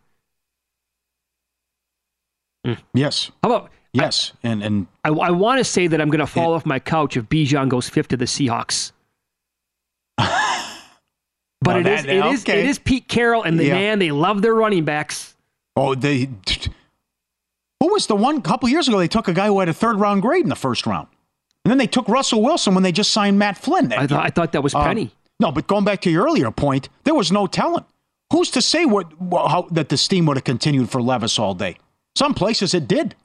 Yes. 2.93 3.31
How 3.41 3.49
about 3.49 3.71
yes? 3.93 4.33
and 4.43 4.61
and 4.61 4.87
I, 5.05 5.09
I 5.09 5.31
want 5.31 5.59
to 5.59 5.63
say 5.63 5.87
that 5.87 6.01
I'm 6.01 6.09
going 6.09 6.19
to 6.19 6.27
fall 6.27 6.53
off 6.53 6.65
my 6.65 6.79
couch 6.79 7.15
if 7.15 7.25
Bijan 7.29 7.69
goes 7.69 7.87
fifth 7.87 8.09
to 8.09 8.17
the 8.17 8.25
Seahawks. 8.25 8.91
But 11.59 11.75
Well, 11.75 11.77
it 11.77 11.87
is 11.87 12.03
that- 12.03 12.09
it 12.15 12.25
is 12.25 12.41
okay. 12.43 12.59
it 12.59 12.65
is 12.67 12.77
Pete 12.77 13.07
Carroll 13.07 13.41
and 13.43 13.59
the 13.59 13.65
Yeah. 13.65 13.73
man 13.73 13.99
they 13.99 14.11
love 14.11 14.41
their 14.43 14.53
running 14.53 14.85
backs. 14.85 15.35
oh, 15.75 15.95
they. 15.95 16.29
Who 17.79 17.91
was 17.93 18.05
the 18.07 18.15
one 18.15 18.41
couple 18.41 18.69
years 18.69 18.87
ago? 18.87 18.99
They 18.99 19.07
took 19.07 19.27
a 19.27 19.33
guy 19.33 19.47
who 19.47 19.59
had 19.59 19.67
a 19.69 19.73
third 19.73 19.99
round 19.99 20.21
grade 20.21 20.43
in 20.43 20.49
the 20.49 20.55
first 20.55 20.85
round, 20.85 21.07
and 21.65 21.71
then 21.71 21.77
they 21.79 21.87
took 21.87 22.07
Russell 22.09 22.41
Wilson 22.43 22.73
when 22.75 22.83
they 22.83 22.91
just 22.91 23.11
signed 23.11 23.39
Matt 23.39 23.57
Flynn. 23.57 23.91
I 23.91 24.05
thought. 24.07 24.25
I 24.25 24.29
thought 24.29 24.51
that 24.51 24.61
was 24.61 24.75
Um, 24.75 24.83
Penny. 24.83 25.11
No, 25.39 25.51
but 25.51 25.67
going 25.67 25.85
back 25.85 26.01
to 26.01 26.09
your 26.09 26.25
earlier 26.25 26.51
point, 26.51 26.89
there 27.03 27.13
was 27.13 27.31
no 27.31 27.47
telling. 27.47 27.85
Who's 28.31 28.49
to 28.51 28.61
say 28.61 28.85
what, 28.85 29.11
how, 29.31 29.67
that 29.71 29.89
the 29.89 29.97
steam 29.97 30.25
would 30.25 30.37
have 30.37 30.43
continued 30.43 30.89
for 30.89 31.01
Levis 31.01 31.39
all 31.39 31.53
day? 31.53 31.77
Some 32.15 32.33
places 32.33 32.73
it 32.73 32.87
did, 32.87 33.15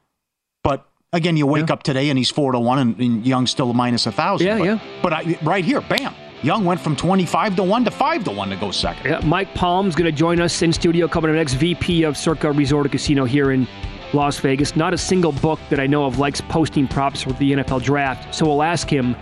but 0.63 0.87
again, 1.13 1.37
you 1.37 1.47
wake 1.47 1.71
up 1.71 1.83
today 1.83 2.11
and 2.11 2.19
he's 2.19 2.31
four 2.31 2.53
to 2.53 2.61
one, 2.61 2.79
and, 2.79 2.99
and 3.01 3.27
Young's 3.27 3.51
still 3.51 3.71
a 3.71 3.75
minus 3.75 4.07
a 4.07 4.13
thousand. 4.13 4.47
Yeah, 4.47 4.59
but, 4.59 4.65
yeah. 4.65 4.79
But 5.03 5.13
I, 5.13 5.39
right 5.43 5.65
here, 5.65 5.81
bam, 5.81 6.15
Young 6.43 6.65
went 6.65 6.81
from 6.81 6.95
twenty 6.95 7.25
five 7.25 7.57
to 7.57 7.63
one 7.63 7.85
to 7.85 7.91
five 7.91 8.23
to 8.25 8.31
one 8.31 8.51
to 8.51 8.57
go 8.57 8.71
second. 8.71 9.11
Yeah, 9.11 9.21
Mike 9.25 9.55
Palm's 9.55 9.97
going 9.97 10.11
to 10.11 10.17
join 10.17 10.41
us 10.41 10.61
in 10.61 10.73
studio 10.73 11.09
coming 11.09 11.31
up 11.31 11.37
next. 11.37 11.55
VP 11.55 12.05
of 12.05 12.17
Circa 12.17 12.53
Resort 12.53 12.85
and 12.85 12.93
Casino 12.93 13.25
here 13.25 13.51
in 13.53 13.67
Las 14.13 14.39
Vegas. 14.41 14.77
Not 14.77 14.93
a 14.93 14.99
single 14.99 15.33
book 15.33 15.59
that 15.71 15.81
I 15.81 15.87
know 15.87 16.05
of 16.05 16.19
likes 16.19 16.41
posting 16.43 16.87
props 16.87 17.23
for 17.23 17.33
the 17.33 17.53
NFL 17.53 17.83
draft. 17.83 18.35
So 18.35 18.45
we'll 18.45 18.63
ask 18.63 18.89
him, 18.89 19.15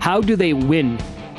how 0.00 0.20
do 0.20 0.36
they 0.36 0.52
win 0.52 0.98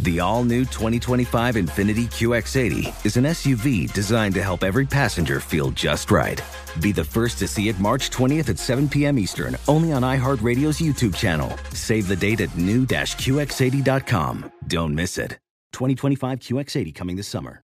The 0.00 0.20
all 0.20 0.44
new 0.44 0.60
2025 0.60 1.56
Infiniti 1.56 2.06
QX80 2.06 3.04
is 3.04 3.16
an 3.16 3.24
SUV 3.24 3.92
designed 3.92 4.34
to 4.34 4.42
help 4.42 4.62
every 4.62 4.86
passenger 4.86 5.40
feel 5.40 5.72
just 5.72 6.12
right. 6.12 6.40
Be 6.80 6.92
the 6.92 7.02
first 7.02 7.38
to 7.40 7.48
see 7.48 7.68
it 7.68 7.80
March 7.80 8.10
20th 8.10 8.48
at 8.48 8.60
7 8.60 8.88
p.m. 8.88 9.18
Eastern, 9.18 9.56
only 9.66 9.92
on 9.92 10.02
iHeartRadio's 10.02 10.78
YouTube 10.78 11.16
channel. 11.16 11.50
Save 11.72 12.06
the 12.06 12.14
date 12.14 12.40
at 12.40 12.56
new-QX80.com. 12.56 14.52
Don't 14.68 14.94
miss 14.94 15.18
it. 15.18 15.32
2025 15.72 16.38
QX80 16.38 16.94
coming 16.94 17.16
this 17.16 17.26
summer. 17.26 17.62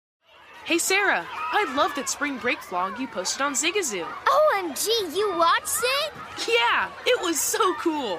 Hey 0.65 0.79
Sarah, 0.79 1.25
I 1.31 1.73
love 1.77 1.95
that 1.95 2.09
spring 2.09 2.39
break 2.39 2.59
vlog 2.59 2.99
you 2.99 3.07
posted 3.07 3.41
on 3.41 3.55
Zigazoo. 3.55 4.05
OMG, 4.05 4.89
you 5.17 5.33
watched 5.39 5.79
it? 5.81 6.13
Yeah, 6.49 6.89
it 7.07 7.23
was 7.23 7.39
so 7.39 7.73
cool. 7.75 8.19